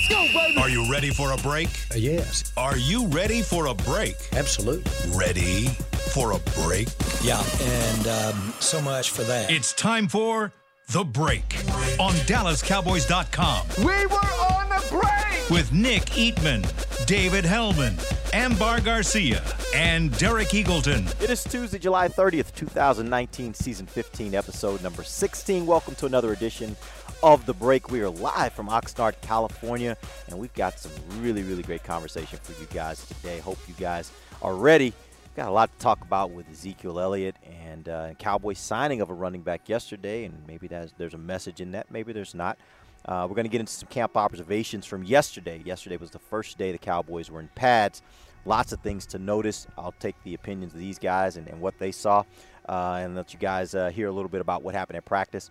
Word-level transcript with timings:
Let's 0.00 0.08
go, 0.32 0.38
baby. 0.38 0.56
Are 0.58 0.68
you 0.70 0.90
ready 0.90 1.10
for 1.10 1.32
a 1.32 1.36
break? 1.36 1.68
Uh, 1.92 1.96
yes, 1.98 2.52
Are 2.56 2.76
you 2.78 3.06
ready 3.08 3.42
for 3.42 3.66
a 3.66 3.74
break? 3.74 4.16
absolutely. 4.32 4.90
Ready 5.14 5.66
for 6.14 6.32
a 6.32 6.38
break? 6.62 6.88
Yeah, 7.22 7.42
and 7.60 8.06
um, 8.06 8.54
so 8.60 8.80
much 8.80 9.10
for 9.10 9.22
that. 9.24 9.50
It's 9.50 9.72
time 9.74 10.08
for 10.08 10.52
The 10.88 11.04
Break 11.04 11.54
on 11.98 12.14
DallasCowboys.com 12.26 13.66
We 13.78 14.06
were 14.06 14.16
on 14.16 14.68
the 14.70 14.86
break. 14.90 15.50
with 15.50 15.70
Nick 15.72 16.04
Eatman, 16.06 16.64
David 17.06 17.44
Helman, 17.44 17.96
Ambar 18.32 18.80
Garcia, 18.80 19.42
and 19.74 20.16
Derek 20.18 20.48
Eagleton. 20.48 21.08
It 21.22 21.28
is 21.30 21.44
Tuesday, 21.44 21.78
July 21.78 22.08
30th, 22.08 22.54
2019, 22.54 23.52
season 23.54 23.86
15, 23.86 24.34
episode 24.34 24.82
number 24.82 25.02
16. 25.02 25.66
Welcome 25.66 25.94
to 25.96 26.06
another 26.06 26.32
edition 26.32 26.74
of 27.22 27.44
The 27.44 27.52
Break. 27.52 27.90
We 27.90 28.00
are 28.00 28.08
live 28.08 28.54
from 28.54 28.68
Oxnard, 28.68 29.20
California, 29.20 29.96
and 30.28 30.38
we've 30.38 30.54
got 30.54 30.78
some 30.78 30.92
really, 31.18 31.42
really 31.42 31.62
great 31.62 31.84
conversation 31.84 32.38
for 32.42 32.58
you 32.58 32.66
guys 32.72 33.06
today. 33.06 33.38
Hope 33.38 33.58
you 33.68 33.74
guys 33.78 34.10
are 34.40 34.54
ready. 34.54 34.94
Got 35.36 35.48
a 35.48 35.52
lot 35.52 35.70
to 35.70 35.78
talk 35.78 36.00
about 36.00 36.30
with 36.30 36.48
Ezekiel 36.50 36.98
Elliott 36.98 37.36
and 37.44 37.88
uh, 37.88 38.14
Cowboys 38.14 38.58
signing 38.58 39.02
of 39.02 39.10
a 39.10 39.14
running 39.14 39.42
back 39.42 39.68
yesterday, 39.68 40.24
and 40.24 40.42
maybe 40.46 40.66
there's 40.66 41.14
a 41.14 41.18
message 41.18 41.60
in 41.60 41.72
that, 41.72 41.90
maybe 41.90 42.12
there's 42.12 42.34
not. 42.34 42.58
Uh, 43.04 43.26
we're 43.28 43.34
going 43.34 43.44
to 43.44 43.50
get 43.50 43.60
into 43.60 43.72
some 43.72 43.88
camp 43.88 44.16
observations 44.16 44.86
from 44.86 45.04
yesterday. 45.04 45.62
Yesterday 45.64 45.98
was 45.98 46.10
the 46.10 46.18
first 46.18 46.56
day 46.56 46.72
the 46.72 46.78
Cowboys 46.78 47.30
were 47.30 47.40
in 47.40 47.48
pads. 47.54 48.02
Lots 48.46 48.72
of 48.72 48.80
things 48.80 49.04
to 49.06 49.18
notice. 49.18 49.66
I'll 49.76 49.94
take 50.00 50.16
the 50.24 50.34
opinions 50.34 50.72
of 50.72 50.78
these 50.78 50.98
guys 50.98 51.36
and, 51.36 51.46
and 51.48 51.60
what 51.60 51.78
they 51.78 51.92
saw, 51.92 52.24
uh, 52.66 53.00
and 53.02 53.14
let 53.14 53.34
you 53.34 53.38
guys 53.38 53.74
uh, 53.74 53.90
hear 53.90 54.08
a 54.08 54.12
little 54.12 54.30
bit 54.30 54.40
about 54.40 54.62
what 54.62 54.74
happened 54.74 54.96
at 54.96 55.04
practice. 55.04 55.50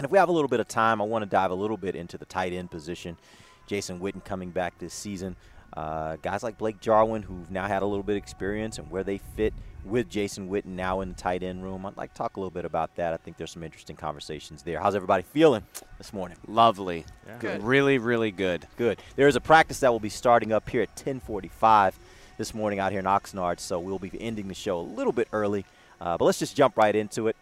And 0.00 0.06
if 0.06 0.10
we 0.10 0.16
have 0.16 0.30
a 0.30 0.32
little 0.32 0.48
bit 0.48 0.60
of 0.60 0.66
time, 0.66 1.02
I 1.02 1.04
want 1.04 1.24
to 1.24 1.28
dive 1.28 1.50
a 1.50 1.54
little 1.54 1.76
bit 1.76 1.94
into 1.94 2.16
the 2.16 2.24
tight 2.24 2.54
end 2.54 2.70
position. 2.70 3.18
Jason 3.66 4.00
Witten 4.00 4.24
coming 4.24 4.48
back 4.48 4.78
this 4.78 4.94
season. 4.94 5.36
Uh, 5.76 6.16
guys 6.22 6.42
like 6.42 6.56
Blake 6.56 6.80
Jarwin, 6.80 7.20
who've 7.20 7.50
now 7.50 7.66
had 7.66 7.82
a 7.82 7.84
little 7.84 8.02
bit 8.02 8.12
of 8.12 8.16
experience 8.16 8.78
and 8.78 8.90
where 8.90 9.04
they 9.04 9.18
fit 9.36 9.52
with 9.84 10.08
Jason 10.08 10.48
Witten 10.48 10.68
now 10.68 11.02
in 11.02 11.10
the 11.10 11.14
tight 11.14 11.42
end 11.42 11.62
room. 11.62 11.84
I'd 11.84 11.98
like 11.98 12.14
to 12.14 12.16
talk 12.16 12.38
a 12.38 12.40
little 12.40 12.50
bit 12.50 12.64
about 12.64 12.96
that. 12.96 13.12
I 13.12 13.18
think 13.18 13.36
there's 13.36 13.50
some 13.50 13.62
interesting 13.62 13.94
conversations 13.94 14.62
there. 14.62 14.80
How's 14.80 14.94
everybody 14.94 15.22
feeling 15.22 15.64
this 15.98 16.14
morning? 16.14 16.38
Lovely. 16.48 17.04
Good. 17.38 17.62
Really, 17.62 17.98
really 17.98 18.30
good. 18.30 18.66
Good. 18.78 19.02
There 19.16 19.28
is 19.28 19.36
a 19.36 19.40
practice 19.42 19.80
that 19.80 19.92
will 19.92 20.00
be 20.00 20.08
starting 20.08 20.50
up 20.50 20.70
here 20.70 20.80
at 20.80 20.96
10:45 20.96 21.92
this 22.38 22.54
morning 22.54 22.78
out 22.78 22.90
here 22.90 23.00
in 23.00 23.06
Oxnard, 23.06 23.60
so 23.60 23.78
we'll 23.78 23.98
be 23.98 24.10
ending 24.18 24.48
the 24.48 24.54
show 24.54 24.78
a 24.78 24.80
little 24.80 25.12
bit 25.12 25.28
early. 25.30 25.66
Uh, 26.00 26.16
but 26.16 26.24
let's 26.24 26.38
just 26.38 26.56
jump 26.56 26.78
right 26.78 26.96
into 26.96 27.28
it. 27.28 27.36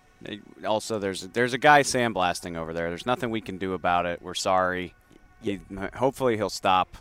Also, 0.66 0.98
there's 0.98 1.28
there's 1.28 1.52
a 1.52 1.58
guy 1.58 1.82
sandblasting 1.82 2.56
over 2.56 2.72
there. 2.72 2.88
There's 2.88 3.06
nothing 3.06 3.30
we 3.30 3.40
can 3.40 3.58
do 3.58 3.72
about 3.74 4.06
it. 4.06 4.20
We're 4.20 4.34
sorry. 4.34 4.94
He, 5.42 5.60
hopefully 5.94 6.36
he'll 6.36 6.50
stop. 6.50 6.96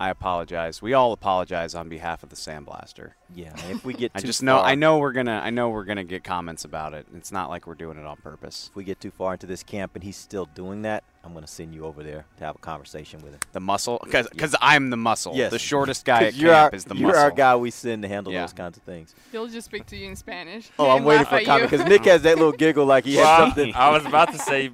I 0.00 0.10
apologize. 0.10 0.80
We 0.80 0.92
all 0.94 1.12
apologize 1.12 1.74
on 1.74 1.88
behalf 1.88 2.22
of 2.22 2.28
the 2.28 2.36
sandblaster. 2.36 3.12
Yeah, 3.34 3.52
if 3.68 3.84
we 3.84 3.94
get 3.94 4.12
I 4.14 4.20
too 4.20 4.26
just 4.28 4.42
know 4.42 4.56
far- 4.58 4.64
I 4.66 4.74
know 4.76 4.98
we're 4.98 5.12
gonna 5.12 5.40
I 5.42 5.50
know 5.50 5.70
we're 5.70 5.84
gonna 5.84 6.04
get 6.04 6.22
comments 6.22 6.64
about 6.64 6.94
it. 6.94 7.06
It's 7.14 7.32
not 7.32 7.50
like 7.50 7.66
we're 7.66 7.74
doing 7.74 7.98
it 7.98 8.06
on 8.06 8.16
purpose. 8.18 8.68
if 8.70 8.76
we 8.76 8.84
get 8.84 9.00
too 9.00 9.10
far 9.10 9.32
into 9.32 9.46
this 9.46 9.62
camp 9.62 9.94
and 9.96 10.04
he's 10.04 10.16
still 10.16 10.46
doing 10.54 10.82
that, 10.82 11.02
I'm 11.24 11.32
going 11.32 11.44
to 11.44 11.50
send 11.50 11.74
you 11.74 11.84
over 11.84 12.02
there 12.04 12.24
to 12.38 12.44
have 12.44 12.54
a 12.54 12.58
conversation 12.60 13.20
with 13.22 13.32
him. 13.34 13.40
The 13.52 13.60
muscle, 13.60 13.98
because 14.02 14.54
I'm 14.62 14.88
the 14.90 14.96
muscle. 14.96 15.34
Yes. 15.34 15.50
The 15.50 15.58
shortest 15.58 16.04
guy 16.06 16.22
at 16.22 16.32
'Cause 16.32 16.40
you're 16.40 16.52
camp 16.52 16.72
our, 16.72 16.76
is 16.76 16.84
the 16.84 16.94
you're 16.94 17.08
muscle. 17.08 17.22
our 17.24 17.30
guy 17.32 17.56
we 17.56 17.70
send 17.70 18.02
to 18.02 18.08
handle 18.08 18.32
Yeah. 18.32 18.42
those 18.42 18.52
kinds 18.54 18.78
of 18.78 18.84
things. 18.84 19.14
He'll 19.32 19.48
just 19.48 19.66
speak 19.66 19.84
to 19.86 19.96
you 19.96 20.06
in 20.08 20.16
Spanish. 20.16 20.70
Oh, 20.78 20.88
I'm 20.90 21.04
waiting 21.04 21.26
for 21.26 21.36
a 21.36 21.44
comment 21.44 21.70
because 21.70 21.86
Nick 21.86 22.04
has 22.04 22.22
that 22.22 22.36
little 22.36 22.52
giggle 22.52 22.86
like 22.86 23.04
he 23.04 23.16
had 23.16 23.24
Well, 23.24 23.38
something. 23.40 23.74
I 23.74 23.90
was 23.90 24.06
about 24.06 24.32
to 24.32 24.38
say, 24.38 24.70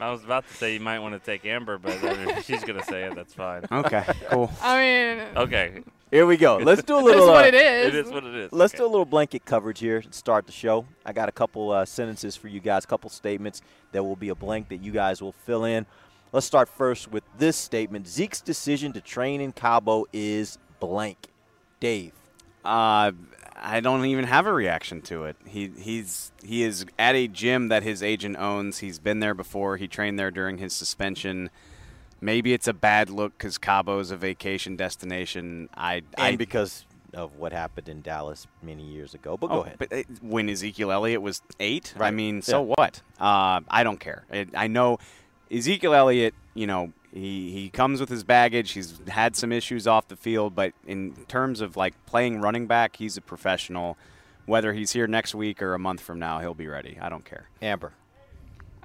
I 0.00 0.10
was 0.10 0.24
about 0.24 0.46
to 0.48 0.54
say 0.54 0.74
you 0.74 0.80
might 0.80 0.98
want 1.00 1.14
to 1.14 1.18
take 1.20 1.44
Amber, 1.44 1.78
but 1.78 1.98
if 2.02 2.44
she's 2.46 2.64
gonna 2.64 2.82
say 2.84 3.04
it. 3.04 3.14
That's 3.14 3.34
fine. 3.34 3.64
Okay, 3.70 4.04
cool. 4.30 4.50
I 4.62 4.78
mean, 4.80 5.36
Okay, 5.36 5.82
Here 6.10 6.26
we 6.26 6.36
go. 6.36 6.56
Let's 6.58 6.82
do 6.82 6.94
a 6.94 6.96
that's 6.98 7.04
little. 7.16 7.26
what 7.28 7.44
uh, 7.44 7.48
it 7.48 7.54
is. 7.54 7.86
it 7.86 7.94
is 8.06 8.10
what 8.12 8.24
it 8.24 8.34
is. 8.34 8.52
Let's 8.52 8.72
Okay. 8.74 8.78
do 8.82 8.86
a 8.86 8.90
little 8.90 9.04
blanket 9.04 9.44
coverage 9.44 9.78
here 9.80 10.00
to 10.02 10.12
start 10.12 10.46
the 10.46 10.52
show. 10.52 10.86
I 11.04 11.12
got 11.12 11.28
a 11.28 11.32
couple 11.32 11.70
uh, 11.70 11.84
sentences 11.84 12.36
for 12.36 12.48
you 12.48 12.60
guys, 12.60 12.84
a 12.84 12.86
couple 12.86 13.10
statements 13.10 13.62
that 13.92 14.02
will 14.02 14.16
be 14.16 14.28
a 14.28 14.34
blank 14.34 14.68
that 14.68 14.82
you 14.82 14.92
guys 14.92 15.20
will 15.22 15.32
fill 15.32 15.64
in. 15.64 15.86
Let's 16.32 16.46
start 16.46 16.68
first 16.68 17.10
with 17.10 17.24
this 17.38 17.56
statement 17.56 18.06
Zeke's 18.06 18.40
decision 18.40 18.92
to 18.92 19.00
train 19.00 19.40
in 19.40 19.52
Cabo 19.52 20.06
is 20.12 20.58
blank. 20.80 21.28
Dave. 21.80 22.12
Uh, 22.64 23.12
I 23.58 23.80
don't 23.80 24.04
even 24.04 24.24
have 24.24 24.46
a 24.46 24.52
reaction 24.52 25.00
to 25.02 25.24
it. 25.24 25.36
He 25.46 25.70
he's 25.78 26.32
he 26.44 26.62
is 26.62 26.84
at 26.98 27.14
a 27.14 27.26
gym 27.28 27.68
that 27.68 27.82
his 27.82 28.02
agent 28.02 28.36
owns. 28.38 28.78
He's 28.78 28.98
been 28.98 29.20
there 29.20 29.34
before. 29.34 29.76
He 29.78 29.88
trained 29.88 30.18
there 30.18 30.30
during 30.30 30.58
his 30.58 30.72
suspension. 30.74 31.50
Maybe 32.20 32.52
it's 32.52 32.66
a 32.68 32.72
bad 32.74 33.10
look 33.10 33.36
because 33.36 33.58
Cabo 33.58 33.98
is 33.98 34.10
a 34.10 34.16
vacation 34.16 34.76
destination. 34.76 35.68
I 35.74 36.02
I 36.18 36.30
And 36.30 36.38
because 36.38 36.84
of 37.14 37.36
what 37.36 37.52
happened 37.52 37.88
in 37.88 38.02
Dallas 38.02 38.46
many 38.62 38.82
years 38.82 39.14
ago. 39.14 39.36
But 39.36 39.46
go 39.48 39.54
Oh, 39.58 39.60
ahead. 39.62 39.76
But 39.78 39.92
uh, 39.92 40.02
when 40.20 40.48
Ezekiel 40.50 40.90
Elliott 40.92 41.22
was 41.22 41.40
eight, 41.60 41.94
I 41.96 42.00
Right. 42.00 42.14
mean, 42.14 42.42
so 42.42 42.60
Yeah. 42.62 42.74
what? 42.76 43.02
Uh, 43.18 43.60
I 43.68 43.84
don't 43.84 44.00
care. 44.00 44.24
I, 44.30 44.46
I 44.54 44.66
know 44.66 44.98
Ezekiel 45.50 45.94
Elliott. 45.94 46.34
You 46.54 46.66
know, 46.66 46.92
he 47.16 47.50
he 47.50 47.70
comes 47.70 48.00
with 48.00 48.08
his 48.08 48.24
baggage. 48.24 48.72
He's 48.72 49.00
had 49.08 49.36
some 49.36 49.52
issues 49.52 49.86
off 49.86 50.08
the 50.08 50.16
field, 50.16 50.54
but 50.54 50.72
in 50.86 51.14
terms 51.28 51.60
of 51.60 51.76
like 51.76 51.94
playing 52.06 52.40
running 52.40 52.66
back, 52.66 52.96
he's 52.96 53.16
a 53.16 53.20
professional. 53.20 53.96
Whether 54.44 54.72
he's 54.74 54.92
here 54.92 55.08
next 55.08 55.34
week 55.34 55.60
or 55.60 55.74
a 55.74 55.78
month 55.78 56.00
from 56.00 56.20
now, 56.20 56.38
he'll 56.38 56.54
be 56.54 56.68
ready. 56.68 56.98
I 57.00 57.08
don't 57.08 57.24
care. 57.24 57.48
Amber. 57.60 57.92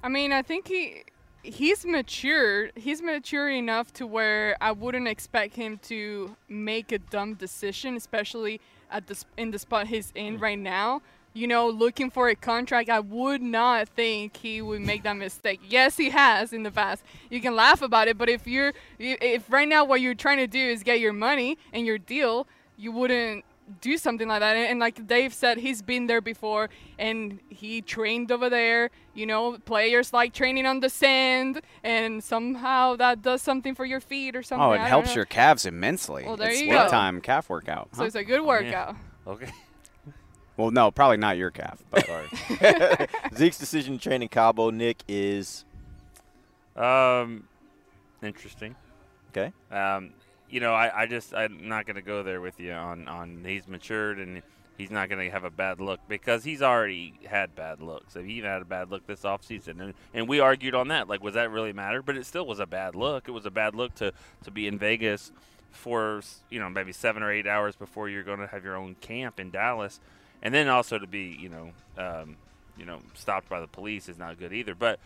I 0.02 0.08
mean, 0.08 0.32
I 0.32 0.42
think 0.42 0.66
he 0.66 1.04
he's 1.42 1.84
mature. 1.84 2.70
He's 2.74 3.02
mature 3.02 3.50
enough 3.50 3.92
to 3.94 4.06
where 4.06 4.56
I 4.60 4.72
wouldn't 4.72 5.08
expect 5.08 5.54
him 5.54 5.78
to 5.84 6.36
make 6.48 6.90
a 6.90 6.98
dumb 6.98 7.34
decision, 7.34 7.96
especially 7.96 8.60
at 8.90 9.06
the 9.06 9.22
in 9.36 9.50
the 9.50 9.58
spot 9.58 9.88
he's 9.88 10.12
in 10.14 10.38
mm. 10.38 10.40
right 10.40 10.58
now. 10.58 11.02
You 11.34 11.46
know, 11.46 11.68
looking 11.68 12.10
for 12.10 12.28
a 12.28 12.34
contract, 12.34 12.90
I 12.90 13.00
would 13.00 13.40
not 13.40 13.88
think 13.88 14.36
he 14.36 14.60
would 14.60 14.82
make 14.82 15.02
that 15.04 15.16
mistake. 15.16 15.60
Yes, 15.66 15.96
he 15.96 16.10
has 16.10 16.52
in 16.52 16.62
the 16.62 16.70
past. 16.70 17.02
You 17.30 17.40
can 17.40 17.56
laugh 17.56 17.80
about 17.80 18.08
it, 18.08 18.18
but 18.18 18.28
if 18.28 18.46
you're 18.46 18.74
if 18.98 19.50
right 19.50 19.68
now 19.68 19.84
what 19.84 20.00
you're 20.02 20.14
trying 20.14 20.38
to 20.38 20.46
do 20.46 20.58
is 20.58 20.82
get 20.82 21.00
your 21.00 21.14
money 21.14 21.56
and 21.72 21.86
your 21.86 21.96
deal, 21.96 22.46
you 22.76 22.92
wouldn't 22.92 23.44
do 23.80 23.96
something 23.96 24.28
like 24.28 24.40
that. 24.40 24.56
And, 24.56 24.72
and 24.72 24.80
like 24.80 25.06
Dave 25.06 25.32
said, 25.32 25.58
he's 25.58 25.82
been 25.82 26.06
there 26.06 26.20
before 26.20 26.68
and 26.98 27.40
he 27.48 27.80
trained 27.80 28.30
over 28.30 28.50
there. 28.50 28.90
You 29.14 29.26
know, 29.26 29.58
players 29.64 30.12
like 30.12 30.32
training 30.32 30.66
on 30.66 30.80
the 30.80 30.88
sand, 30.88 31.60
and 31.84 32.24
somehow 32.24 32.96
that 32.96 33.20
does 33.20 33.42
something 33.42 33.74
for 33.74 33.84
your 33.84 34.00
feet 34.00 34.34
or 34.34 34.42
something. 34.42 34.64
Oh, 34.64 34.72
it 34.72 34.80
helps 34.80 35.08
know. 35.08 35.16
your 35.16 35.24
calves 35.26 35.66
immensely. 35.66 36.24
Well, 36.24 36.36
there 36.36 36.50
it's 36.50 36.62
you 36.62 36.68
big 36.68 36.78
go. 36.78 36.88
time 36.88 37.20
calf 37.20 37.50
workout. 37.50 37.90
So 37.94 38.04
it's 38.04 38.14
a 38.14 38.24
good 38.24 38.40
oh, 38.40 38.44
workout. 38.44 38.96
Okay. 39.26 39.50
Well, 40.56 40.70
no, 40.70 40.90
probably 40.90 41.16
not 41.16 41.36
your 41.36 41.50
calf. 41.50 41.82
But 41.90 42.06
Zeke's 43.36 43.58
decision 43.58 43.98
to 43.98 44.02
train 44.02 44.22
in 44.22 44.28
Cabo, 44.28 44.70
Nick, 44.70 45.02
is 45.08 45.64
Um, 46.76 47.44
interesting. 48.22 48.74
okay. 49.30 49.52
Um, 49.70 50.10
you 50.50 50.60
know, 50.60 50.74
I, 50.74 51.02
I 51.02 51.06
just 51.06 51.34
I'm 51.34 51.68
not 51.68 51.86
gonna 51.86 52.02
go 52.02 52.22
there 52.22 52.40
with 52.40 52.60
you 52.60 52.72
on 52.72 53.08
on 53.08 53.42
he's 53.46 53.66
matured 53.66 54.18
and 54.18 54.42
he's 54.76 54.90
not 54.90 55.08
gonna 55.08 55.30
have 55.30 55.44
a 55.44 55.50
bad 55.50 55.80
look 55.80 56.00
because 56.08 56.44
he's 56.44 56.60
already 56.60 57.14
had 57.26 57.54
bad 57.54 57.80
looks. 57.80 58.14
He 58.14 58.34
even 58.34 58.50
had 58.50 58.60
a 58.62 58.66
bad 58.66 58.90
look 58.90 59.06
this 59.06 59.22
offseason. 59.22 59.80
and 59.80 59.94
and 60.12 60.28
we 60.28 60.40
argued 60.40 60.74
on 60.74 60.88
that. 60.88 61.08
Like, 61.08 61.22
was 61.22 61.34
that 61.34 61.50
really 61.50 61.72
matter? 61.72 62.02
But 62.02 62.16
it 62.18 62.26
still 62.26 62.46
was 62.46 62.58
a 62.60 62.66
bad 62.66 62.94
look. 62.94 63.28
It 63.28 63.32
was 63.32 63.46
a 63.46 63.50
bad 63.50 63.74
look 63.74 63.94
to 63.96 64.12
to 64.44 64.50
be 64.50 64.66
in 64.66 64.78
Vegas 64.78 65.32
for 65.70 66.20
you 66.50 66.60
know 66.60 66.68
maybe 66.68 66.92
seven 66.92 67.22
or 67.22 67.32
eight 67.32 67.46
hours 67.46 67.74
before 67.74 68.10
you're 68.10 68.22
going 68.22 68.40
to 68.40 68.46
have 68.46 68.62
your 68.62 68.76
own 68.76 68.94
camp 68.96 69.40
in 69.40 69.50
Dallas, 69.50 70.00
and 70.42 70.52
then 70.52 70.68
also 70.68 70.98
to 70.98 71.06
be 71.06 71.36
you 71.40 71.48
know 71.48 71.70
um, 71.98 72.36
you 72.76 72.84
know 72.84 73.00
stopped 73.14 73.48
by 73.48 73.60
the 73.60 73.66
police 73.66 74.08
is 74.08 74.18
not 74.18 74.38
good 74.38 74.52
either. 74.52 74.74
But 74.74 74.98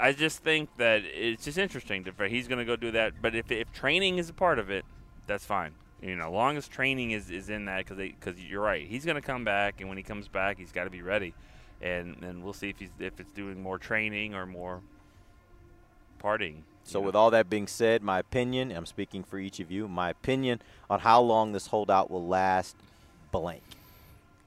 I 0.00 0.12
just 0.12 0.42
think 0.42 0.70
that 0.76 1.02
it's 1.04 1.44
just 1.44 1.58
interesting 1.58 2.04
to 2.04 2.28
he's 2.28 2.48
going 2.48 2.58
to 2.58 2.64
go 2.64 2.76
do 2.76 2.90
that. 2.92 3.14
But 3.20 3.34
if 3.34 3.50
if 3.50 3.72
training 3.72 4.18
is 4.18 4.28
a 4.28 4.34
part 4.34 4.58
of 4.58 4.70
it, 4.70 4.84
that's 5.26 5.44
fine. 5.44 5.72
You 6.02 6.16
know, 6.16 6.30
long 6.30 6.56
as 6.56 6.66
training 6.66 7.10
is, 7.10 7.30
is 7.30 7.50
in 7.50 7.66
that, 7.66 7.86
because 7.86 7.98
because 7.98 8.40
you're 8.42 8.62
right, 8.62 8.86
he's 8.86 9.04
going 9.04 9.16
to 9.16 9.22
come 9.22 9.44
back, 9.44 9.80
and 9.80 9.88
when 9.88 9.98
he 9.98 10.02
comes 10.02 10.28
back, 10.28 10.58
he's 10.58 10.72
got 10.72 10.84
to 10.84 10.90
be 10.90 11.02
ready, 11.02 11.34
and 11.82 12.22
and 12.22 12.42
we'll 12.42 12.54
see 12.54 12.70
if 12.70 12.78
he's 12.78 12.90
if 12.98 13.20
it's 13.20 13.32
doing 13.32 13.62
more 13.62 13.78
training 13.78 14.34
or 14.34 14.46
more 14.46 14.80
partying. 16.22 16.62
So, 16.84 17.00
know. 17.00 17.06
with 17.06 17.14
all 17.14 17.30
that 17.32 17.50
being 17.50 17.66
said, 17.66 18.02
my 18.02 18.18
opinion, 18.18 18.72
I'm 18.72 18.86
speaking 18.86 19.22
for 19.22 19.38
each 19.38 19.60
of 19.60 19.70
you, 19.70 19.88
my 19.88 20.10
opinion 20.10 20.62
on 20.88 21.00
how 21.00 21.20
long 21.20 21.52
this 21.52 21.66
holdout 21.66 22.10
will 22.10 22.26
last, 22.26 22.76
blank. 23.30 23.62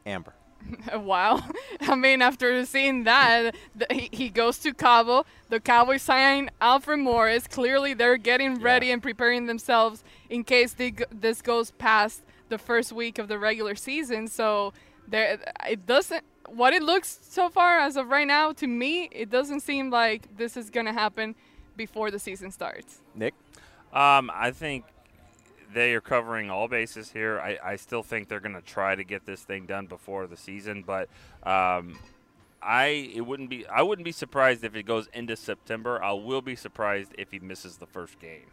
Amber. 0.06 0.34
wow. 0.96 1.42
I 1.82 1.96
mean, 1.96 2.22
after 2.22 2.66
seeing 2.66 3.04
that, 3.04 3.56
the, 3.76 3.88
he, 3.92 4.10
he 4.12 4.30
goes 4.30 4.58
to 4.60 4.74
Cabo. 4.74 5.26
The 5.50 5.60
Cowboys 5.60 6.02
sign 6.02 6.50
Alfred 6.62 7.00
Morris. 7.00 7.48
Clearly, 7.48 7.94
they're 7.94 8.18
getting 8.18 8.60
ready 8.60 8.92
and 8.92 9.02
preparing 9.02 9.46
themselves 9.46 10.04
in 10.30 10.44
case 10.44 10.74
they, 10.74 10.94
this 11.12 11.42
goes 11.42 11.72
past 11.72 12.22
the 12.50 12.58
first 12.58 12.92
week 12.92 13.18
of 13.18 13.28
the 13.28 13.40
regular 13.40 13.76
season. 13.76 14.28
So 14.28 14.74
there, 15.08 15.40
it 15.70 15.86
doesn't. 15.86 16.24
What 16.50 16.74
it 16.74 16.84
looks 16.84 17.20
so 17.22 17.50
far 17.50 17.80
as 17.80 17.96
of 17.96 18.10
right 18.10 18.28
now, 18.28 18.52
to 18.54 18.68
me, 18.68 19.10
it 19.12 19.30
doesn't 19.30 19.62
seem 19.62 19.90
like 19.90 20.38
this 20.38 20.58
is 20.58 20.70
gonna 20.70 20.94
happen 20.94 21.36
before 21.76 22.12
the 22.12 22.20
season 22.20 22.52
starts. 22.52 23.02
Nick? 23.16 23.34
Um, 23.94 24.30
I 24.34 24.52
think 24.52 24.86
they 25.74 25.94
are 25.94 26.02
covering 26.02 26.50
all 26.50 26.68
bases 26.68 27.12
here. 27.12 27.40
I, 27.40 27.58
I 27.64 27.76
still 27.76 28.04
think 28.04 28.28
they're 28.28 28.40
going 28.40 28.56
to 28.56 28.62
try 28.62 28.96
to 28.96 29.04
get 29.04 29.26
this 29.26 29.42
thing 29.42 29.66
done 29.66 29.88
before 29.88 30.28
the 30.28 30.38
season, 30.38 30.84
but 30.86 31.10
um, 31.44 31.98
I 32.62 33.12
it 33.14 33.22
wouldn't 33.22 33.50
be 33.50 33.66
I 33.68 33.82
wouldn't 33.82 34.06
be 34.06 34.12
surprised 34.12 34.64
if 34.64 34.76
it 34.76 34.84
goes 34.84 35.08
into 35.14 35.36
September. 35.36 36.02
I 36.02 36.14
will 36.14 36.42
be 36.42 36.56
surprised 36.56 37.14
if 37.18 37.32
he 37.32 37.40
misses 37.40 37.78
the 37.78 37.88
first 37.88 38.20
game, 38.20 38.48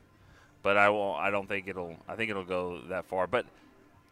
but 0.62 0.76
I 0.76 0.88
won't. 0.90 1.20
I 1.20 1.30
don't 1.30 1.48
think 1.48 1.68
it'll. 1.68 1.96
I 2.08 2.16
think 2.16 2.30
it'll 2.30 2.44
go 2.44 2.80
that 2.88 3.06
far, 3.06 3.26
but. 3.26 3.46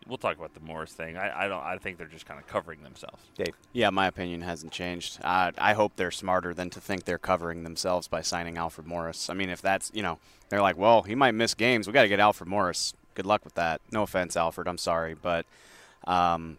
We'll 0.06 0.16
talk 0.16 0.38
about 0.38 0.54
the 0.54 0.60
Morris 0.60 0.94
thing. 0.94 1.18
I, 1.18 1.44
I 1.44 1.48
don't. 1.48 1.62
I 1.62 1.76
think 1.76 1.98
they're 1.98 2.06
just 2.06 2.24
kind 2.24 2.40
of 2.40 2.46
covering 2.46 2.82
themselves. 2.82 3.22
Dave. 3.36 3.52
Yeah, 3.74 3.90
my 3.90 4.06
opinion 4.06 4.40
hasn't 4.40 4.72
changed. 4.72 5.18
Uh, 5.22 5.50
I 5.58 5.74
hope 5.74 5.96
they're 5.96 6.12
smarter 6.12 6.54
than 6.54 6.70
to 6.70 6.80
think 6.80 7.04
they're 7.04 7.18
covering 7.18 7.62
themselves 7.62 8.08
by 8.08 8.22
signing 8.22 8.56
Alfred 8.56 8.86
Morris. 8.86 9.28
I 9.28 9.34
mean, 9.34 9.50
if 9.50 9.60
that's, 9.60 9.90
you 9.92 10.02
know, 10.02 10.18
they're 10.48 10.62
like, 10.62 10.78
well, 10.78 11.02
he 11.02 11.14
might 11.14 11.32
miss 11.32 11.52
games. 11.52 11.86
We 11.86 11.92
got 11.92 12.02
to 12.02 12.08
get 12.08 12.20
Alfred 12.20 12.48
Morris. 12.48 12.94
Good 13.18 13.26
luck 13.26 13.42
with 13.44 13.54
that. 13.56 13.80
No 13.90 14.04
offense, 14.04 14.36
Alfred. 14.36 14.68
I'm 14.68 14.78
sorry, 14.78 15.14
but 15.14 15.44
um, 16.04 16.56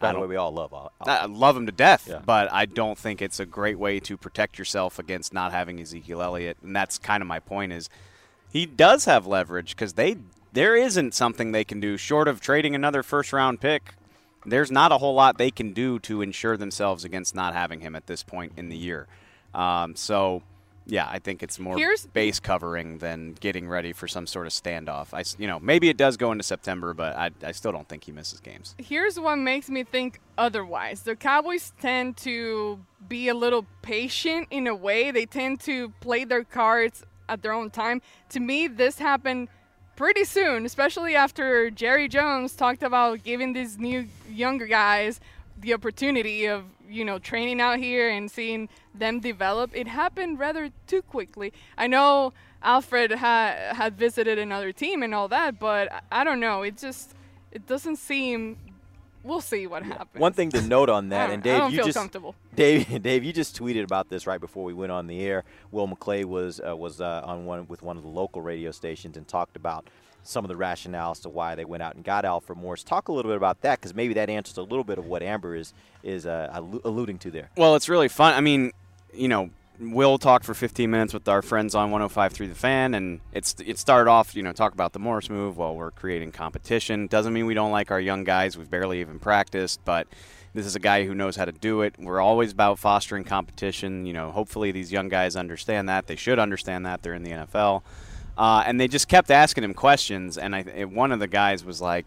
By 0.00 0.12
the 0.12 0.20
way, 0.20 0.28
we 0.28 0.36
all 0.36 0.52
love 0.52 0.72
Al. 0.72 0.92
I 1.00 1.26
love 1.26 1.56
him 1.56 1.66
to 1.66 1.72
death, 1.72 2.06
Yeah. 2.08 2.20
but 2.24 2.48
I 2.52 2.64
don't 2.64 2.96
think 2.96 3.20
it's 3.20 3.40
a 3.40 3.44
great 3.44 3.76
way 3.76 3.98
to 3.98 4.16
protect 4.16 4.56
yourself 4.56 5.00
against 5.00 5.34
not 5.34 5.50
having 5.50 5.80
Ezekiel 5.80 6.22
Elliott. 6.22 6.58
And 6.62 6.76
that's 6.76 6.96
kind 6.96 7.22
of 7.22 7.26
my 7.26 7.40
point 7.40 7.72
is 7.72 7.90
he 8.52 8.66
does 8.66 9.06
have 9.06 9.26
leverage 9.26 9.74
because 9.74 9.94
they 9.94 10.18
there 10.52 10.76
isn't 10.76 11.12
something 11.12 11.50
they 11.50 11.64
can 11.64 11.80
do 11.80 11.96
short 11.96 12.28
of 12.28 12.40
trading 12.40 12.76
another 12.76 13.02
first 13.02 13.32
round 13.32 13.60
pick. 13.60 13.94
There's 14.44 14.70
not 14.70 14.92
a 14.92 14.98
whole 14.98 15.14
lot 15.14 15.38
they 15.38 15.50
can 15.50 15.72
do 15.72 15.98
to 15.98 16.22
ensure 16.22 16.56
themselves 16.56 17.04
against 17.04 17.34
not 17.34 17.52
having 17.52 17.80
him 17.80 17.96
at 17.96 18.06
this 18.06 18.22
point 18.22 18.52
in 18.56 18.68
the 18.68 18.76
year. 18.76 19.08
Um, 19.52 19.96
so, 19.96 20.42
yeah, 20.86 21.08
I 21.10 21.18
think 21.18 21.42
it's 21.42 21.58
more 21.58 21.76
Here's- 21.76 22.06
base 22.06 22.38
covering 22.40 22.98
than 22.98 23.32
getting 23.34 23.68
ready 23.68 23.92
for 23.92 24.06
some 24.06 24.26
sort 24.26 24.46
of 24.46 24.52
standoff. 24.52 25.08
I, 25.12 25.24
you 25.40 25.48
know, 25.48 25.58
maybe 25.58 25.88
it 25.88 25.96
does 25.96 26.16
go 26.16 26.30
into 26.32 26.44
September, 26.44 26.94
but 26.94 27.16
I, 27.16 27.30
I 27.42 27.52
still 27.52 27.72
don't 27.72 27.88
think 27.88 28.04
he 28.04 28.12
misses 28.12 28.40
games. 28.40 28.74
Here's 28.78 29.18
what 29.18 29.36
makes 29.36 29.68
me 29.68 29.82
think 29.84 30.20
otherwise. 30.38 31.02
The 31.02 31.16
Cowboys 31.16 31.72
tend 31.80 32.16
to 32.18 32.78
be 33.08 33.28
a 33.28 33.34
little 33.34 33.66
patient 33.82 34.48
in 34.50 34.66
a 34.66 34.74
way. 34.74 35.10
They 35.10 35.26
tend 35.26 35.60
to 35.60 35.90
play 36.00 36.24
their 36.24 36.44
cards 36.44 37.04
at 37.28 37.42
their 37.42 37.52
own 37.52 37.70
time. 37.70 38.00
To 38.30 38.40
me, 38.40 38.68
this 38.68 38.98
happened 38.98 39.48
pretty 39.96 40.24
soon, 40.24 40.64
especially 40.66 41.16
after 41.16 41.70
Jerry 41.70 42.06
Jones 42.08 42.54
talked 42.54 42.82
about 42.82 43.24
giving 43.24 43.54
these 43.54 43.78
new 43.78 44.06
younger 44.30 44.66
guys 44.66 45.20
the 45.58 45.72
opportunity 45.74 46.44
of, 46.46 46.64
you 46.88 47.04
know, 47.04 47.18
training 47.18 47.60
out 47.60 47.78
here 47.78 48.08
and 48.08 48.30
seeing 48.30 48.68
them 48.94 49.20
develop. 49.20 49.70
It 49.74 49.86
happened 49.88 50.38
rather 50.38 50.70
too 50.86 51.02
quickly. 51.02 51.52
I 51.76 51.86
know 51.86 52.32
Alfred 52.62 53.12
ha- 53.12 53.72
had 53.72 53.96
visited 53.96 54.38
another 54.38 54.72
team 54.72 55.02
and 55.02 55.14
all 55.14 55.28
that, 55.28 55.58
but 55.58 55.90
I- 56.10 56.24
don't 56.24 56.40
know. 56.40 56.62
It 56.62 56.76
just 56.78 57.14
it 57.52 57.66
doesn't 57.66 57.96
seem. 57.96 58.58
We'll 59.22 59.40
see 59.40 59.66
what 59.66 59.82
happens. 59.82 60.20
One 60.20 60.32
thing 60.32 60.50
to 60.50 60.62
note 60.62 60.88
on 60.88 61.08
that, 61.14 61.30
and 61.30 61.42
Dave, 61.42 61.72
you 61.72 61.82
just. 61.84 61.98
Dave, 62.54 63.02
Dave, 63.02 63.24
you 63.24 63.32
just 63.32 63.58
tweeted 63.58 63.82
about 63.82 64.08
this 64.08 64.26
right 64.26 64.40
before 64.40 64.62
we 64.64 64.72
went 64.72 64.92
on 64.92 65.08
the 65.08 65.20
air. 65.20 65.42
Will 65.72 65.88
McClay 65.88 66.24
was 66.24 66.60
uh, 66.60 66.76
was 66.76 67.00
uh, 67.00 67.22
on 67.24 67.44
one 67.44 67.66
with 67.66 67.82
one 67.82 67.96
of 67.96 68.04
the 68.04 68.08
local 68.08 68.40
radio 68.40 68.70
stations 68.70 69.16
and 69.16 69.26
talked 69.26 69.56
about 69.56 69.88
some 70.28 70.44
of 70.44 70.48
the 70.48 70.54
rationales 70.54 71.22
to 71.22 71.28
why 71.28 71.54
they 71.54 71.64
went 71.64 71.82
out 71.82 71.94
and 71.94 72.04
got 72.04 72.24
Alfred 72.24 72.58
Morris. 72.58 72.82
Talk 72.82 73.08
a 73.08 73.12
little 73.12 73.30
bit 73.30 73.36
about 73.36 73.60
that 73.62 73.80
because 73.80 73.94
maybe 73.94 74.14
that 74.14 74.28
answers 74.28 74.56
a 74.56 74.62
little 74.62 74.84
bit 74.84 74.98
of 74.98 75.06
what 75.06 75.22
Amber 75.22 75.54
is 75.54 75.72
is 76.02 76.26
uh, 76.26 76.48
alluding 76.84 77.18
to 77.18 77.30
there. 77.30 77.50
Well, 77.56 77.74
it's 77.76 77.88
really 77.88 78.08
fun. 78.08 78.34
I 78.34 78.40
mean, 78.40 78.72
you 79.12 79.28
know, 79.28 79.50
we'll 79.78 80.18
talked 80.18 80.44
for 80.44 80.54
15 80.54 80.90
minutes 80.90 81.12
with 81.12 81.28
our 81.28 81.42
friends 81.42 81.74
on 81.74 81.90
105 81.90 82.32
through 82.32 82.48
The 82.48 82.54
Fan, 82.54 82.94
and 82.94 83.20
it's 83.32 83.54
it 83.64 83.78
started 83.78 84.10
off, 84.10 84.34
you 84.34 84.42
know, 84.42 84.52
talk 84.52 84.72
about 84.72 84.92
the 84.92 84.98
Morris 84.98 85.30
move. 85.30 85.56
while 85.56 85.74
we're 85.74 85.90
creating 85.90 86.32
competition. 86.32 87.06
Doesn't 87.06 87.32
mean 87.32 87.46
we 87.46 87.54
don't 87.54 87.72
like 87.72 87.90
our 87.90 88.00
young 88.00 88.24
guys. 88.24 88.56
We've 88.56 88.70
barely 88.70 89.00
even 89.00 89.18
practiced, 89.18 89.80
but 89.84 90.06
this 90.54 90.66
is 90.66 90.74
a 90.74 90.80
guy 90.80 91.04
who 91.04 91.14
knows 91.14 91.36
how 91.36 91.44
to 91.44 91.52
do 91.52 91.82
it. 91.82 91.94
We're 91.98 92.20
always 92.20 92.52
about 92.52 92.78
fostering 92.78 93.24
competition. 93.24 94.06
You 94.06 94.14
know, 94.14 94.30
hopefully 94.30 94.72
these 94.72 94.90
young 94.90 95.08
guys 95.08 95.36
understand 95.36 95.88
that. 95.88 96.06
They 96.06 96.16
should 96.16 96.38
understand 96.38 96.86
that. 96.86 97.02
They're 97.02 97.14
in 97.14 97.22
the 97.22 97.32
NFL. 97.32 97.82
Uh, 98.36 98.62
and 98.66 98.78
they 98.78 98.86
just 98.86 99.08
kept 99.08 99.30
asking 99.30 99.64
him 99.64 99.72
questions, 99.72 100.36
and 100.36 100.54
I, 100.54 100.84
one 100.84 101.10
of 101.10 101.20
the 101.20 101.26
guys 101.26 101.64
was 101.64 101.80
like, 101.80 102.04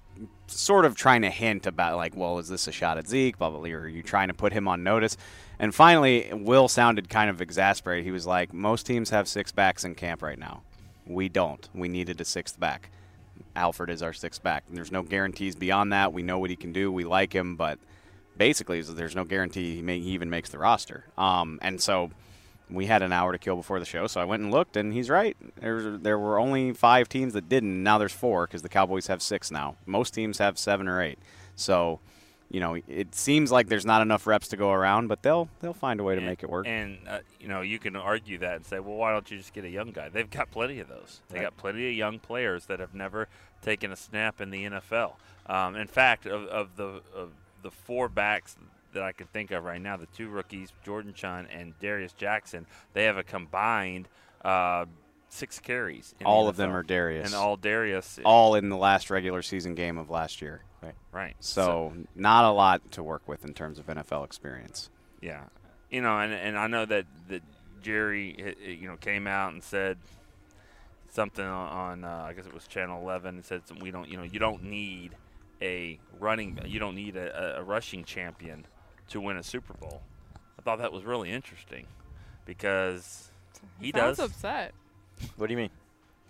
sort 0.47 0.85
of 0.85 0.95
trying 0.95 1.21
to 1.21 1.29
hint 1.29 1.65
about 1.65 1.95
like, 1.97 2.15
well, 2.15 2.39
is 2.39 2.47
this 2.47 2.67
a 2.67 2.71
shot 2.71 2.97
at 2.97 3.07
Zeke? 3.07 3.37
Blah 3.37 3.49
blah. 3.49 3.59
blah 3.59 3.69
or 3.69 3.81
are 3.81 3.87
you 3.87 4.03
trying 4.03 4.27
to 4.27 4.33
put 4.33 4.53
him 4.53 4.67
on 4.67 4.83
notice? 4.83 5.17
And 5.57 5.73
finally, 5.73 6.29
Will 6.31 6.67
sounded 6.67 7.09
kind 7.09 7.29
of 7.29 7.41
exasperated. 7.41 8.05
He 8.05 8.11
was 8.11 8.25
like, 8.25 8.53
most 8.53 8.85
teams 8.85 9.09
have 9.09 9.27
six 9.27 9.51
backs 9.51 9.83
in 9.83 9.95
camp 9.95 10.21
right 10.21 10.39
now. 10.39 10.61
We 11.05 11.29
don't. 11.29 11.67
We 11.73 11.87
needed 11.87 12.21
a 12.21 12.25
sixth 12.25 12.59
back. 12.59 12.91
Alfred 13.55 13.89
is 13.89 14.01
our 14.01 14.13
sixth 14.13 14.41
back. 14.43 14.63
There's 14.69 14.91
no 14.91 15.03
guarantees 15.03 15.55
beyond 15.55 15.91
that. 15.93 16.13
We 16.13 16.23
know 16.23 16.39
what 16.39 16.49
he 16.49 16.55
can 16.55 16.71
do. 16.71 16.91
We 16.91 17.03
like 17.03 17.33
him, 17.33 17.55
but 17.55 17.79
basically, 18.37 18.81
there's 18.81 19.15
no 19.15 19.23
guarantee 19.23 19.75
he, 19.75 19.81
may, 19.81 19.99
he 19.99 20.11
even 20.11 20.29
makes 20.29 20.49
the 20.49 20.59
roster. 20.59 21.05
Um, 21.17 21.59
and 21.61 21.81
so 21.81 22.11
we 22.69 22.85
had 22.85 23.01
an 23.01 23.11
hour 23.11 23.31
to 23.31 23.37
kill 23.37 23.55
before 23.55 23.79
the 23.79 23.85
show, 23.85 24.07
so 24.07 24.21
I 24.21 24.25
went 24.25 24.43
and 24.43 24.51
looked, 24.51 24.77
and 24.77 24.93
he's 24.93 25.09
right. 25.09 25.35
There, 25.59 25.97
there 25.97 26.19
were 26.19 26.39
only 26.39 26.73
five 26.73 27.09
teams 27.09 27.33
that 27.33 27.49
didn't. 27.49 27.81
Now 27.83 27.97
there's 27.97 28.13
four 28.13 28.45
because 28.45 28.61
the 28.61 28.69
Cowboys 28.69 29.07
have 29.07 29.21
six 29.21 29.51
now. 29.51 29.75
Most 29.85 30.13
teams 30.13 30.37
have 30.37 30.57
seven 30.57 30.87
or 30.87 31.01
eight. 31.01 31.19
So, 31.55 31.99
you 32.49 32.59
know, 32.59 32.75
it 32.87 33.15
seems 33.15 33.51
like 33.51 33.67
there's 33.67 33.85
not 33.85 34.01
enough 34.01 34.27
reps 34.27 34.47
to 34.49 34.57
go 34.57 34.71
around, 34.71 35.07
but 35.07 35.23
they'll 35.23 35.49
they'll 35.59 35.73
find 35.73 35.99
a 35.99 36.03
way 36.03 36.15
to 36.15 36.21
make 36.21 36.43
it 36.43 36.49
work. 36.49 36.67
And 36.67 36.99
uh, 37.07 37.19
you 37.39 37.47
know, 37.47 37.61
you 37.61 37.79
can 37.79 37.95
argue 37.95 38.37
that 38.39 38.55
and 38.55 38.65
say, 38.65 38.79
well, 38.79 38.95
why 38.95 39.11
don't 39.11 39.29
you 39.29 39.37
just 39.37 39.53
get 39.53 39.65
a 39.65 39.69
young 39.69 39.91
guy? 39.91 40.09
They've 40.09 40.29
got 40.29 40.51
plenty 40.51 40.79
of 40.79 40.87
those. 40.87 41.21
They 41.29 41.39
got 41.39 41.57
plenty 41.57 41.87
of 41.89 41.93
young 41.95 42.19
players 42.19 42.65
that 42.65 42.79
have 42.79 42.93
never 42.93 43.27
taken 43.61 43.91
a 43.91 43.95
snap 43.95 44.41
in 44.41 44.51
the 44.51 44.63
NFL. 44.65 45.13
Um, 45.47 45.75
in 45.75 45.87
fact, 45.87 46.25
of, 46.25 46.45
of 46.45 46.75
the 46.75 47.01
of 47.15 47.31
the 47.61 47.71
four 47.71 48.07
backs 48.09 48.55
that 48.93 49.03
I 49.03 49.11
can 49.11 49.27
think 49.27 49.51
of 49.51 49.63
right 49.63 49.81
now, 49.81 49.97
the 49.97 50.07
two 50.07 50.29
rookies, 50.29 50.71
Jordan 50.83 51.13
Chunn 51.13 51.47
and 51.47 51.77
Darius 51.79 52.13
Jackson, 52.13 52.65
they 52.93 53.05
have 53.05 53.17
a 53.17 53.23
combined 53.23 54.07
uh, 54.43 54.85
six 55.29 55.59
carries. 55.59 56.13
in 56.19 56.23
the 56.23 56.29
All 56.29 56.47
of 56.47 56.55
them 56.57 56.71
are 56.75 56.83
Darius. 56.83 57.27
and 57.27 57.35
all 57.35 57.55
Darius. 57.55 58.19
all 58.25 58.55
in 58.55 58.69
the 58.69 58.77
last 58.77 59.09
regular 59.09 59.41
season 59.41 59.75
game 59.75 59.97
of 59.97 60.09
last 60.09 60.41
year. 60.41 60.61
Right. 60.81 60.95
right. 61.11 61.35
So, 61.39 61.93
not 62.15 62.45
a 62.45 62.51
lot 62.51 62.91
to 62.93 63.03
work 63.03 63.27
with 63.27 63.43
in 63.43 63.53
terms 63.53 63.79
of 63.79 63.87
NFL 63.87 64.23
experience. 64.23 64.89
Yeah, 65.21 65.43
you 65.89 66.01
know, 66.01 66.17
and 66.19 66.33
and 66.33 66.57
I 66.57 66.67
know 66.67 66.85
that 66.85 67.05
that 67.27 67.43
Jerry, 67.81 68.35
eh, 68.39 68.53
eh, 68.65 68.71
you 68.71 68.87
know, 68.87 68.95
came 68.95 69.27
out 69.27 69.51
and 69.51 69.61
said 69.61 69.97
something 71.09 71.43
on, 71.45 72.03
uh, 72.03 72.25
I 72.29 72.33
guess 72.33 72.45
it 72.45 72.53
was 72.53 72.67
Channel 72.67 73.01
11, 73.01 73.35
and 73.35 73.45
said 73.45 73.61
we 73.81 73.91
don't, 73.91 74.07
you 74.07 74.15
know, 74.15 74.23
you 74.23 74.39
don't 74.39 74.63
need 74.63 75.15
a 75.61 75.99
running, 76.19 76.59
you 76.65 76.79
don't 76.79 76.95
need 76.95 77.17
a, 77.17 77.57
a 77.59 77.63
rushing 77.63 78.03
champion 78.05 78.65
to 79.09 79.21
win 79.21 79.37
a 79.37 79.43
Super 79.43 79.73
Bowl. 79.73 80.01
I 80.57 80.61
thought 80.61 80.79
that 80.79 80.91
was 80.91 81.03
really 81.03 81.31
interesting 81.31 81.85
because 82.45 83.29
he 83.79 83.91
Sounds 83.91 84.17
does. 84.17 84.31
upset. 84.31 84.73
What 85.37 85.47
do 85.47 85.53
you 85.53 85.57
mean? 85.57 85.69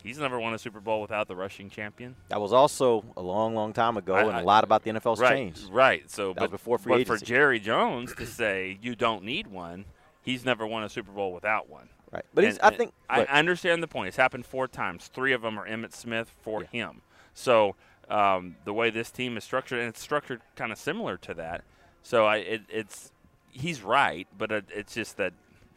He's 0.04 0.18
never 0.18 0.40
won 0.40 0.54
a 0.54 0.58
Super 0.60 0.80
Bowl 0.80 1.02
without 1.02 1.28
the 1.28 1.36
rushing 1.36 1.70
champion. 1.70 2.16
That 2.30 2.40
was 2.40 2.54
also 2.54 3.04
a 3.18 3.22
long, 3.22 3.54
long 3.54 3.74
time 3.74 3.98
ago, 3.98 4.16
I- 4.16 4.22
and 4.22 4.32
I- 4.32 4.42
a 4.42 4.44
lot 4.44 4.64
about 4.64 4.84
the 4.84 4.90
NFL's 4.92 5.20
right, 5.20 5.32
changed. 5.36 5.70
Right. 5.72 6.10
So, 6.10 6.30
That 6.30 6.36
but, 6.36 6.52
was 6.52 6.62
before 6.62 6.78
free 6.78 6.94
but 6.94 7.00
agency. 7.02 7.20
for 7.20 7.26
Jerry 7.26 7.60
Jones 7.60 8.16
to 8.16 8.26
say 8.26 8.80
you 8.82 8.96
don't 8.96 9.24
need 9.24 9.48
one, 9.48 9.86
he's 10.22 10.46
never 10.46 10.66
won 10.66 10.84
a 10.84 10.90
Super 10.90 11.12
Bowl 11.12 11.34
without 11.34 11.70
one. 11.70 11.90
Right, 12.12 12.26
but 12.34 12.44
he's, 12.44 12.58
And- 12.58 12.74
I 12.74 12.78
think 12.78 12.94
I, 13.10 13.26
I 13.26 13.40
understand 13.40 13.84
the 13.84 13.88
point. 13.88 14.08
It's 14.08 14.18
happened 14.18 14.46
four 14.46 14.68
times. 14.68 15.08
Three 15.10 15.34
of 15.34 15.42
them 15.42 15.60
are 15.60 15.68
Emmitt 15.68 15.94
Smith 15.94 16.34
for 16.42 16.64
him. 16.64 17.02
So 17.34 17.76
um, 18.10 18.56
the 18.64 18.74
way 18.74 18.90
this 18.90 19.12
team 19.12 19.38
is 19.38 19.44
structured, 19.44 19.80
and 19.80 19.90
it's 19.90 20.02
structured 20.02 20.42
kind 20.56 20.72
of 20.72 20.78
similar 20.80 21.18
to 21.18 21.34
that. 21.36 21.64
So 22.04 22.26
I, 22.26 22.38
it, 22.38 22.62
it's 22.70 23.12
he's 23.52 23.82
right, 23.82 24.28
but 24.38 24.52
it, 24.52 24.66
it's 24.74 24.94
just 24.94 25.18
that 25.18 25.34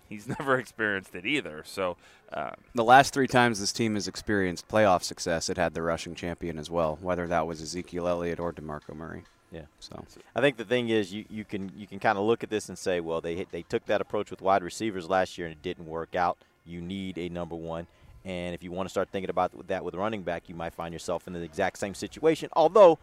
he's 0.09 0.26
never 0.38 0.57
experienced 0.59 1.14
it 1.14 1.26
either. 1.26 1.62
So 1.67 1.97
uh, 2.33 2.50
The 2.75 2.85
last 2.85 3.12
three 3.14 3.26
times 3.26 3.61
this 3.61 3.73
team 3.73 3.95
has 3.95 4.09
experienced 4.09 4.69
playoff 4.69 5.02
success, 5.02 5.49
it 5.49 5.57
had 5.57 5.75
the 5.75 5.83
rushing 5.83 6.14
champion 6.14 6.59
as 6.59 6.71
well, 6.71 6.99
whether 7.00 7.26
that 7.29 7.47
was 7.47 7.61
Ezekiel 7.61 8.09
Elliott 8.09 8.41
or 8.41 8.52
DeMarco 8.52 8.95
Murray. 8.95 9.25
Yeah. 9.50 9.62
So 9.81 10.02
I 10.35 10.41
think 10.41 10.57
the 10.57 10.64
thing 10.64 10.88
is 10.88 11.12
you, 11.12 11.26
you 11.29 11.45
can 11.45 11.71
you 11.76 11.87
can 11.87 11.99
kind 11.99 12.17
of 12.17 12.25
look 12.25 12.43
at 12.43 12.49
this 12.49 12.71
and 12.71 12.79
say, 12.79 13.00
well, 13.00 13.21
they 13.21 13.37
hit- 13.37 13.50
they 13.52 13.62
took 13.62 13.85
that 13.87 14.00
approach 14.00 14.31
with 14.31 14.41
wide 14.41 14.62
receivers 14.62 15.11
last 15.11 15.37
year 15.37 15.47
and 15.47 15.52
it 15.52 15.61
didn't 15.62 15.87
work 15.87 16.14
out. 16.14 16.38
You 16.64 16.81
need 16.81 17.19
a 17.19 17.29
number 17.29 17.55
one, 17.55 17.87
and 18.25 18.55
if 18.55 18.62
you 18.62 18.71
want 18.73 18.87
to 18.88 18.91
start 18.91 19.11
thinking 19.11 19.29
about 19.29 19.67
that 19.67 19.85
with 19.85 19.95
running 19.95 20.23
back, 20.23 20.49
you 20.49 20.55
might 20.55 20.73
find 20.73 20.93
yourself 20.95 21.26
in 21.26 21.35
the 21.35 21.43
exact 21.43 21.79
same 21.79 21.95
situation. 21.95 22.49
Although 22.55 22.99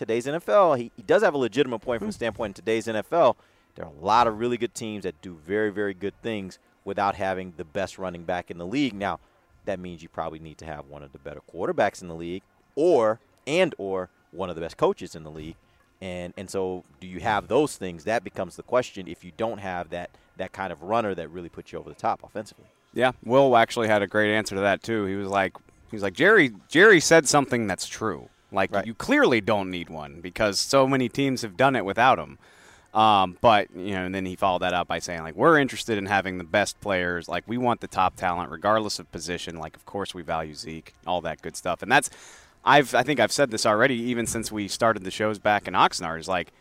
today's 0.00 0.24
NFL, 0.24 0.78
he, 0.78 0.90
he 0.96 1.02
does 1.02 1.22
have 1.22 1.34
a 1.34 1.38
legitimate 1.38 1.80
point 1.80 2.00
from 2.00 2.08
the 2.08 2.12
hmm. 2.12 2.16
standpoint 2.16 2.50
in 2.50 2.54
today's 2.54 2.86
NFL. 2.86 3.36
There 3.74 3.84
are 3.84 3.92
a 3.92 4.04
lot 4.04 4.26
of 4.26 4.38
really 4.38 4.56
good 4.56 4.74
teams 4.74 5.04
that 5.04 5.20
do 5.22 5.38
very 5.46 5.70
very 5.70 5.94
good 5.94 6.14
things 6.22 6.58
without 6.84 7.14
having 7.14 7.52
the 7.56 7.64
best 7.64 7.98
running 7.98 8.24
back 8.24 8.50
in 8.50 8.58
the 8.58 8.66
league. 8.66 8.94
Now, 8.94 9.20
that 9.66 9.78
means 9.78 10.02
you 10.02 10.08
probably 10.08 10.38
need 10.38 10.58
to 10.58 10.64
have 10.64 10.86
one 10.86 11.02
of 11.02 11.12
the 11.12 11.18
better 11.18 11.40
quarterbacks 11.52 12.00
in 12.00 12.08
the 12.08 12.14
league, 12.14 12.42
or 12.74 13.20
and 13.46 13.74
or 13.78 14.08
one 14.32 14.48
of 14.48 14.56
the 14.56 14.62
best 14.62 14.78
coaches 14.78 15.14
in 15.14 15.22
the 15.22 15.30
league. 15.30 15.56
And 16.00 16.32
and 16.36 16.48
so 16.48 16.82
do 16.98 17.06
you 17.06 17.20
have 17.20 17.48
those 17.48 17.76
things? 17.76 18.04
That 18.04 18.24
becomes 18.24 18.56
the 18.56 18.62
question 18.62 19.06
if 19.06 19.22
you 19.22 19.32
don't 19.36 19.58
have 19.58 19.90
that 19.90 20.10
that 20.38 20.52
kind 20.52 20.72
of 20.72 20.82
runner 20.82 21.14
that 21.14 21.28
really 21.28 21.50
puts 21.50 21.72
you 21.72 21.78
over 21.78 21.90
the 21.90 21.94
top 21.94 22.22
offensively. 22.24 22.66
Yeah, 22.94 23.12
Will 23.22 23.56
actually 23.56 23.88
had 23.88 24.02
a 24.02 24.06
great 24.06 24.34
answer 24.34 24.54
to 24.54 24.62
that 24.62 24.82
too. 24.82 25.04
He 25.04 25.14
was 25.14 25.28
like, 25.28 25.56
He's 25.90 26.02
like 26.02 26.14
Jerry. 26.14 26.52
Jerry 26.68 27.00
said 27.00 27.28
something 27.28 27.66
that's 27.66 27.86
true. 27.86 28.30
Like 28.52 28.72
Right. 28.72 28.86
you 28.86 28.94
clearly 28.94 29.40
don't 29.40 29.70
need 29.70 29.90
one 29.90 30.20
because 30.20 30.58
so 30.58 30.86
many 30.86 31.08
teams 31.08 31.42
have 31.42 31.56
done 31.56 31.76
it 31.76 31.84
without 31.84 32.18
him. 32.18 32.38
Um, 32.92 33.38
but 33.40 33.68
you 33.74 33.92
know, 33.92 34.04
and 34.04 34.14
then 34.14 34.26
he 34.26 34.34
followed 34.34 34.62
that 34.62 34.74
up 34.74 34.88
by 34.88 34.98
saying 34.98 35.22
like 35.22 35.36
we're 35.36 35.58
interested 35.58 35.96
in 35.96 36.06
having 36.06 36.38
the 36.38 36.44
best 36.44 36.80
players. 36.80 37.28
Like 37.28 37.44
we 37.46 37.56
want 37.56 37.80
the 37.80 37.86
top 37.86 38.16
talent 38.16 38.50
regardless 38.50 38.98
of 38.98 39.10
position. 39.12 39.58
Like 39.58 39.76
of 39.76 39.86
course 39.86 40.14
we 40.14 40.22
value 40.22 40.54
Zeke, 40.54 40.94
all 41.06 41.20
that 41.20 41.40
good 41.40 41.56
stuff. 41.56 41.82
And 41.82 41.90
that's 41.92 42.10
I've 42.64 42.94
I 42.94 43.02
think 43.04 43.20
I've 43.20 43.32
said 43.32 43.50
this 43.52 43.64
already 43.64 43.94
even 43.94 44.26
since 44.26 44.50
we 44.50 44.66
started 44.66 45.04
the 45.04 45.10
shows 45.12 45.38
back 45.38 45.68
in 45.68 45.74
Oxnard. 45.74 46.18
Is 46.18 46.28
like 46.28 46.52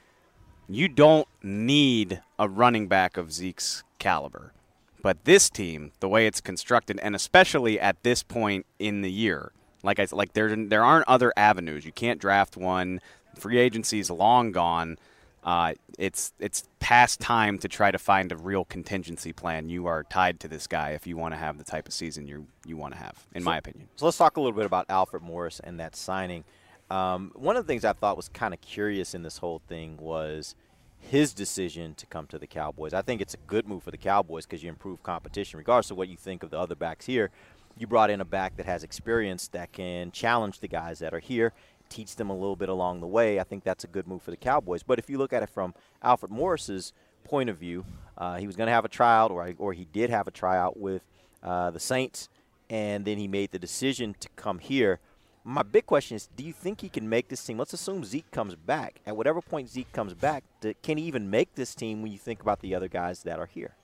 you 0.67 0.87
don't 0.87 1.27
need 1.41 2.21
a 2.37 2.47
running 2.47 2.87
back 2.87 3.17
of 3.17 3.33
Zeke's 3.33 3.83
caliber. 3.97 4.53
But 5.01 5.23
this 5.23 5.49
team, 5.49 5.93
the 5.99 6.09
way 6.09 6.27
it's 6.27 6.41
constructed, 6.41 6.99
and 7.01 7.15
especially 7.15 7.79
at 7.79 8.03
this 8.03 8.21
point 8.21 8.65
in 8.77 9.01
the 9.01 9.09
year, 9.11 9.51
like 9.83 9.99
I 9.99 10.07
like 10.11 10.33
there 10.33 10.55
there 10.55 10.83
aren't 10.83 11.07
other 11.07 11.33
avenues. 11.37 11.85
You 11.85 11.91
can't 11.91 12.19
draft 12.19 12.57
one. 12.57 13.01
Free 13.35 13.57
agency 13.57 13.99
is 13.99 14.09
long 14.09 14.51
gone. 14.51 14.97
Uh, 15.43 15.73
it's 15.97 16.33
it's 16.39 16.63
past 16.79 17.19
time 17.19 17.57
to 17.59 17.67
try 17.67 17.91
to 17.91 17.97
find 17.97 18.31
a 18.31 18.37
real 18.37 18.65
contingency 18.65 19.31
plan. 19.31 19.69
You 19.69 19.87
are 19.87 20.03
tied 20.03 20.39
to 20.41 20.47
this 20.47 20.67
guy 20.67 20.91
if 20.91 21.07
you 21.07 21.15
want 21.15 21.33
to 21.33 21.37
have 21.37 21.57
the 21.57 21.63
type 21.63 21.87
of 21.87 21.93
season 21.93 22.27
you 22.27 22.47
you 22.65 22.75
want 22.75 22.93
to 22.93 22.99
have, 22.99 23.25
in 23.33 23.43
my 23.43 23.57
opinion. 23.57 23.87
So 23.95 24.05
let's 24.05 24.17
talk 24.17 24.37
a 24.37 24.41
little 24.41 24.55
bit 24.55 24.65
about 24.65 24.85
Alfred 24.89 25.23
Morris 25.23 25.61
and 25.63 25.79
that 25.79 25.95
signing. 25.95 26.43
Um, 26.89 27.31
one 27.35 27.55
of 27.55 27.65
the 27.65 27.71
things 27.71 27.85
I 27.85 27.93
thought 27.93 28.17
was 28.17 28.29
kind 28.29 28.53
of 28.53 28.61
curious 28.61 29.13
in 29.13 29.23
this 29.23 29.37
whole 29.37 29.61
thing 29.67 29.97
was 29.97 30.55
his 30.99 31.33
decision 31.33 31.95
to 31.95 32.05
come 32.05 32.27
to 32.27 32.37
the 32.37 32.47
Cowboys. 32.47 32.93
I 32.93 33.01
think 33.01 33.21
it's 33.21 33.33
a 33.33 33.39
good 33.47 33.67
move 33.67 33.83
for 33.83 33.91
the 33.91 33.97
Cowboys 33.97 34.45
because 34.45 34.63
you 34.63 34.69
improve 34.69 35.01
competition, 35.03 35.57
regardless 35.57 35.91
of 35.91 35.97
what 35.97 36.09
you 36.09 36.17
think 36.17 36.43
of 36.43 36.49
the 36.49 36.59
other 36.59 36.75
backs 36.75 37.05
here. 37.05 37.31
You 37.79 37.87
brought 37.87 38.09
in 38.09 38.19
a 38.19 38.25
back 38.25 38.57
that 38.57 38.65
has 38.65 38.83
experience 38.83 39.47
that 39.47 39.71
can 39.71 40.11
challenge 40.11 40.59
the 40.59 40.67
guys 40.67 40.99
that 40.99 41.13
are 41.13 41.19
here, 41.19 41.53
teach 41.87 42.17
them 42.17 42.29
a 42.29 42.35
little 42.35 42.57
bit 42.57 42.67
along 42.67 42.99
the 42.99 43.07
way. 43.07 43.39
I 43.39 43.43
think 43.45 43.63
that's 43.63 43.85
a 43.85 43.87
good 43.87 44.05
move 44.05 44.21
for 44.21 44.31
the 44.31 44.37
Cowboys. 44.37 44.83
But 44.83 44.99
if 44.99 45.09
you 45.09 45.17
look 45.17 45.31
at 45.31 45.43
it 45.43 45.49
from 45.49 45.73
Alfred 46.03 46.29
Morris's 46.29 46.91
point 47.23 47.49
of 47.49 47.57
view, 47.57 47.85
uh, 48.17 48.35
he 48.35 48.47
was 48.47 48.57
going 48.57 48.67
to 48.67 48.73
have 48.73 48.83
a 48.83 48.89
tryout, 48.89 49.31
or 49.31 49.53
or 49.57 49.71
he 49.71 49.85
did 49.85 50.09
have 50.09 50.27
a 50.27 50.31
tryout 50.31 50.77
with 50.77 51.03
uh, 51.41 51.71
the 51.71 51.79
Saints, 51.79 52.27
and 52.69 53.05
then 53.05 53.17
he 53.17 53.29
made 53.29 53.51
the 53.51 53.59
decision 53.59 54.13
to 54.19 54.27
come 54.35 54.59
here. 54.59 54.99
My 55.45 55.63
big 55.63 55.85
question 55.85 56.15
is, 56.15 56.27
do 56.35 56.43
you 56.43 56.51
think 56.51 56.81
he 56.81 56.89
can 56.89 57.07
make 57.07 57.29
this 57.29 57.43
team? 57.45 57.57
Let's 57.57 57.71
assume 57.71 58.03
Zeke 58.03 58.29
comes 58.29 58.55
back. 58.55 58.99
At 59.07 59.15
whatever 59.15 59.41
point 59.41 59.69
Zeke 59.69 59.91
comes 59.93 60.13
back, 60.13 60.43
d- 60.59 60.75
can 60.83 60.97
he 60.97 61.05
even 61.05 61.29
make 61.29 61.55
this 61.55 61.73
team 61.73 62.01
when 62.01 62.11
you 62.11 62.17
think 62.17 62.41
about 62.41 62.59
the 62.59 62.75
other 62.75 62.89
guys 62.89 63.23
that 63.23 63.39
are 63.39 63.45
here? 63.45 63.75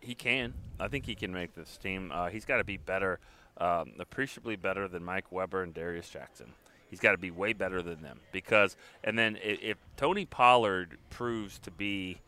He 0.00 0.14
can. 0.14 0.54
I 0.80 0.88
think 0.88 1.04
he 1.04 1.14
can 1.14 1.32
make 1.32 1.54
this 1.54 1.76
team. 1.76 2.10
Uh, 2.12 2.28
he's 2.28 2.46
got 2.46 2.56
to 2.56 2.64
be 2.64 2.78
better, 2.78 3.20
um, 3.58 3.92
appreciably 3.98 4.56
better 4.56 4.88
than 4.88 5.04
Mike 5.04 5.30
Weber 5.30 5.62
and 5.62 5.74
Darius 5.74 6.08
Jackson. 6.08 6.52
He's 6.90 7.00
got 7.00 7.12
to 7.12 7.18
be 7.18 7.30
way 7.30 7.52
better 7.54 7.80
than 7.80 8.02
them 8.02 8.20
because, 8.32 8.76
and 9.02 9.18
then 9.18 9.38
if, 9.42 9.58
if 9.62 9.78
Tony 9.96 10.26
Pollard 10.26 10.98
proves 11.08 11.58
to 11.60 11.70
be 11.70 12.18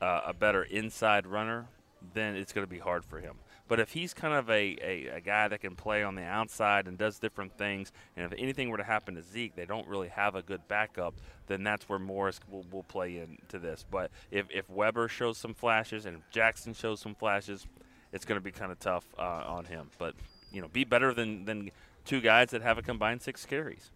uh, 0.00 0.22
a 0.26 0.34
better 0.34 0.62
inside 0.62 1.26
runner, 1.26 1.66
then 2.14 2.36
it's 2.36 2.52
going 2.52 2.66
to 2.66 2.70
be 2.70 2.78
hard 2.78 3.04
for 3.04 3.20
him. 3.20 3.36
But 3.68 3.78
if 3.78 3.92
he's 3.92 4.12
kind 4.12 4.34
of 4.34 4.50
a, 4.50 4.76
a, 4.82 5.06
a 5.16 5.20
guy 5.20 5.46
that 5.46 5.60
can 5.60 5.76
play 5.76 6.02
on 6.02 6.16
the 6.16 6.24
outside 6.24 6.88
and 6.88 6.98
does 6.98 7.20
different 7.20 7.56
things, 7.56 7.92
and 8.16 8.26
if 8.26 8.36
anything 8.36 8.68
were 8.68 8.78
to 8.78 8.84
happen 8.84 9.14
to 9.14 9.22
Zeke, 9.22 9.54
they 9.54 9.64
don't 9.64 9.86
really 9.86 10.08
have 10.08 10.34
a 10.34 10.42
good 10.42 10.66
backup, 10.66 11.14
then 11.46 11.62
that's 11.62 11.88
where 11.88 12.00
Morris 12.00 12.40
will, 12.50 12.64
will 12.72 12.82
play 12.82 13.18
into 13.18 13.60
this. 13.60 13.86
But 13.88 14.10
if, 14.32 14.46
if 14.50 14.68
Weber 14.68 15.06
shows 15.06 15.38
some 15.38 15.54
flashes 15.54 16.04
and 16.04 16.22
Jackson 16.32 16.74
shows 16.74 17.00
some 17.00 17.14
flashes, 17.14 17.64
it's 18.12 18.24
going 18.24 18.40
to 18.40 18.44
be 18.44 18.50
kind 18.50 18.72
of 18.72 18.80
tough 18.80 19.04
uh, 19.16 19.44
on 19.46 19.66
him. 19.66 19.88
But, 19.98 20.14
you 20.52 20.60
know, 20.60 20.68
be 20.68 20.84
better 20.84 21.12
than, 21.14 21.44
than 21.44 21.70
two 22.04 22.20
guys 22.20 22.50
that 22.50 22.62
have 22.62 22.78
a 22.78 22.82
combined 22.82 23.22
six 23.22 23.44
carries. 23.46 23.90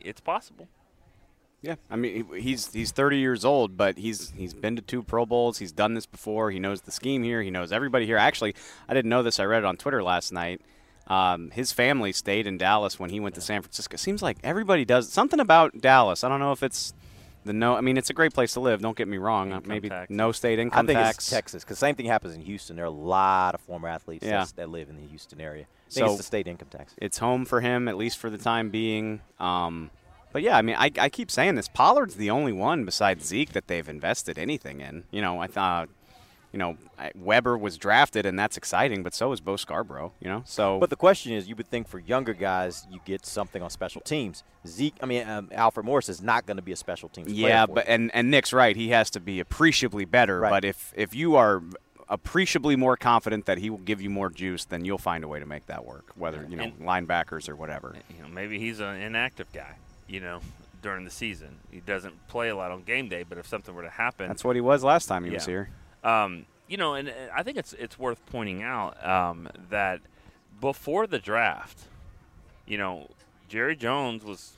It's 0.00 0.20
possible. 0.20 0.68
Yeah, 1.62 1.74
I 1.90 1.96
mean 1.96 2.26
he's 2.36 2.72
he's 2.72 2.90
30 2.90 3.18
years 3.18 3.44
old, 3.44 3.76
but 3.76 3.98
he's 3.98 4.30
he's 4.30 4.54
been 4.54 4.76
to 4.76 4.82
two 4.82 5.02
Pro 5.02 5.26
Bowls. 5.26 5.58
He's 5.58 5.72
done 5.72 5.92
this 5.92 6.06
before. 6.06 6.50
He 6.50 6.58
knows 6.58 6.80
the 6.80 6.90
scheme 6.90 7.22
here. 7.22 7.42
He 7.42 7.50
knows 7.50 7.70
everybody 7.70 8.06
here. 8.06 8.16
Actually, 8.16 8.54
I 8.88 8.94
didn't 8.94 9.10
know 9.10 9.22
this. 9.22 9.38
I 9.38 9.44
read 9.44 9.58
it 9.58 9.66
on 9.66 9.76
Twitter 9.76 10.02
last 10.02 10.32
night. 10.32 10.62
Um, 11.06 11.50
his 11.50 11.72
family 11.72 12.12
stayed 12.12 12.46
in 12.46 12.56
Dallas 12.56 12.98
when 12.98 13.10
he 13.10 13.20
went 13.20 13.34
to 13.34 13.40
San 13.42 13.60
Francisco. 13.60 13.96
Seems 13.96 14.22
like 14.22 14.38
everybody 14.42 14.86
does 14.86 15.12
something 15.12 15.40
about 15.40 15.78
Dallas. 15.80 16.24
I 16.24 16.28
don't 16.30 16.40
know 16.40 16.52
if 16.52 16.62
it's 16.62 16.94
the 17.44 17.52
no. 17.52 17.74
I 17.76 17.80
mean, 17.80 17.96
it's 17.96 18.10
a 18.10 18.14
great 18.14 18.32
place 18.34 18.52
to 18.54 18.60
live. 18.60 18.80
Don't 18.82 18.96
get 18.96 19.08
me 19.08 19.16
wrong. 19.18 19.52
Uh, 19.52 19.56
Income 19.56 19.68
Maybe 19.68 19.88
tax. 19.88 20.10
no 20.10 20.32
state 20.32 20.58
income 20.58 20.78
I 20.78 20.80
income 20.80 20.86
think 20.86 20.98
tax. 20.98 21.16
it's 21.18 21.30
Texas 21.30 21.64
because 21.64 21.78
same 21.78 21.94
thing 21.94 22.06
happens 22.06 22.34
in 22.34 22.42
Houston. 22.42 22.76
There 22.76 22.84
are 22.84 22.88
a 22.88 22.90
lot 22.90 23.54
of 23.54 23.60
former 23.60 23.88
athletes 23.88 24.24
Yeah. 24.24 24.30
that's- 24.32 24.52
that 24.52 24.68
live 24.68 24.88
in 24.88 24.96
the 24.96 25.06
Houston 25.06 25.40
area. 25.40 25.64
I 25.64 25.92
think 25.92 26.06
So- 26.06 26.12
it's 26.12 26.16
the 26.18 26.22
state 26.22 26.46
income 26.46 26.68
tax. 26.70 26.94
it's 26.98 27.18
home 27.18 27.44
for 27.44 27.60
him 27.60 27.88
at 27.88 27.96
least 27.96 28.18
for 28.18 28.30
the 28.30 28.38
time 28.38 28.70
being. 28.70 29.20
Um, 29.38 29.90
but 30.32 30.42
yeah, 30.42 30.56
I 30.56 30.62
mean, 30.62 30.76
I, 30.78 30.90
I 30.98 31.08
keep 31.08 31.30
saying 31.30 31.56
this. 31.56 31.68
Pollard's 31.68 32.14
the 32.16 32.30
only 32.30 32.52
one 32.52 32.84
besides 32.84 33.26
Zeke 33.26 33.52
that 33.52 33.66
they've 33.66 33.88
invested 33.88 34.38
anything 34.38 34.80
in. 34.80 35.04
You 35.10 35.20
know, 35.22 35.40
I 35.40 35.46
thought, 35.48 35.88
you 36.52 36.58
know, 36.58 36.76
Weber 37.14 37.56
was 37.56 37.78
drafted, 37.78 38.26
and 38.26 38.38
that's 38.38 38.56
exciting, 38.56 39.02
but 39.02 39.14
so 39.14 39.30
is 39.32 39.40
Bo 39.40 39.56
Scarborough. 39.56 40.12
You 40.20 40.28
know, 40.28 40.42
so 40.44 40.78
But 40.80 40.90
the 40.90 40.96
question 40.96 41.32
is, 41.32 41.48
you 41.48 41.54
would 41.56 41.68
think 41.68 41.86
for 41.88 41.98
younger 41.98 42.34
guys, 42.34 42.86
you 42.90 43.00
get 43.04 43.24
something 43.24 43.62
on 43.62 43.70
special 43.70 44.00
teams. 44.00 44.42
Zeke, 44.66 44.94
I 45.02 45.06
mean, 45.06 45.28
um, 45.28 45.48
Alfred 45.52 45.86
Morris 45.86 46.08
is 46.08 46.20
not 46.20 46.46
going 46.46 46.56
to 46.56 46.62
be 46.62 46.72
a 46.72 46.76
special 46.76 47.08
teams 47.08 47.32
player. 47.32 47.48
yeah, 47.48 47.66
for 47.66 47.74
but 47.74 47.86
you. 47.86 47.94
and 47.94 48.10
and 48.14 48.30
Nick's 48.30 48.52
right. 48.52 48.74
He 48.76 48.88
has 48.90 49.10
to 49.10 49.20
be 49.20 49.38
appreciably 49.40 50.04
better. 50.04 50.40
Right. 50.40 50.50
But 50.50 50.64
if 50.64 50.92
if 50.96 51.14
you 51.14 51.36
are 51.36 51.62
appreciably 52.08 52.74
more 52.74 52.96
confident 52.96 53.46
that 53.46 53.58
he 53.58 53.70
will 53.70 53.78
give 53.78 54.00
you 54.02 54.10
more 54.10 54.30
juice, 54.30 54.64
then 54.64 54.84
you'll 54.84 54.98
find 54.98 55.22
a 55.22 55.28
way 55.28 55.38
to 55.38 55.46
make 55.46 55.66
that 55.66 55.84
work. 55.84 56.10
Whether 56.16 56.44
you 56.50 56.56
know 56.56 56.64
And- 56.64 56.80
linebackers 56.80 57.48
or 57.48 57.54
whatever. 57.54 57.94
you 58.16 58.22
know, 58.22 58.28
maybe 58.28 58.58
he's 58.58 58.80
an 58.80 58.96
inactive 58.96 59.46
guy, 59.52 59.76
you 60.08 60.18
know, 60.18 60.40
during 60.82 61.04
the 61.04 61.10
season. 61.10 61.58
He 61.70 61.78
doesn't 61.80 62.26
play 62.26 62.48
a 62.48 62.56
lot 62.56 62.72
on 62.72 62.82
game 62.82 63.08
day, 63.08 63.22
but 63.22 63.38
if 63.38 63.46
something 63.46 63.72
were 63.74 63.82
to 63.82 63.90
happen, 63.90 64.26
That's 64.28 64.42
what 64.42 64.56
he 64.56 64.60
was 64.60 64.82
last 64.82 65.06
time 65.06 65.24
he 65.24 65.30
was 65.30 65.46
here. 65.46 65.70
Um, 66.04 66.46
you 66.68 66.76
know, 66.76 66.94
and, 66.94 67.12
I 67.34 67.42
think 67.42 67.56
it's 67.56 67.72
it's 67.74 67.98
worth 67.98 68.24
pointing 68.26 68.62
out 68.62 69.04
um, 69.06 69.48
that 69.70 70.00
before 70.60 71.06
the 71.06 71.18
draft, 71.18 71.78
you 72.66 72.78
know, 72.78 73.08
Jerry 73.48 73.76
Jones 73.76 74.24
was 74.24 74.52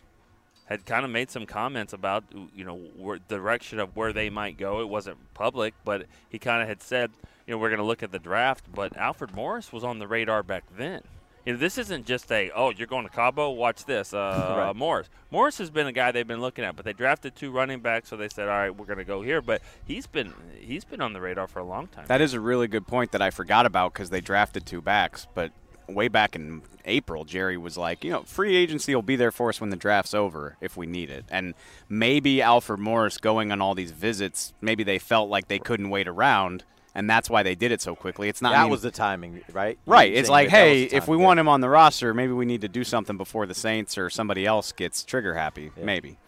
had 0.66 0.87
kind 0.87 1.04
of 1.04 1.11
made 1.11 1.30
some 1.30 1.46
comments 1.46 1.92
about 1.92 2.25
you 2.54 2.64
know 2.64 3.18
direction 3.28 3.78
of 3.78 3.96
where 3.96 4.12
they 4.12 4.30
might 4.30 4.56
go. 4.58 4.80
It 4.80 4.88
wasn't 4.88 5.18
public, 5.34 5.75
but 5.84 6.06
he 6.28 6.38
kind 6.38 6.62
of 6.62 6.68
had 6.68 6.82
said, 6.82 7.11
you 7.46 7.52
know, 7.52 7.58
we're 7.58 7.70
going 7.70 7.78
to 7.78 7.84
look 7.84 8.02
at 8.02 8.12
the 8.12 8.18
draft. 8.18 8.64
But 8.72 8.96
Alfred 8.96 9.34
Morris 9.34 9.72
was 9.72 9.84
on 9.84 9.99
the 9.99 10.06
radar 10.06 10.42
back 10.42 10.64
then. 10.76 11.02
You 11.44 11.54
know, 11.54 11.58
this 11.58 11.76
isn't 11.78 12.06
just 12.06 12.30
a 12.30 12.50
oh 12.54 12.70
you're 12.70 12.87
going 12.87 13.04
to 13.04 13.11
Cabo, 13.12 13.50
watch 13.50 13.84
this. 13.84 14.14
Uh, 14.14 14.54
Right. 14.62 14.76
Morris. 14.76 15.08
Morris 15.30 15.58
has 15.58 15.70
been 15.70 15.87
a 15.87 15.92
guy 15.92 16.12
they've 16.12 16.26
been 16.26 16.40
looking 16.40 16.64
at, 16.64 16.76
but 16.76 16.84
they 16.84 16.92
drafted 16.92 17.34
two 17.34 17.50
running 17.50 17.80
backs, 17.80 18.08
so 18.11 18.16
they 18.16 18.28
said, 18.28 18.49
all 18.49 18.54
right, 18.58 18.70
we're 18.70 18.87
going 18.87 18.99
to 18.99 19.04
go 19.04 19.22
here. 19.22 19.40
But 19.40 19.62
he's 19.84 20.06
been 20.06 20.34
he's 20.58 20.84
been 20.84 21.00
on 21.00 21.12
the 21.12 21.20
radar 21.20 21.49
for 21.49 21.58
a 21.58 21.64
long 21.64 21.88
time. 21.88 22.04
That 22.06 22.20
is 22.20 22.34
a 22.34 22.40
really 22.40 22.68
good 22.68 22.87
point 22.87 23.12
that 23.12 23.22
I 23.22 23.30
forgot 23.30 23.66
about 23.66 23.92
because 23.92 24.11
they 24.11 24.20
drafted 24.20 24.66
two 24.66 24.80
backs. 24.80 25.26
But 25.34 25.52
way 25.88 26.08
back 26.08 26.37
in 26.37 26.62
April, 26.84 27.25
Jerry 27.25 27.56
was 27.56 27.76
like, 27.76 28.04
you 28.04 28.11
know, 28.11 28.22
free 28.22 28.56
agency 28.56 28.94
will 28.94 29.02
be 29.02 29.16
there 29.16 29.32
for 29.32 29.49
us 29.49 29.61
when 29.61 29.70
the 29.70 29.76
draft's 29.76 30.14
over 30.14 30.56
if 30.61 30.76
we 30.76 30.87
need 30.87 31.11
it. 31.11 31.25
And 31.30 31.54
maybe 31.88 32.40
Alfred 32.42 32.80
Morris 32.80 33.18
going 33.18 33.52
on 33.52 33.61
all 33.61 33.75
these 33.75 33.90
visits, 33.90 34.52
maybe 34.61 34.84
they 34.84 34.99
felt 34.99 35.28
like 35.28 35.49
they 35.49 35.58
couldn't 35.58 35.90
wait 35.90 36.08
around, 36.08 36.64
and 36.94 37.08
that's 37.08 37.30
why 37.30 37.42
they 37.42 37.54
did 37.54 37.72
it 37.72 37.80
so 37.80 37.94
quickly. 37.94 38.28
It's 38.28 38.42
not 38.42 38.52
I 38.52 38.56
that 38.58 38.62
mean- 38.64 38.70
was 38.72 38.82
the 38.82 38.90
timing, 38.90 39.40
right? 39.52 39.78
Right. 39.87 40.12
It's 40.12 40.28
like, 40.28 40.50
that 40.50 40.56
that 40.56 40.62
was 40.70 40.90
hey, 40.90 40.96
if 40.96 41.08
we 41.08 41.14
timing, 41.16 41.25
want 41.25 41.40
him 41.40 41.49
on 41.49 41.61
the 41.61 41.68
roster, 41.68 42.12
maybe 42.14 42.32
we 42.32 42.44
need 42.44 42.61
to 42.62 42.68
do 42.68 42.84
something 42.84 43.16
before 43.16 43.46
the 43.46 43.54
Saints 43.54 43.96
or 43.99 44.11
somebody 44.11 44.46
else 44.46 44.72
gets 44.72 45.02
trigger 45.04 45.34
happy. 45.34 45.70
Yeah. 45.76 45.84
Maybe. 45.84 46.18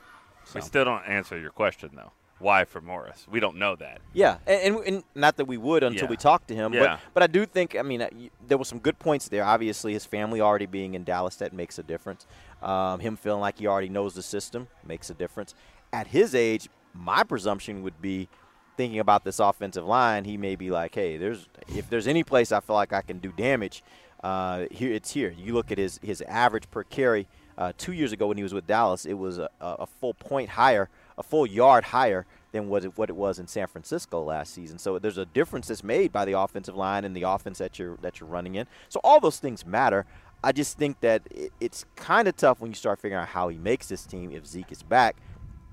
We 0.55 0.61
still 0.61 0.85
don't 0.85 1.05
answer 1.07 1.39
your 1.39 1.51
question 1.51 1.91
though. 1.95 2.13
Why 2.41 2.65
for 2.65 2.81
Morris? 2.81 3.27
We 3.31 3.41
don't 3.41 3.57
know 3.57 3.77
that. 3.77 4.01
Yeah, 4.13 4.39
and, 4.47 4.77
and, 4.77 4.87
and 4.87 5.05
not 5.15 5.37
that 5.37 5.47
we 5.47 5.57
would 5.57 5.83
until 5.83 6.05
Yeah. 6.05 6.11
we 6.11 6.17
talked 6.17 6.49
to 6.49 6.55
him, 6.55 6.75
Yeah. 6.75 6.81
but 6.81 7.01
but 7.15 7.23
I 7.23 7.27
do 7.29 7.47
think 7.47 7.77
I 7.77 7.83
mean 7.83 8.03
uh, 8.03 8.09
there 8.47 8.59
were 8.59 8.65
some 8.65 8.81
good 8.81 8.99
points 8.99 9.29
there. 9.29 9.45
Obviously, 9.45 9.93
his 9.95 10.05
family 10.05 10.41
already 10.41 10.67
being 10.67 10.95
in 10.95 11.05
Dallas 11.05 11.37
that 11.37 11.53
makes 11.53 11.79
a 11.79 11.83
difference. 11.83 12.27
Um, 12.63 13.01
him 13.01 13.17
feeling 13.17 13.41
like 13.41 13.59
he 13.59 13.67
already 13.67 13.89
knows 13.89 14.15
the 14.15 14.23
system 14.23 14.69
makes 14.87 15.09
a 15.11 15.15
difference. 15.15 15.55
At 15.93 16.09
his 16.09 16.35
age, 16.35 16.69
my 16.93 17.23
presumption 17.23 17.83
would 17.83 18.03
be 18.03 18.29
thinking 18.77 19.01
about 19.01 19.25
this 19.25 19.39
offensive 19.39 19.85
line. 19.85 20.25
He 20.25 20.37
may 20.37 20.57
be 20.57 20.71
like, 20.71 20.95
hey, 20.95 21.17
there's 21.17 21.49
if 21.69 21.89
there's 21.91 22.07
any 22.07 22.25
place 22.25 22.53
I 22.53 22.61
feel 22.61 22.77
like 22.77 22.93
I 22.93 23.03
can 23.03 23.19
do 23.19 23.33
damage, 23.33 23.83
uh, 24.23 24.67
here 24.71 24.93
it's 24.93 25.11
here. 25.13 25.35
You 25.37 25.55
look 25.55 25.71
at 25.71 25.79
his 25.79 26.01
his 26.03 26.23
average 26.23 26.71
per 26.71 26.85
carry. 26.85 27.27
Uh, 27.57 27.73
two 27.79 27.93
years 27.93 28.11
ago 28.11 28.27
when 28.27 28.37
he 28.37 28.43
was 28.43 28.53
with 28.53 28.67
Dallas, 28.67 29.07
it 29.07 29.15
was 29.15 29.39
a, 29.39 29.49
a 29.61 29.87
full 29.87 30.15
point 30.15 30.51
higher, 30.51 30.89
a 31.17 31.23
full 31.23 31.47
yard 31.47 31.85
higher 31.85 32.27
than 32.51 32.69
what 32.69 32.85
it, 32.85 32.99
what 32.99 33.11
it 33.11 33.17
was 33.17 33.39
in 33.39 33.47
San 33.47 33.67
Francisco 33.67 34.23
last 34.23 34.53
season. 34.53 34.79
So 34.79 34.99
there's 34.99 35.19
a 35.19 35.25
difference 35.25 35.69
that's 35.69 35.85
made 35.85 36.13
by 36.13 36.25
the 36.25 36.39
offensive 36.39 36.77
line 36.77 37.05
and 37.05 37.15
the 37.15 37.23
offense 37.23 37.59
that 37.59 37.79
you're 37.79 37.97
that 38.03 38.19
you're 38.19 38.29
running 38.29 38.57
in. 38.57 38.67
So 38.89 39.01
all 39.05 39.21
those 39.21 39.39
things 39.39 39.65
matter. 39.65 40.07
I 40.43 40.53
just 40.53 40.77
think 40.77 41.01
that 41.01 41.23
it, 41.31 41.53
it's 41.61 41.85
kind 41.97 42.29
of 42.29 42.37
tough 42.37 42.61
when 42.61 42.71
you 42.71 42.75
start 42.75 43.01
figuring 43.01 43.23
out 43.23 43.29
how 43.29 43.49
he 43.49 43.57
makes 43.57 43.89
this 43.89 44.05
team 44.05 44.31
if 44.31 44.47
Zeke 44.47 44.73
is 44.73 44.83
back. 44.83 45.17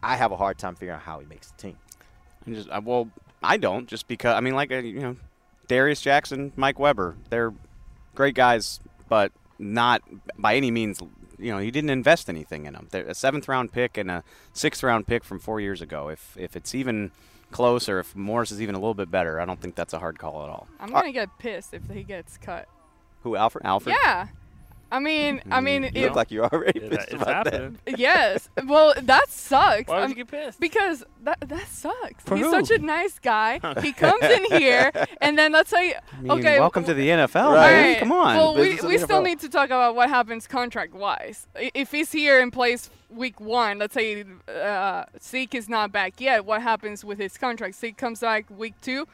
I 0.03 0.15
have 0.15 0.31
a 0.31 0.37
hard 0.37 0.57
time 0.57 0.75
figuring 0.75 0.97
out 0.97 1.03
how 1.03 1.19
he 1.19 1.25
makes 1.25 1.51
the 1.51 1.61
team. 1.61 1.77
And 2.45 2.55
just, 2.55 2.69
uh, 2.69 2.81
well, 2.83 3.09
I 3.43 3.57
don't 3.57 3.87
just 3.87 4.07
because 4.07 4.35
I 4.35 4.39
mean, 4.39 4.55
like 4.55 4.71
uh, 4.71 4.77
you 4.77 4.99
know, 4.99 5.15
Darius 5.67 6.01
Jackson, 6.01 6.51
Mike 6.55 6.79
Weber, 6.79 7.15
they're 7.29 7.53
great 8.15 8.35
guys, 8.35 8.79
but 9.09 9.31
not 9.59 10.01
by 10.37 10.55
any 10.55 10.71
means. 10.71 11.01
You 11.37 11.51
know, 11.51 11.57
he 11.57 11.71
didn't 11.71 11.89
invest 11.89 12.29
anything 12.29 12.65
in 12.65 12.73
them. 12.73 12.87
They're 12.91 13.05
a 13.05 13.15
seventh 13.15 13.47
round 13.47 13.71
pick 13.71 13.97
and 13.97 14.11
a 14.11 14.23
sixth 14.53 14.83
round 14.83 15.07
pick 15.07 15.23
from 15.23 15.39
four 15.39 15.59
years 15.59 15.81
ago. 15.81 16.09
If 16.09 16.37
if 16.37 16.55
it's 16.55 16.75
even 16.75 17.11
close, 17.51 17.89
or 17.89 17.99
if 17.99 18.15
Morris 18.15 18.51
is 18.51 18.61
even 18.61 18.75
a 18.75 18.79
little 18.79 18.93
bit 18.93 19.09
better, 19.09 19.39
I 19.39 19.45
don't 19.45 19.59
think 19.59 19.75
that's 19.75 19.93
a 19.93 19.99
hard 19.99 20.19
call 20.19 20.43
at 20.43 20.49
all. 20.49 20.67
I'm 20.79 20.91
gonna 20.91 21.11
get 21.11 21.29
pissed 21.39 21.73
if 21.73 21.89
he 21.89 22.03
gets 22.03 22.37
cut. 22.37 22.67
Who, 23.23 23.35
Alfred? 23.35 23.65
Alfred. 23.65 23.95
Yeah. 24.01 24.27
I 24.91 24.99
mean, 24.99 25.41
I 25.49 25.55
mm-hmm. 25.55 25.63
mean, 25.63 25.83
You 25.83 25.89
if, 25.93 26.03
look 26.03 26.15
like 26.15 26.31
you're 26.31 26.45
already 26.45 26.79
It- 26.79 26.91
uh, 26.91 26.97
pissed 26.97 27.13
it's 27.13 27.21
about 27.21 27.45
that. 27.45 27.71
yes. 27.97 28.49
Well, 28.65 28.93
that 28.97 29.29
sucks. 29.29 29.87
Why 29.87 30.01
would 30.01 30.03
um, 30.03 30.09
you 30.09 30.15
get 30.15 30.27
pissed? 30.27 30.59
Because 30.59 31.03
that 31.23 31.39
that 31.47 31.67
sucks. 31.67 32.23
For 32.25 32.35
He's 32.35 32.45
who? 32.45 32.51
such 32.51 32.71
a 32.71 32.79
nice 32.79 33.17
guy. 33.19 33.59
he 33.81 33.93
comes 33.93 34.23
in 34.23 34.45
here, 34.59 34.91
and 35.21 35.37
then 35.37 35.53
let's 35.53 35.69
say, 35.69 35.95
I 36.13 36.21
mean, 36.21 36.31
okay, 36.31 36.59
welcome 36.59 36.83
to 36.85 36.93
the 36.93 37.07
NFL, 37.07 37.53
Right. 37.53 37.71
man. 37.71 37.85
Alright, 37.85 37.99
Come 37.99 38.11
on. 38.11 38.37
Well, 38.37 38.55
we, 38.55 38.79
we 38.81 38.97
still 38.97 39.21
need 39.21 39.39
to 39.39 39.49
talk 39.49 39.67
about 39.67 39.95
what 39.95 40.09
happens 40.09 40.47
contract 40.47 40.93
wise. 40.93 41.47
If 41.55 41.91
he's 41.91 42.11
here 42.11 42.41
and 42.41 42.51
plays 42.51 42.89
week 43.09 43.39
one, 43.39 43.79
let's 43.79 43.93
say 43.93 44.25
uh, 44.47 45.05
Zeke 45.21 45.55
is 45.55 45.69
not 45.69 45.91
back 45.91 46.19
yet, 46.19 46.45
what 46.45 46.61
happens 46.61 47.05
with 47.05 47.17
his 47.17 47.37
contract? 47.37 47.75
Zeke 47.75 47.97
comes 47.97 48.19
back 48.19 48.45
week 48.49 48.73
two, 48.81 49.07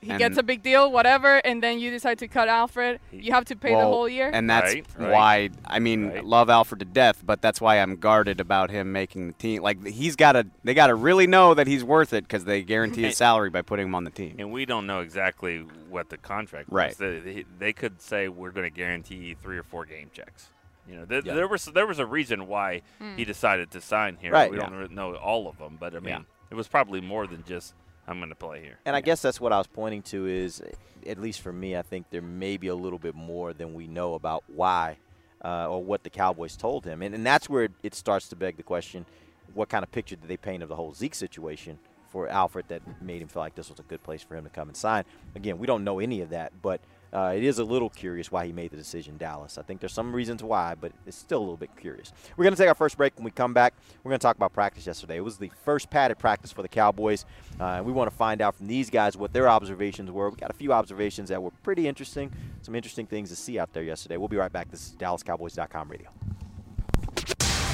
he 0.00 0.10
And- 0.10 0.18
gets 0.18 0.36
a 0.36 0.42
big 0.42 0.62
deal, 0.62 0.92
whatever, 0.92 1.38
and 1.44 1.62
then 1.62 1.78
you 1.78 1.90
decide 1.90 2.18
to 2.18 2.28
cut 2.28 2.48
Alfred. 2.48 3.00
You 3.10 3.32
have 3.32 3.44
to 3.46 3.56
pay 3.56 3.74
the 3.74 3.80
whole 3.80 4.08
year. 4.08 4.30
And 4.32 4.48
that's 4.48 4.74
Right, 4.74 4.86
right. 4.98 5.10
why 5.10 5.50
I 5.66 5.78
mean 5.78 6.08
Right. 6.08 6.24
love 6.24 6.50
Alfred 6.50 6.80
to 6.80 6.84
death, 6.84 7.22
but 7.24 7.40
that's 7.42 7.60
why 7.60 7.76
I'm 7.80 7.96
guarded 7.96 8.40
about 8.40 8.70
him 8.70 8.92
making 8.92 9.26
the 9.28 9.32
team. 9.32 9.62
Like 9.62 9.84
he's 9.86 10.14
got 10.16 10.32
to 10.32 10.46
they 10.64 10.74
got 10.74 10.88
to 10.88 10.94
really 10.94 11.26
know 11.26 11.54
that 11.54 11.66
he's 11.66 11.82
worth 11.82 12.12
it 12.12 12.24
because 12.24 12.44
they 12.44 12.62
guarantee 12.62 13.02
his 13.02 13.16
salary 13.16 13.50
by 13.50 13.62
putting 13.62 13.86
him 13.86 13.94
on 13.94 14.04
the 14.04 14.10
team. 14.10 14.36
And 14.38 14.52
we 14.52 14.64
don't 14.66 14.86
know 14.86 15.00
exactly 15.00 15.64
what 15.88 16.10
the 16.10 16.18
contract 16.18 16.68
was. 16.68 16.74
Right. 16.74 16.96
They, 16.98 17.18
they, 17.20 17.44
they 17.58 17.72
could 17.72 18.00
say 18.02 18.28
we're 18.28 18.50
going 18.50 18.70
to 18.70 18.76
guarantee 18.76 19.34
three 19.42 19.58
or 19.58 19.62
four 19.62 19.86
game 19.86 20.10
checks. 20.12 20.50
You 20.88 20.96
know, 20.96 21.04
there, 21.04 21.22
Yeah. 21.24 21.34
there 21.34 21.48
was 21.48 21.64
there 21.66 21.86
was 21.86 21.98
a 21.98 22.06
reason 22.06 22.46
why 22.46 22.82
he 22.98 23.04
hmm. 23.04 23.22
decided 23.24 23.70
to 23.72 23.80
sign 23.80 24.18
here. 24.20 24.32
Right. 24.32 24.50
We 24.50 24.58
Yeah. 24.58 24.68
don't 24.68 24.92
know 24.92 25.14
all 25.16 25.48
of 25.48 25.58
them, 25.58 25.76
but 25.80 25.94
I 25.96 26.00
mean, 26.00 26.08
Yeah. 26.08 26.20
it 26.50 26.54
was 26.54 26.68
probably 26.68 27.00
more 27.00 27.26
than 27.26 27.42
just 27.44 27.74
I'm 28.06 28.18
going 28.18 28.30
to 28.30 28.36
play 28.36 28.62
here. 28.62 28.78
And 28.84 28.94
I 28.94 29.00
guess 29.00 29.22
that's 29.22 29.40
what 29.40 29.52
I 29.52 29.58
was 29.58 29.66
pointing 29.66 30.02
to 30.02 30.26
is, 30.26 30.62
at 31.06 31.18
least 31.18 31.40
for 31.40 31.52
me, 31.52 31.76
I 31.76 31.82
think 31.82 32.06
there 32.10 32.22
may 32.22 32.56
be 32.56 32.68
a 32.68 32.74
little 32.74 32.98
bit 32.98 33.14
more 33.14 33.52
than 33.52 33.74
we 33.74 33.86
know 33.86 34.14
about 34.14 34.44
why 34.46 34.98
uh, 35.44 35.68
or 35.68 35.82
what 35.82 36.04
the 36.04 36.10
Cowboys 36.10 36.56
told 36.56 36.84
him. 36.84 37.02
And, 37.02 37.14
and 37.14 37.26
that's 37.26 37.48
where 37.48 37.64
it, 37.64 37.72
it 37.82 37.94
starts 37.94 38.28
to 38.28 38.36
beg 38.36 38.56
the 38.56 38.62
question 38.62 39.06
what 39.54 39.68
kind 39.68 39.82
of 39.82 39.90
picture 39.90 40.16
did 40.16 40.28
they 40.28 40.36
paint 40.36 40.62
of 40.62 40.68
the 40.68 40.76
whole 40.76 40.92
Zeke 40.92 41.14
situation 41.14 41.78
for 42.08 42.28
Alfred 42.28 42.66
that 42.68 42.82
made 43.02 43.22
him 43.22 43.28
feel 43.28 43.42
like 43.42 43.54
this 43.54 43.70
was 43.70 43.78
a 43.78 43.84
good 43.84 44.02
place 44.02 44.22
for 44.22 44.36
him 44.36 44.44
to 44.44 44.50
come 44.50 44.68
and 44.68 44.76
sign? 44.76 45.04
Again, 45.34 45.58
we 45.58 45.66
don't 45.66 45.84
know 45.84 45.98
any 45.98 46.20
of 46.20 46.30
that, 46.30 46.52
but 46.62 46.80
uh, 47.12 47.32
it 47.36 47.44
is 47.44 47.58
a 47.58 47.64
little 47.64 47.90
curious 47.90 48.30
why 48.30 48.46
he 48.46 48.52
made 48.52 48.70
the 48.70 48.76
decision 48.76 49.16
Dallas. 49.16 49.58
I 49.58 49.62
think 49.62 49.80
there's 49.80 49.92
some 49.92 50.12
reasons 50.14 50.42
why, 50.42 50.74
but 50.74 50.92
it's 51.06 51.16
still 51.16 51.38
a 51.38 51.40
little 51.40 51.56
bit 51.56 51.70
curious. 51.76 52.12
We're 52.36 52.44
going 52.44 52.54
to 52.54 52.60
take 52.60 52.68
our 52.68 52.74
first 52.74 52.96
break. 52.96 53.16
When 53.16 53.24
we 53.24 53.30
come 53.30 53.54
back, 53.54 53.74
we're 54.02 54.10
going 54.10 54.18
to 54.18 54.22
talk 54.22 54.36
about 54.36 54.52
practice 54.52 54.86
yesterday. 54.86 55.16
It 55.16 55.24
was 55.24 55.38
the 55.38 55.50
first 55.64 55.90
padded 55.90 56.18
practice 56.18 56.52
for 56.52 56.62
the 56.62 56.68
Cowboys. 56.68 57.24
Uh, 57.60 57.64
and 57.64 57.86
we 57.86 57.92
want 57.92 58.10
to 58.10 58.16
find 58.16 58.40
out 58.40 58.54
from 58.54 58.66
these 58.66 58.90
guys 58.90 59.16
what 59.16 59.32
their 59.32 59.48
observations 59.48 60.10
were. 60.10 60.30
We 60.30 60.36
got 60.36 60.50
a 60.50 60.54
few 60.54 60.72
observations 60.72 61.28
that 61.28 61.42
were 61.42 61.52
pretty 61.62 61.88
interesting, 61.88 62.32
some 62.62 62.74
interesting 62.74 63.06
things 63.06 63.30
to 63.30 63.36
see 63.36 63.58
out 63.58 63.72
there 63.72 63.82
yesterday. 63.82 64.16
We'll 64.16 64.28
be 64.28 64.36
right 64.36 64.52
back. 64.52 64.70
This 64.70 64.86
is 64.86 64.96
DallasCowboys.com 64.96 65.88
radio. 65.88 66.10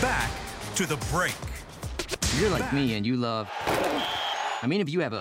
Back 0.01 0.31
to 0.77 0.87
the 0.87 0.97
break. 1.11 1.35
You're 2.39 2.51
like 2.51 2.73
me 2.73 2.95
and 2.95 3.07
you 3.07 3.17
love. 3.17 3.49
I 4.63 4.67
mean, 4.67 4.81
if 4.81 4.89
you 4.89 5.01
have 5.01 5.13
a 5.13 5.21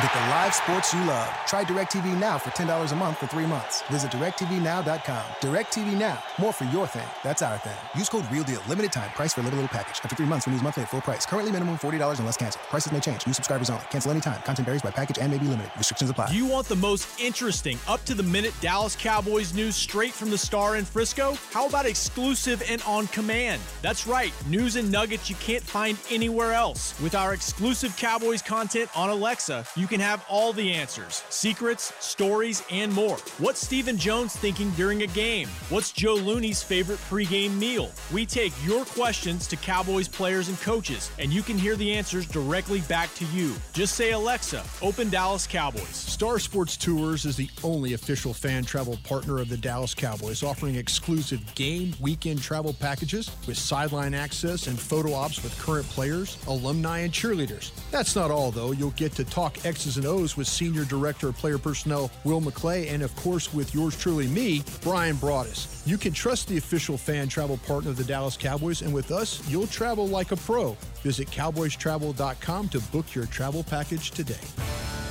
Get 0.00 0.14
the 0.14 0.20
live 0.30 0.54
sports 0.54 0.94
you 0.94 1.04
love. 1.04 1.28
Try 1.46 1.62
DirecTV 1.62 2.18
Now 2.18 2.38
for 2.38 2.48
$10 2.50 2.92
a 2.92 2.96
month 2.96 3.18
for 3.18 3.26
three 3.26 3.46
months. 3.46 3.82
Visit 3.82 4.10
DirecTVNow.com. 4.12 5.24
DirecTV 5.40 5.98
Now. 5.98 6.18
More 6.38 6.54
for 6.54 6.64
your 6.64 6.86
thing. 6.86 7.06
That's 7.22 7.42
our 7.42 7.58
thing. 7.58 7.76
Use 7.94 8.08
code 8.08 8.24
REALDEAL. 8.30 8.62
Limited 8.66 8.92
time. 8.92 9.10
Price 9.10 9.34
for 9.34 9.42
a 9.42 9.44
little, 9.44 9.58
little 9.58 9.68
package. 9.68 10.00
After 10.02 10.16
three 10.16 10.24
months, 10.24 10.46
renews 10.46 10.62
monthly 10.62 10.84
at 10.84 10.88
full 10.88 11.02
price. 11.02 11.26
Currently 11.26 11.52
minimum 11.52 11.76
$40 11.76 12.18
unless 12.18 12.38
canceled. 12.38 12.64
Prices 12.70 12.92
may 12.92 13.00
change. 13.00 13.26
New 13.26 13.34
subscribers 13.34 13.68
only. 13.68 13.82
Cancel 13.90 14.10
anytime. 14.12 14.40
Content 14.40 14.64
varies 14.64 14.80
by 14.80 14.90
package 14.90 15.18
and 15.18 15.30
may 15.30 15.36
be 15.36 15.46
limited. 15.46 15.70
Restrictions 15.76 16.08
apply. 16.08 16.30
Do 16.30 16.36
you 16.36 16.46
want 16.46 16.66
the 16.66 16.76
most 16.76 17.20
interesting, 17.20 17.78
up 17.86 18.02
to 18.06 18.14
the 18.14 18.22
minute 18.22 18.54
Dallas 18.62 18.96
Cowboys 18.96 19.52
news 19.52 19.76
straight 19.76 20.14
from 20.14 20.30
the 20.30 20.38
star 20.38 20.76
in 20.76 20.86
Frisco? 20.86 21.36
How 21.50 21.68
about 21.68 21.84
exclusive 21.84 22.62
and 22.70 22.80
on 22.86 23.06
command? 23.08 23.60
That's 23.82 24.06
right, 24.06 24.32
news 24.46 24.76
and 24.76 24.90
nuggets 24.90 25.28
you 25.28 25.36
can't 25.36 25.62
find 25.62 25.98
anywhere 26.10 26.54
else. 26.54 26.98
With 27.02 27.14
our 27.14 27.34
exclusive 27.34 27.94
Cowboys 27.98 28.40
content 28.40 28.88
on 28.96 29.10
Alexa, 29.10 29.66
you 29.76 29.89
can 29.90 30.00
have 30.00 30.24
all 30.28 30.52
the 30.52 30.72
answers 30.72 31.24
secrets, 31.28 31.92
stories, 31.98 32.62
and 32.70 32.92
more. 32.92 33.16
What's 33.38 33.60
Stephen 33.60 33.98
Jones 33.98 34.36
thinking 34.36 34.70
during 34.70 35.02
a 35.02 35.06
game? 35.08 35.48
What's 35.68 35.90
Joe 35.90 36.14
Looney's 36.14 36.62
favorite 36.62 37.00
pregame 37.10 37.58
meal? 37.58 37.90
We 38.12 38.24
take 38.24 38.52
your 38.64 38.84
questions 38.84 39.48
to 39.48 39.56
Cowboys 39.56 40.06
players 40.06 40.48
and 40.48 40.58
coaches, 40.60 41.10
and 41.18 41.32
you 41.32 41.42
can 41.42 41.58
hear 41.58 41.74
the 41.74 41.92
answers 41.92 42.26
directly 42.26 42.80
back 42.82 43.12
to 43.14 43.24
you. 43.26 43.54
Just 43.72 43.96
say, 43.96 44.12
Alexa, 44.12 44.62
open 44.80 45.10
Dallas 45.10 45.46
Cowboys. 45.46 45.88
Star 45.88 46.38
Sports 46.38 46.76
Tours 46.76 47.24
is 47.24 47.36
the 47.36 47.50
only 47.64 47.94
official 47.94 48.32
fan 48.32 48.64
travel 48.64 48.96
partner 49.02 49.38
of 49.38 49.48
the 49.48 49.56
Dallas 49.56 49.94
Cowboys, 49.94 50.44
offering 50.44 50.76
exclusive 50.76 51.42
game 51.56 51.94
weekend 52.00 52.40
travel 52.40 52.72
packages 52.72 53.28
with 53.48 53.58
sideline 53.58 54.14
access 54.14 54.68
and 54.68 54.78
photo 54.78 55.12
ops 55.14 55.42
with 55.42 55.58
current 55.58 55.86
players, 55.88 56.38
alumni, 56.46 57.00
and 57.00 57.12
cheerleaders. 57.12 57.72
That's 57.90 58.14
not 58.14 58.30
all, 58.30 58.52
though. 58.52 58.70
You'll 58.70 58.90
get 58.92 59.12
to 59.12 59.24
talk 59.24 59.64
X's 59.80 59.96
and 59.96 60.04
O's 60.04 60.36
with 60.36 60.46
Senior 60.46 60.84
Director 60.84 61.30
of 61.30 61.38
Player 61.38 61.56
Personnel 61.56 62.10
Will 62.24 62.42
McClay, 62.42 62.92
and 62.92 63.02
of 63.02 63.16
course 63.16 63.54
with 63.54 63.74
yours 63.74 63.96
truly, 63.96 64.26
me, 64.26 64.62
Bryan 64.82 65.16
Broaddus. 65.16 65.86
You 65.86 65.96
can 65.96 66.12
trust 66.12 66.48
the 66.48 66.58
official 66.58 66.98
fan 66.98 67.28
travel 67.28 67.56
partner 67.66 67.88
of 67.88 67.96
the 67.96 68.04
Dallas 68.04 68.36
Cowboys, 68.36 68.82
and 68.82 68.92
with 68.92 69.10
us, 69.10 69.40
you'll 69.48 69.66
travel 69.66 70.06
like 70.06 70.32
a 70.32 70.36
pro. 70.36 70.76
Visit 71.02 71.28
cowboystravel.com 71.28 72.68
to 72.68 72.80
book 72.92 73.14
your 73.14 73.24
travel 73.24 73.62
package 73.62 74.10
today. 74.10 74.44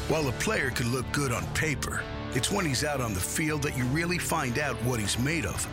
While 0.08 0.27
a 0.27 0.34
player 0.34 0.69
could 0.69 0.86
look 0.86 1.12
good 1.13 1.32
on 1.32 1.47
paper, 1.55 2.03
it's 2.36 2.51
when 2.51 2.63
he's 2.63 2.84
out 2.84 3.01
on 3.01 3.15
the 3.15 3.19
field 3.19 3.63
that 3.63 3.75
you 3.75 3.86
really 3.86 4.19
find 4.19 4.60
out 4.60 4.75
what 4.84 4.99
he's 4.99 5.17
made 5.17 5.47
of. 5.47 5.67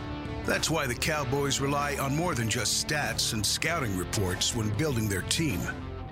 That's 0.47 0.71
why 0.71 0.87
the 0.87 0.95
Cowboys 0.95 1.59
rely 1.59 1.97
on 1.97 2.15
more 2.15 2.33
than 2.33 2.49
just 2.49 2.87
stats 2.87 3.33
and 3.33 3.45
scouting 3.45 3.95
reports 3.95 4.55
when 4.55 4.75
building 4.75 5.07
their 5.07 5.21
team. 5.21 5.61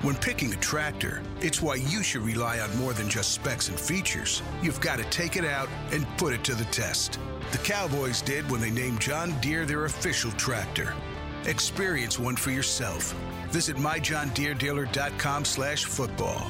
When 0.02 0.16
picking 0.16 0.54
a 0.54 0.58
tractor, 0.58 1.24
it's 1.40 1.62
why 1.62 1.76
you 1.76 2.04
should 2.04 2.22
rely 2.22 2.60
on 2.60 2.76
more 2.78 2.94
than 2.94 3.10
just 3.10 3.32
specs 3.32 3.70
and 3.70 3.80
features. 3.80 4.44
You've 4.62 4.82
got 4.82 4.98
to 5.00 5.06
take 5.06 5.38
it 5.38 5.46
out 5.46 5.70
and 5.92 6.06
put 6.18 6.34
it 6.34 6.44
to 6.46 6.54
the 6.54 6.66
test. 6.66 7.18
The 7.52 7.60
Cowboys 7.60 8.22
did 8.22 8.50
when 8.52 8.60
they 8.60 8.70
named 8.70 9.00
John 9.00 9.40
Deere 9.40 9.66
their 9.66 9.86
official 9.86 10.32
tractor. 10.34 10.94
Experience 11.46 12.20
one 12.20 12.36
for 12.36 12.52
yourself. 12.52 13.16
Visit 13.50 13.78
myjohndeeredealer.com 13.78 15.46
slash 15.46 15.86
football. 15.86 16.46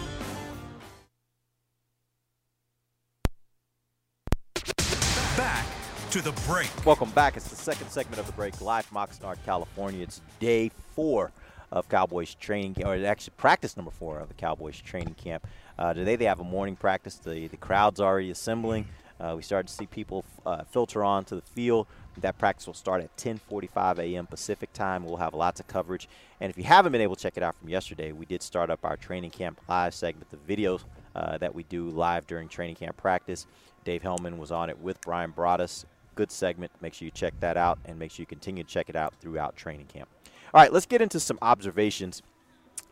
Back 5.37 5.65
to 6.09 6.21
the 6.21 6.33
break. 6.47 6.71
Welcome 6.83 7.11
back. 7.11 7.37
It's 7.37 7.49
the 7.49 7.55
second 7.55 7.89
segment 7.89 8.19
of 8.19 8.25
the 8.25 8.33
break, 8.33 8.59
live 8.59 8.85
from 8.85 8.97
Oxnard, 8.97 9.37
California. 9.45 10.01
It's 10.01 10.21
day 10.39 10.71
four 10.95 11.31
of 11.75 11.89
Cowboys 11.89 12.33
training, 12.35 12.83
or 12.83 12.95
actually 13.05 13.33
practice 13.37 13.75
number 13.75 13.91
four 13.91 14.19
of 14.19 14.29
the 14.29 14.33
Cowboys 14.33 14.79
training 14.79 15.13
camp. 15.15 15.45
Uh, 15.77 15.93
today 15.93 16.15
they 16.15 16.25
have 16.25 16.39
a 16.39 16.43
morning 16.43 16.75
practice. 16.75 17.15
The 17.15 17.47
the 17.47 17.57
crowd's 17.57 17.99
already 17.99 18.31
assembling. 18.31 18.87
Uh, 19.19 19.33
we 19.35 19.41
started 19.41 19.67
to 19.67 19.73
see 19.73 19.85
people 19.85 20.25
uh, 20.45 20.63
filter 20.63 21.03
onto 21.03 21.35
the 21.35 21.41
field. 21.41 21.87
That 22.17 22.37
practice 22.37 22.65
will 22.65 22.73
start 22.73 23.03
at 23.03 23.15
10:45 23.17 23.99
a.m. 23.99 24.25
Pacific 24.25 24.71
time. 24.71 25.05
We'll 25.05 25.17
have 25.17 25.33
lots 25.33 25.59
of 25.59 25.67
coverage. 25.67 26.07
And 26.39 26.49
if 26.49 26.57
you 26.57 26.63
haven't 26.63 26.93
been 26.93 27.01
able 27.01 27.17
to 27.17 27.21
check 27.21 27.35
it 27.35 27.43
out 27.43 27.55
from 27.55 27.67
yesterday, 27.69 28.13
we 28.13 28.25
did 28.25 28.41
start 28.41 28.69
up 28.69 28.79
our 28.85 28.95
training 28.95 29.31
camp 29.31 29.59
live 29.67 29.93
segment, 29.93 30.31
the 30.31 30.55
videos 30.55 30.83
uh, 31.13 31.37
that 31.39 31.53
we 31.53 31.63
do 31.63 31.89
live 31.89 32.25
during 32.25 32.47
training 32.47 32.75
camp 32.75 32.95
practice. 32.95 33.45
Dave 33.83 34.01
Helman 34.01 34.37
was 34.37 34.51
on 34.51 34.69
it 34.69 34.79
with 34.79 34.99
Bryan 35.01 35.33
Broaddus. 35.33 35.83
Good 36.15 36.31
segment. 36.31 36.71
Make 36.81 36.93
sure 36.93 37.05
you 37.05 37.11
check 37.11 37.33
that 37.41 37.57
out, 37.57 37.77
and 37.83 37.99
make 37.99 38.11
sure 38.11 38.23
you 38.23 38.27
continue 38.27 38.63
to 38.63 38.69
check 38.69 38.87
it 38.89 38.95
out 38.95 39.13
throughout 39.19 39.57
training 39.57 39.87
camp. 39.87 40.07
All 40.55 40.61
right, 40.61 40.71
let's 40.71 40.85
get 40.85 41.01
into 41.01 41.19
some 41.19 41.37
observations. 41.41 42.23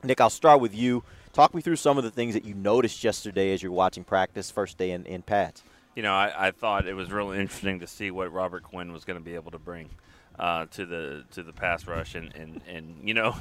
Nick, 0.04 0.20
I'll 0.20 0.30
start 0.30 0.60
with 0.60 0.76
you. 0.76 1.02
Talk 1.32 1.56
me 1.56 1.62
through 1.62 1.78
some 1.78 1.98
of 1.98 2.04
the 2.04 2.12
things 2.12 2.34
that 2.34 2.44
you 2.44 2.54
noticed 2.54 3.06
yesterday 3.06 3.54
as 3.54 3.64
you're 3.64 3.72
watching 3.72 4.04
practice, 4.04 4.52
first 4.52 4.78
day 4.78 4.92
in, 4.92 5.06
in 5.06 5.22
pads. 5.22 5.64
You 5.96 6.04
know, 6.04 6.14
I, 6.14 6.48
I 6.48 6.52
thought 6.52 6.86
it 6.86 6.94
was 6.94 7.10
really 7.10 7.40
interesting 7.40 7.80
to 7.80 7.88
see 7.88 8.12
what 8.12 8.34
Robert 8.34 8.64
Quinn 8.64 8.92
was 8.92 9.06
going 9.06 9.18
to 9.18 9.24
be 9.24 9.36
able 9.36 9.52
to 9.52 9.60
bring 9.60 9.90
uh, 10.38 10.66
to 10.72 10.86
the 10.86 11.24
to 11.32 11.42
the 11.42 11.54
pass 11.54 11.88
rush, 11.88 12.16
and, 12.16 12.36
and, 12.36 12.60
and 12.68 13.08
you 13.08 13.14
know, 13.14 13.34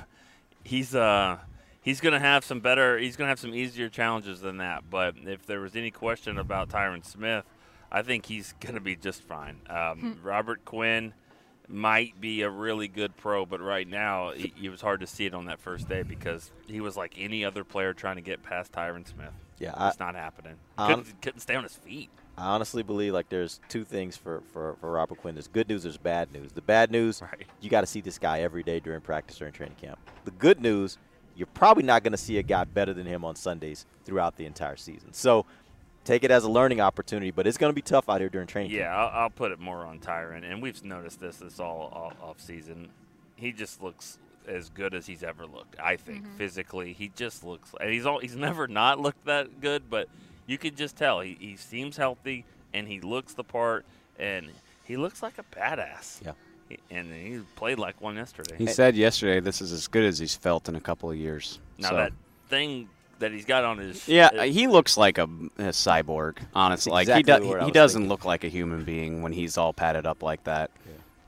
he's 0.63 0.95
uh 0.95 1.39
he's 1.81 2.01
going 2.01 2.13
to 2.13 2.21
have 2.21 2.45
some 2.45 2.61
better, 2.61 2.99
he's 2.99 3.17
going 3.17 3.27
to 3.27 3.31
have 3.31 3.41
some 3.41 3.57
easier 3.57 3.89
challenges 3.89 4.41
than 4.41 4.59
that. 4.59 4.89
But 4.89 5.17
if 5.25 5.47
there 5.47 5.61
was 5.61 5.75
any 5.75 5.91
question 5.91 6.39
about 6.39 6.69
Tyron 6.69 7.05
Smith, 7.05 7.45
I 7.91 8.03
think 8.03 8.27
he's 8.27 8.55
going 8.61 8.77
to 8.77 8.81
be 8.81 8.95
just 8.95 9.21
fine. 9.23 9.57
Um, 9.69 10.21
Robert 10.23 10.65
Quinn 10.65 11.13
might 11.73 12.21
be 12.21 12.43
a 12.43 12.51
really 12.51 12.89
good 12.89 13.17
pro, 13.17 13.47
but 13.47 13.61
right 13.61 13.89
now 13.89 14.29
it, 14.29 14.53
it 14.61 14.71
was 14.71 14.81
hard 14.81 15.01
to 15.01 15.07
see 15.07 15.27
it 15.27 15.35
on 15.35 15.47
that 15.47 15.61
first 15.61 15.89
day 15.89 16.03
because 16.03 16.51
he 16.67 16.81
was 16.81 16.97
like 16.97 17.15
any 17.19 17.45
other 17.45 17.65
player 17.65 17.95
trying 17.95 18.17
to 18.17 18.23
get 18.23 18.43
past 18.43 18.73
Tyron 18.73 19.07
Smith. 19.07 19.33
Yeah, 19.59 19.89
it's 19.89 20.01
not 20.01 20.15
happening. 20.15 20.55
Couldn't, 20.77 21.23
couldn't 21.23 21.41
stay 21.41 21.55
on 21.55 21.63
his 21.63 21.77
feet. 21.77 22.11
I 22.37 22.47
honestly 22.47 22.83
believe 22.83 23.13
like 23.13 23.29
there's 23.29 23.61
two 23.69 23.85
things 23.85 24.17
for, 24.17 24.43
for, 24.53 24.77
for 24.81 24.91
Robert 24.91 25.19
Quinn. 25.19 25.35
There's 25.35 25.49
good 25.49 25.69
news, 25.69 25.83
there's 25.83 25.99
bad 25.99 26.33
news. 26.33 26.53
The 26.53 26.63
bad 26.63 26.91
news, 26.91 27.23
right. 27.23 27.47
you 27.61 27.71
got 27.71 27.83
to 27.83 27.87
see 27.87 28.01
this 28.01 28.19
guy 28.19 28.41
every 28.41 28.63
day 28.63 28.81
during 28.81 29.01
practice 29.01 29.39
during 29.39 29.53
training 29.53 29.77
camp. 29.81 29.99
The 30.25 30.31
good 30.33 30.61
news, 30.61 30.99
you're 31.37 31.47
probably 31.49 31.85
not 31.85 32.03
going 32.03 32.13
to 32.13 32.19
see 32.19 32.39
a 32.39 32.43
guy 32.43 32.65
better 32.65 32.95
than 32.95 33.07
him 33.07 33.25
on 33.25 33.37
Sundays 33.37 33.87
throughout 34.05 34.37
the 34.37 34.47
entire 34.47 34.77
season. 34.77 35.13
So 35.13 35.47
take 36.05 36.25
it 36.25 36.31
as 36.31 36.45
a 36.45 36.49
learning 36.51 36.81
opportunity, 36.81 37.31
but 37.31 37.47
it's 37.47 37.59
going 37.59 37.71
to 37.71 37.75
be 37.75 37.83
tough 37.83 38.09
out 38.09 38.21
here 38.21 38.29
during 38.29 38.47
training 38.47 38.71
yeah, 38.73 38.85
camp. 38.85 39.13
I'll, 39.15 39.21
I'll 39.23 39.31
put 39.31 39.53
it 39.53 39.59
more 39.61 39.85
on 39.85 39.99
Tyron, 40.01 40.45
and 40.51 40.61
we've 40.63 40.83
noticed 40.85 41.21
this 41.21 41.37
this 41.37 41.61
all, 41.61 41.91
all 41.95 42.13
off 42.31 42.41
season. 42.41 42.89
He 43.37 43.53
just 43.53 43.83
looks 43.83 44.19
as 44.47 44.71
good 44.71 44.95
as 44.95 45.07
he's 45.07 45.23
ever 45.23 45.47
looked. 45.47 45.77
I 45.81 45.97
think 45.97 46.25
Mm-hmm. 46.25 46.37
physically, 46.37 46.93
he 46.93 47.11
just 47.15 47.45
looks. 47.45 47.73
And 47.81 47.91
he's 47.91 48.07
all, 48.07 48.19
he's 48.19 48.37
never 48.37 48.67
not 48.69 48.99
looked 49.01 49.25
that 49.27 49.61
good, 49.61 49.89
but 49.89 50.09
you 50.47 50.59
can 50.59 50.75
just 50.75 50.97
tell 50.97 51.21
he, 51.21 51.37
he 51.41 51.57
seems 51.57 51.97
healthy 51.97 52.45
and 52.75 52.89
he 52.89 53.01
looks 53.01 53.35
the 53.35 53.45
part, 53.45 53.85
and 54.19 54.47
he 54.85 54.97
looks 54.97 55.23
like 55.23 55.39
a 55.39 55.45
badass. 55.57 56.25
Yeah. 56.25 56.33
He- 56.69 56.79
And 56.91 57.13
he 57.13 57.41
played 57.55 57.79
like 57.79 58.01
one 58.01 58.17
yesterday. 58.17 58.57
He 58.59 58.67
said 58.67 58.97
yesterday 58.97 59.39
this 59.41 59.61
is 59.61 59.73
as 59.73 59.87
good 59.89 60.05
as 60.05 60.19
he's 60.19 60.35
felt 60.35 60.69
in 60.69 60.75
a 60.75 60.81
couple 60.81 61.11
of 61.11 61.17
years. 61.17 61.61
now 61.79 61.91
So- 61.91 61.97
that 61.97 62.13
thing 62.49 62.89
that 63.23 63.33
he's 63.33 63.45
got 63.45 63.65
on 63.65 63.79
his 63.79 64.07
Yeah, 64.07 64.27
uh, 64.27 64.43
he 64.43 64.67
looks 64.69 64.97
like 64.97 65.19
a, 65.19 65.25
a 65.25 65.73
cyborg. 65.73 66.39
Honestly, 66.55 66.93
like 66.93 67.09
exactly 67.09 67.25
he 67.25 67.41
the 67.41 67.49
word 67.49 67.59
does. 67.59 67.65
He 67.65 67.71
was 67.71 67.75
doesn't 67.75 68.01
thinking. 68.03 68.09
look 68.11 68.25
like 68.25 68.45
a 68.45 68.49
human 68.49 68.85
being 68.85 69.23
when 69.23 69.33
he's 69.33 69.57
all 69.59 69.73
padded 69.73 70.07
up 70.07 70.23
like 70.23 70.45
that. 70.45 70.71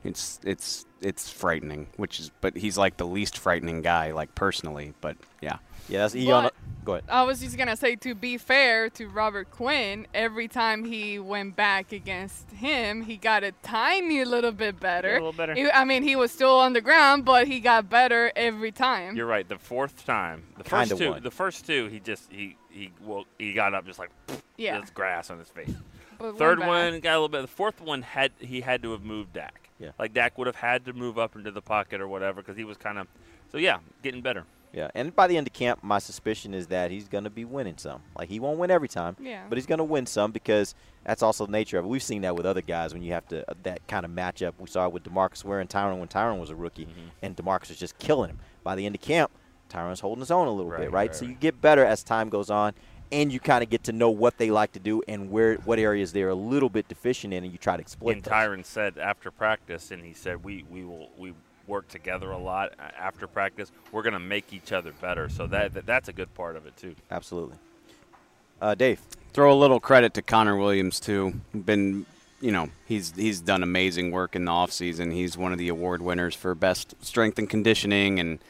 It's 0.04 0.38
it's 0.44 0.84
it's 1.04 1.30
frightening. 1.30 1.86
Which 1.96 2.18
is, 2.20 2.30
but 2.40 2.56
he's 2.56 2.76
like 2.78 2.96
the 2.96 3.06
least 3.06 3.38
frightening 3.38 3.82
guy, 3.82 4.12
like 4.12 4.34
personally. 4.34 4.94
But 5.00 5.16
yeah, 5.40 5.58
Yeah, 5.88 6.00
that's 6.00 6.14
he 6.14 6.26
But- 6.26 6.54
Go 6.84 6.92
ahead. 6.92 7.04
I 7.08 7.22
was 7.22 7.40
just 7.40 7.56
gonna 7.56 7.76
say 7.76 7.96
to 7.96 8.14
be 8.14 8.36
fair 8.36 8.90
to 8.90 9.08
Robert 9.08 9.50
Quinn, 9.50 10.06
every 10.12 10.48
time 10.48 10.84
he 10.84 11.18
went 11.18 11.56
back 11.56 11.92
against 11.92 12.50
him, 12.50 13.00
he 13.04 13.16
got 13.16 13.42
a 13.42 13.52
tiny 13.62 14.22
little 14.22 14.52
bit 14.52 14.78
better. 14.78 15.12
A 15.12 15.14
little 15.14 15.32
better. 15.32 15.54
He- 15.54 15.70
I 15.70 15.84
mean, 15.86 16.02
he 16.02 16.14
was 16.14 16.30
still 16.30 16.58
on 16.60 16.74
the 16.74 16.82
ground, 16.82 17.24
but 17.24 17.46
he 17.48 17.58
got 17.60 17.88
better 17.88 18.30
every 18.36 18.70
time. 18.70 19.16
You're 19.16 19.24
right. 19.24 19.48
The 19.48 19.56
fourth 19.58 20.04
time, 20.04 20.44
the 20.58 20.64
Kinda 20.64 20.86
first 20.88 20.98
two, 20.98 21.10
won. 21.12 21.22
the 21.22 21.30
first 21.30 21.66
two, 21.66 21.86
he 21.88 22.00
just 22.00 22.30
he 22.30 22.56
he 22.70 22.90
woke, 23.00 23.26
he 23.38 23.54
got 23.54 23.72
up 23.72 23.86
just 23.86 23.98
like 23.98 24.10
Yeah. 24.58 24.76
there's 24.76 24.90
grass 24.90 25.30
on 25.30 25.38
his 25.38 25.48
face. 25.48 25.70
But 26.18 26.36
Third 26.36 26.58
one 26.60 27.00
got 27.00 27.12
a 27.12 27.16
little 27.16 27.28
bit. 27.30 27.40
The 27.42 27.46
fourth 27.48 27.80
one 27.80 28.02
had 28.02 28.32
he 28.40 28.60
had 28.60 28.82
to 28.82 28.92
have 28.92 29.02
moved 29.04 29.32
Dak. 29.32 29.63
Yeah. 29.78 29.90
Like 29.98 30.14
Dak 30.14 30.38
would 30.38 30.46
have 30.46 30.56
had 30.56 30.84
to 30.86 30.92
move 30.92 31.18
up 31.18 31.34
into 31.36 31.50
the 31.50 31.62
pocket 31.62 32.00
or 32.00 32.08
whatever 32.08 32.40
because 32.42 32.56
he 32.56 32.64
was 32.64 32.76
kind 32.76 32.98
of. 32.98 33.06
So 33.50 33.58
yeah, 33.58 33.78
getting 34.02 34.20
better. 34.22 34.44
Yeah, 34.72 34.90
and 34.94 35.14
by 35.14 35.28
the 35.28 35.36
end 35.36 35.46
of 35.46 35.52
camp, 35.52 35.84
my 35.84 36.00
suspicion 36.00 36.52
is 36.52 36.66
that 36.66 36.90
he's 36.90 37.06
going 37.06 37.22
to 37.22 37.30
be 37.30 37.44
winning 37.44 37.76
some. 37.78 38.02
Like 38.18 38.28
he 38.28 38.40
won't 38.40 38.58
win 38.58 38.72
every 38.72 38.88
time, 38.88 39.16
Yeah. 39.20 39.44
but 39.48 39.56
he's 39.56 39.66
going 39.66 39.78
to 39.78 39.84
win 39.84 40.04
some 40.04 40.32
because 40.32 40.74
that's 41.04 41.22
also 41.22 41.46
the 41.46 41.52
nature 41.52 41.78
of 41.78 41.84
it. 41.84 41.88
We've 41.88 42.02
seen 42.02 42.22
that 42.22 42.34
with 42.34 42.44
other 42.44 42.60
guys 42.60 42.92
when 42.92 43.02
you 43.04 43.12
have 43.12 43.28
to 43.28 43.48
uh, 43.48 43.54
that 43.62 43.86
kind 43.86 44.04
of 44.04 44.10
matchup. 44.10 44.54
We 44.58 44.66
saw 44.66 44.86
it 44.86 44.92
with 44.92 45.04
Demarcus 45.04 45.44
Ware 45.44 45.60
and 45.60 45.70
Tyron 45.70 46.00
when 46.00 46.08
Tyron 46.08 46.40
was 46.40 46.50
a 46.50 46.56
rookie, 46.56 46.86
Mm-hmm. 46.86 47.08
and 47.22 47.36
Demarcus 47.36 47.68
was 47.68 47.78
just 47.78 47.96
killing 47.98 48.30
him. 48.30 48.40
By 48.64 48.74
the 48.74 48.84
end 48.84 48.96
of 48.96 49.00
camp, 49.00 49.30
Tyron's 49.70 50.00
holding 50.00 50.20
his 50.22 50.32
own 50.32 50.48
a 50.48 50.52
little 50.52 50.70
Right, 50.72 50.80
bit, 50.80 50.86
right? 50.90 50.92
right, 51.10 51.14
So 51.14 51.22
right. 51.24 51.30
you 51.30 51.36
get 51.36 51.60
better 51.60 51.84
as 51.84 52.02
time 52.02 52.28
goes 52.28 52.50
on, 52.50 52.72
and 53.14 53.32
you 53.32 53.38
kind 53.38 53.62
of 53.62 53.70
get 53.70 53.84
to 53.84 53.92
know 53.92 54.10
what 54.10 54.38
they 54.38 54.50
like 54.50 54.72
to 54.72 54.80
do 54.80 55.00
and 55.06 55.30
where 55.30 55.54
what 55.58 55.78
areas 55.78 56.12
they're 56.12 56.30
a 56.30 56.34
little 56.34 56.68
bit 56.68 56.88
deficient 56.88 57.32
in, 57.32 57.44
and 57.44 57.52
you 57.52 57.58
try 57.58 57.76
to 57.76 57.80
exploit. 57.80 58.16
And 58.16 58.24
those. 58.24 58.66
Said 58.66 58.98
after 58.98 59.30
practice, 59.30 59.92
and 59.92 60.04
he 60.04 60.12
said 60.12 60.42
we 60.42 60.64
we 60.68 60.84
will 60.84 61.10
we 61.16 61.32
work 61.68 61.86
together 61.88 62.32
a 62.32 62.38
lot 62.38 62.72
after 62.98 63.26
practice. 63.28 63.70
We're 63.92 64.02
gonna 64.02 64.18
make 64.18 64.52
each 64.52 64.72
other 64.72 64.92
better. 65.00 65.28
So 65.28 65.46
that, 65.46 65.74
that 65.74 65.86
that's 65.86 66.08
a 66.08 66.12
good 66.12 66.34
part 66.34 66.56
of 66.56 66.66
it 66.66 66.76
too. 66.76 66.96
Absolutely. 67.10 67.56
Uh, 68.60 68.74
Dave. 68.74 69.00
throw 69.32 69.52
a 69.52 69.58
little 69.58 69.80
credit 69.80 70.14
to 70.14 70.22
Connor 70.22 70.56
Williams 70.56 70.98
too. 70.98 71.34
Been 71.54 72.06
you 72.40 72.50
know 72.50 72.68
he's 72.84 73.12
he's 73.14 73.40
done 73.40 73.62
amazing 73.62 74.10
work 74.10 74.34
in 74.34 74.44
the 74.44 74.50
off 74.50 74.72
season. 74.72 75.12
He's 75.12 75.38
one 75.38 75.52
of 75.52 75.58
the 75.58 75.68
award 75.68 76.02
winners 76.02 76.34
for 76.34 76.54
best 76.56 76.94
strength 77.00 77.38
and 77.38 77.48
conditioning, 77.48 78.18
and 78.18 78.40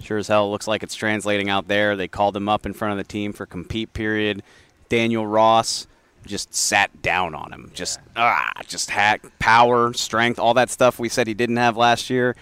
sure 0.00 0.18
as 0.18 0.28
hell 0.28 0.50
looks 0.50 0.66
like 0.66 0.82
it's 0.82 0.94
translating 0.94 1.48
out 1.48 1.68
there. 1.68 1.96
They 1.96 2.08
called 2.08 2.36
him 2.36 2.48
up 2.48 2.66
in 2.66 2.72
front 2.72 2.92
of 2.92 2.98
the 2.98 3.10
team 3.10 3.32
for 3.32 3.46
compete 3.46 3.92
period. 3.92 4.42
Daniel 4.88 5.26
Ross 5.26 5.86
just 6.26 6.54
sat 6.54 7.02
down 7.02 7.34
on 7.34 7.52
him. 7.52 7.70
Just 7.74 7.98
ah, 8.16 8.52
just 8.66 8.90
hack 8.90 9.24
power, 9.38 9.92
strength, 9.92 10.38
all 10.38 10.54
that 10.54 10.70
stuff 10.70 10.98
we 10.98 11.08
said 11.08 11.26
he 11.26 11.34
didn't 11.34 11.56
have 11.56 11.76
last 11.76 12.10
year. 12.10 12.36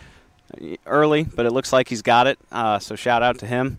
Early, 0.85 1.23
but 1.23 1.47
it 1.47 1.53
looks 1.53 1.73
like 1.73 1.89
he's 1.89 2.03
got 2.03 2.27
it. 2.27 2.37
Uh, 2.51 2.81
so 2.81 2.97
shout 2.97 3.23
out 3.23 3.39
to 3.39 3.47
him. 3.47 3.79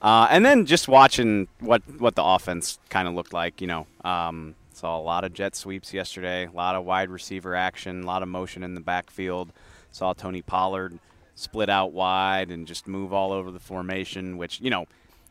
Uh, 0.00 0.28
and 0.30 0.46
then 0.46 0.66
just 0.66 0.88
watching 0.88 1.48
what 1.60 1.82
what 1.98 2.14
the 2.14 2.22
offense 2.22 2.78
kind 2.90 3.08
of 3.08 3.14
looked 3.14 3.32
like, 3.32 3.60
you 3.60 3.66
know, 3.66 3.86
um, 4.04 4.54
saw 4.72 4.98
a 4.98 5.02
lot 5.02 5.24
of 5.24 5.32
jet 5.32 5.56
sweeps 5.56 5.92
yesterday, 5.92 6.46
a 6.46 6.50
lot 6.50 6.74
of 6.74 6.84
wide 6.84 7.10
receiver 7.10 7.54
action, 7.54 8.02
a 8.02 8.06
lot 8.06 8.22
of 8.22 8.28
motion 8.28 8.62
in 8.62 8.74
the 8.74 8.80
backfield. 8.80 9.52
Saw 9.90 10.12
Tony 10.12 10.42
Pollard 10.42 10.98
split 11.34 11.68
out 11.68 11.92
wide 11.92 12.50
and 12.50 12.66
just 12.66 12.86
move 12.86 13.12
all 13.12 13.32
over 13.32 13.50
the 13.50 13.60
formation. 13.60 14.36
Which 14.36 14.60
you 14.60 14.70
know, 14.70 14.86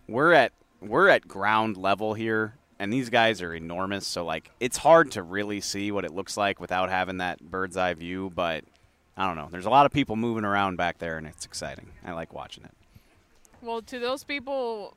we're 0.08 0.34
at 0.34 0.52
we're 0.82 1.10
at 1.10 1.28
ground 1.28 1.78
level 1.78 2.14
here, 2.14 2.56
and 2.80 2.92
these 2.92 3.10
guys 3.10 3.42
are 3.42 3.54
enormous. 3.54 4.06
So 4.08 4.26
like, 4.26 4.52
it's 4.60 4.78
hard 4.78 5.12
to 5.12 5.24
really 5.24 5.62
see 5.62 5.92
what 5.92 6.06
it 6.06 6.12
looks 6.12 6.38
like 6.38 6.60
without 6.60 6.90
having 6.90 7.18
that 7.18 7.40
bird's 7.42 7.78
eye 7.78 7.94
view. 7.94 8.32
But 8.34 8.64
I 9.18 9.28
don't 9.28 9.38
know. 9.38 9.50
There's 9.52 9.66
a 9.66 9.70
lot 9.70 9.86
of 9.86 9.92
people 9.92 10.16
moving 10.16 10.46
around 10.46 10.78
back 10.78 10.98
there, 10.98 11.18
and 11.18 11.28
it's 11.28 11.46
exciting. 11.46 11.92
I 12.06 12.14
like 12.14 12.34
watching 12.34 12.64
it. 12.64 12.72
Well, 13.62 13.82
to 13.84 14.00
those 14.00 14.24
people 14.24 14.96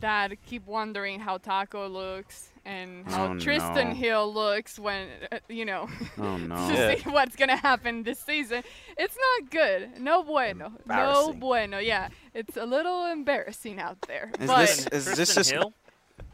that 0.00 0.32
keep 0.46 0.66
wondering 0.66 1.20
how 1.20 1.38
Taco 1.38 1.88
looks 1.88 2.50
and 2.66 3.06
how 3.06 3.26
Oh, 3.26 3.28
Trysten 3.34 3.88
no. 3.90 3.94
Hill 3.94 4.34
looks 4.34 4.78
when, 4.78 5.06
uh, 5.32 5.38
you 5.48 5.64
know, 5.64 5.88
Oh 6.18 6.36
no. 6.52 6.56
to 6.68 6.96
see 6.98 7.08
what's 7.08 7.36
going 7.36 7.48
to 7.48 7.56
happen 7.56 8.02
this 8.02 8.18
season, 8.18 8.62
it's 8.98 9.16
not 9.16 9.50
good. 9.50 10.00
No 10.00 10.22
bueno. 10.22 10.72
No 10.86 11.32
bueno. 11.32 11.78
Yeah, 11.78 12.08
it's 12.34 12.56
a 12.56 12.66
little 12.66 13.06
embarrassing 13.06 13.78
out 13.80 14.00
there. 14.02 14.30
Is 14.40 14.46
but 14.48 14.58
this- 14.66 14.86
is 14.88 15.06
Trysten 15.08 15.16
this 15.16 15.34
just 15.34 15.50
Hill? 15.50 15.72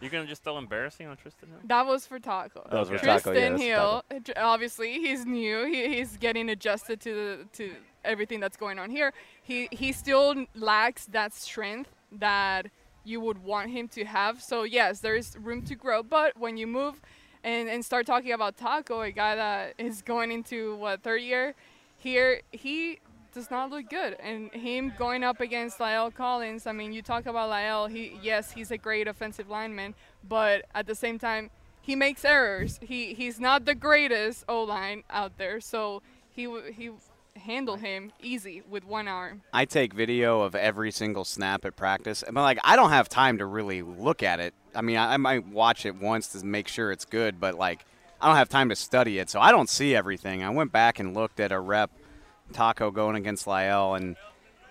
You're 0.01 0.11
gonna 0.11 0.27
just 0.27 0.43
throw 0.43 0.59
embarrassing 0.59 1.07
on 1.07 1.17
Trysten 1.17 1.49
Hill? 1.49 1.59
that 1.65 1.87
was 1.87 2.07
for 2.07 2.19
Taco. 2.19 2.67
That 2.71 2.81
was 2.81 2.89
for 2.89 2.95
Okay. 2.97 3.07
Taco, 3.07 3.33
yeah, 3.33 3.39
Trysten 3.41 3.51
that's 3.51 3.63
Hill, 3.63 4.05
tr- 4.25 4.33
obviously, 4.37 4.93
he's 4.95 5.25
new. 5.25 5.65
He, 5.67 5.95
he's 5.97 6.17
getting 6.17 6.49
adjusted 6.51 7.01
to 7.03 7.15
the, 7.15 7.47
to 7.59 7.73
everything 8.05 8.41
that's 8.41 8.57
going 8.57 8.79
on 8.81 8.91
here. 8.91 9.13
He 9.43 9.69
he 9.71 9.93
still 9.93 10.47
lacks 10.55 11.07
that 11.07 11.33
strength 11.35 11.91
that 12.13 12.67
you 13.05 13.21
would 13.21 13.43
want 13.43 13.71
him 13.71 13.89
to 13.89 14.05
have. 14.05 14.43
So 14.43 14.63
yes, 14.63 15.01
there 15.01 15.15
is 15.15 15.37
room 15.39 15.63
to 15.63 15.75
grow. 15.75 16.03
But 16.03 16.37
when 16.37 16.57
you 16.57 16.67
move 16.67 17.01
and, 17.45 17.69
and 17.69 17.85
start 17.85 18.07
talking 18.07 18.33
about 18.33 18.57
Taco, 18.57 19.01
a 19.01 19.11
guy 19.11 19.35
that 19.35 19.75
is 19.79 20.03
going 20.03 20.31
into 20.31 20.77
what 20.77 21.03
third 21.03 21.23
year 21.23 21.55
here, 21.99 22.43
he 22.51 23.01
does 23.33 23.51
not 23.51 23.71
look 23.71 23.89
good. 23.89 24.17
And 24.21 24.51
him 24.53 24.93
going 24.99 25.25
up 25.25 25.41
against 25.41 25.79
La'el 25.79 26.15
Collins, 26.15 26.67
I 26.67 26.73
mean, 26.73 26.93
you 26.93 27.03
talk 27.03 27.27
about 27.27 27.51
La'el. 27.51 27.91
He 27.91 28.19
yes, 28.23 28.53
he's 28.53 28.71
a 28.71 28.79
great 28.79 29.09
offensive 29.09 29.49
lineman, 29.49 29.95
but 30.29 30.65
at 30.75 30.87
the 30.87 30.95
same 30.95 31.19
time, 31.19 31.51
he 31.81 31.97
makes 31.97 32.25
errors. 32.25 32.79
He 32.83 33.15
he's 33.15 33.41
not 33.41 33.65
the 33.65 33.75
greatest 33.75 34.45
O 34.49 34.63
line 34.63 35.03
out 35.11 35.39
there, 35.39 35.61
so 35.61 36.03
he 36.31 36.49
he 36.73 36.91
handle 37.37 37.77
him 37.77 38.13
easy 38.21 38.63
with 38.69 38.85
one 38.85 39.09
arm. 39.09 39.43
I 39.53 39.65
take 39.65 39.93
video 39.95 40.43
of 40.43 40.55
every 40.55 40.91
single 40.91 41.25
snap 41.25 41.65
at 41.65 41.77
practice, 41.77 42.23
but 42.31 42.43
like 42.43 42.59
I 42.65 42.77
don't 42.77 42.91
have 42.91 43.09
time 43.09 43.39
to 43.39 43.47
really 43.47 43.83
look 43.83 44.23
at 44.23 44.41
it. 44.41 44.55
I 44.75 44.83
mean, 44.83 44.97
I, 44.97 45.15
I 45.15 45.17
might 45.17 45.47
watch 45.47 45.87
it 45.87 45.97
once 45.97 46.29
to 46.29 46.45
make 46.45 46.69
sure 46.69 46.93
it's 46.93 47.05
good, 47.05 47.41
but 47.41 47.55
like 47.57 47.85
I 48.21 48.27
don't 48.29 48.37
have 48.37 48.49
time 48.49 48.69
to 48.69 48.77
study 48.77 49.19
it, 49.19 49.29
so 49.31 49.41
I 49.41 49.51
don't 49.51 49.69
see 49.69 49.95
everything. 49.95 50.43
I 50.45 50.51
went 50.51 50.73
back 50.73 50.99
and 51.01 51.15
looked 51.15 51.41
at 51.41 51.53
a 51.53 51.59
rep 51.59 51.91
Taco 52.53 52.91
going 52.91 53.17
against 53.17 53.47
La'el, 53.47 53.97
and 53.97 54.17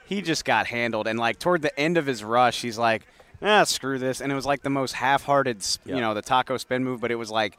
he 0.06 0.21
just 0.21 0.45
got 0.45 0.67
handled. 0.67 1.08
And 1.08 1.19
like 1.19 1.39
toward 1.39 1.62
the 1.62 1.78
end 1.80 1.97
of 1.97 2.06
his 2.06 2.24
rush, 2.24 2.62
he's 2.62 2.78
like, 2.78 3.08
"Ah, 3.41 3.63
screw 3.63 3.97
this," 3.97 4.21
and 4.21 4.32
it 4.32 4.36
was 4.36 4.45
like 4.45 4.62
the 4.62 4.69
most 4.69 4.93
half-hearted, 4.93 5.58
s 5.58 5.80
Yeah. 5.84 5.95
you 5.95 6.02
know, 6.02 6.13
the 6.13 6.21
Taco 6.21 6.58
spin 6.58 6.84
move, 6.84 7.02
but 7.02 7.12
it 7.12 7.15
was 7.15 7.32
like. 7.32 7.58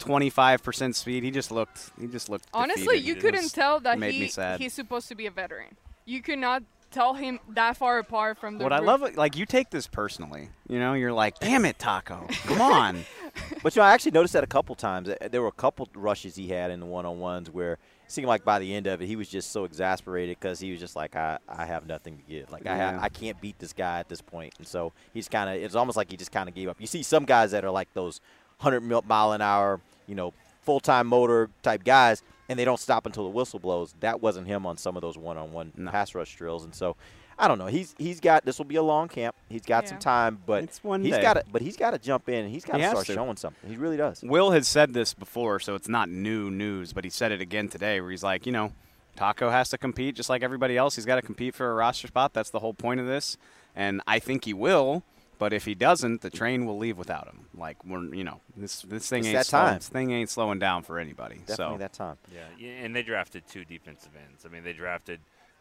25% 0.00 0.94
speed. 0.94 1.22
He 1.22 1.30
just 1.30 1.50
looked. 1.50 1.90
He 2.00 2.06
just 2.06 2.28
looked. 2.28 2.46
Honestly, 2.52 2.84
defeated. 2.96 3.06
you 3.06 3.14
It 3.14 3.20
couldn't 3.20 3.52
tell 3.52 3.80
that 3.80 3.98
made 3.98 4.14
he 4.14 4.20
me 4.20 4.28
sad. 4.28 4.60
he's 4.60 4.72
supposed 4.74 5.08
to 5.08 5.14
be 5.14 5.26
a 5.26 5.30
veteran. 5.30 5.76
You 6.04 6.22
could 6.22 6.38
not 6.38 6.62
tell 6.90 7.14
him 7.14 7.38
that 7.50 7.76
far 7.76 7.98
apart 7.98 8.38
from 8.38 8.58
the. 8.58 8.64
What 8.64 8.72
I 8.72 8.78
love, 8.80 9.02
like 9.16 9.36
you 9.36 9.46
take 9.46 9.70
this 9.70 9.86
personally. 9.86 10.48
You 10.68 10.78
know, 10.78 10.94
you're 10.94 11.12
like, 11.12 11.38
damn 11.38 11.64
it, 11.64 11.78
Taco, 11.78 12.26
come 12.46 12.60
on. 12.60 13.04
But 13.62 13.76
you 13.76 13.80
know, 13.80 13.86
I 13.86 13.92
actually 13.92 14.10
noticed 14.10 14.32
that 14.34 14.42
a 14.42 14.48
couple 14.48 14.74
times. 14.74 15.08
There 15.30 15.40
were 15.40 15.48
a 15.48 15.52
couple 15.52 15.88
rushes 15.94 16.34
he 16.34 16.48
had 16.48 16.72
in 16.72 16.80
the 16.80 16.86
one-on-ones 16.86 17.48
where 17.48 17.74
it 17.74 17.78
seemed 18.08 18.26
like 18.26 18.44
by 18.44 18.58
the 18.58 18.74
end 18.74 18.88
of 18.88 19.00
it, 19.00 19.06
he 19.06 19.14
was 19.14 19.28
just 19.28 19.52
so 19.52 19.62
exasperated 19.64 20.36
because 20.40 20.58
he 20.58 20.72
was 20.72 20.80
just 20.80 20.96
like, 20.96 21.14
I, 21.14 21.38
I 21.48 21.64
have 21.64 21.86
nothing 21.86 22.16
to 22.16 22.22
give. 22.24 22.50
Like 22.50 22.66
I, 22.66 22.76
ha- 22.76 22.90
Yeah. 22.92 22.98
I 23.00 23.08
can't 23.08 23.40
beat 23.40 23.56
this 23.60 23.72
guy 23.72 24.00
at 24.00 24.08
this 24.08 24.20
point. 24.20 24.54
And 24.58 24.66
so 24.66 24.92
he's 25.14 25.28
kind 25.28 25.48
of, 25.48 25.62
it's 25.62 25.76
almost 25.76 25.96
like 25.96 26.10
he 26.10 26.16
just 26.16 26.32
kind 26.32 26.48
of 26.48 26.56
gave 26.56 26.68
up. 26.68 26.80
You 26.80 26.88
see 26.88 27.04
some 27.04 27.24
guys 27.24 27.52
that 27.52 27.64
are 27.64 27.70
like 27.70 27.92
those 27.94 28.20
100 28.60 28.80
mile 29.06 29.30
an 29.32 29.40
hour, 29.40 29.80
you 30.10 30.14
know, 30.14 30.34
full-time 30.60 31.06
motor 31.06 31.48
type 31.62 31.84
guys, 31.84 32.22
and 32.50 32.58
they 32.58 32.64
don't 32.66 32.78
stop 32.80 33.06
until 33.06 33.22
the 33.24 33.30
whistle 33.30 33.58
blows. 33.58 33.94
That 34.00 34.20
wasn't 34.20 34.46
him 34.46 34.66
on 34.66 34.76
some 34.76 34.96
of 34.96 35.00
those 35.00 35.16
one-on-one 35.16 35.88
pass 35.90 36.14
rush 36.14 36.36
drills, 36.36 36.64
and 36.64 36.74
so 36.74 36.96
I 37.38 37.48
don't 37.48 37.56
know. 37.58 37.66
He's 37.68 37.94
he's 37.96 38.20
got 38.20 38.44
this 38.44 38.58
will 38.58 38.66
be 38.66 38.76
a 38.76 38.82
long 38.82 39.08
camp. 39.08 39.34
He's 39.48 39.62
got 39.64 39.88
some 39.88 39.98
time, 39.98 40.38
but 40.44 40.62
It's 40.64 40.84
one 40.84 41.02
he's 41.02 41.14
day. 41.14 41.22
got 41.22 41.34
to 41.34 41.44
but 41.50 41.62
he's 41.62 41.78
got 41.78 41.92
to 41.92 41.98
jump 41.98 42.28
in. 42.28 42.44
and 42.44 42.50
He's 42.52 42.66
got 42.66 42.76
He 42.76 42.82
to 42.82 42.88
start 42.90 43.06
to. 43.06 43.14
showing 43.14 43.36
something. 43.38 43.70
He 43.70 43.76
really 43.76 43.96
does. 43.96 44.22
Will 44.22 44.50
has 44.50 44.68
said 44.68 44.92
this 44.92 45.14
before, 45.14 45.58
so 45.60 45.74
it's 45.74 45.88
not 45.88 46.10
new 46.10 46.50
news, 46.50 46.92
but 46.92 47.04
he 47.04 47.08
said 47.10 47.32
it 47.32 47.40
again 47.40 47.68
today 47.68 47.98
where 48.02 48.10
he's 48.10 48.22
like, 48.22 48.44
you 48.44 48.52
know, 48.52 48.72
Taco 49.16 49.48
has 49.48 49.70
to 49.70 49.78
compete 49.78 50.16
just 50.16 50.28
like 50.28 50.42
everybody 50.42 50.76
else. 50.76 50.96
He's 50.96 51.06
got 51.06 51.16
to 51.16 51.22
compete 51.22 51.54
for 51.54 51.70
a 51.70 51.74
roster 51.74 52.08
spot. 52.08 52.34
That's 52.34 52.50
the 52.50 52.58
whole 52.58 52.74
point 52.74 53.00
of 53.00 53.06
this. 53.06 53.38
And 53.74 54.02
I 54.06 54.18
think 54.18 54.44
he 54.44 54.52
will, 54.52 55.02
but 55.40 55.52
if 55.52 55.64
he 55.64 55.74
doesn't, 55.74 56.20
the 56.20 56.30
train 56.30 56.66
will 56.66 56.76
leave 56.78 56.98
without 56.98 57.26
him. 57.26 57.46
Like 57.56 57.84
we're, 57.84 58.04
you 58.14 58.22
know, 58.22 58.40
this 58.56 58.82
this 58.82 59.08
thing 59.08 59.20
It's 59.20 59.28
ain't 59.28 59.36
that 59.38 59.46
slowing, 59.46 59.66
time. 59.66 59.74
this 59.78 59.88
thing 59.88 60.10
ain't 60.12 60.30
slowing 60.30 60.58
down 60.60 60.84
for 60.84 60.98
anybody. 61.00 61.36
Definitely 61.46 61.74
so 61.74 61.78
that 61.78 61.92
time. 61.94 62.18
Yeah, 62.32 62.40
yeah, 62.58 62.84
and 62.84 62.94
they 62.94 63.02
drafted 63.02 63.44
two 63.48 63.64
defensive 63.64 64.12
ends. 64.28 64.44
I 64.46 64.48
mean, 64.50 64.62
they 64.62 64.74
drafted 64.74 65.18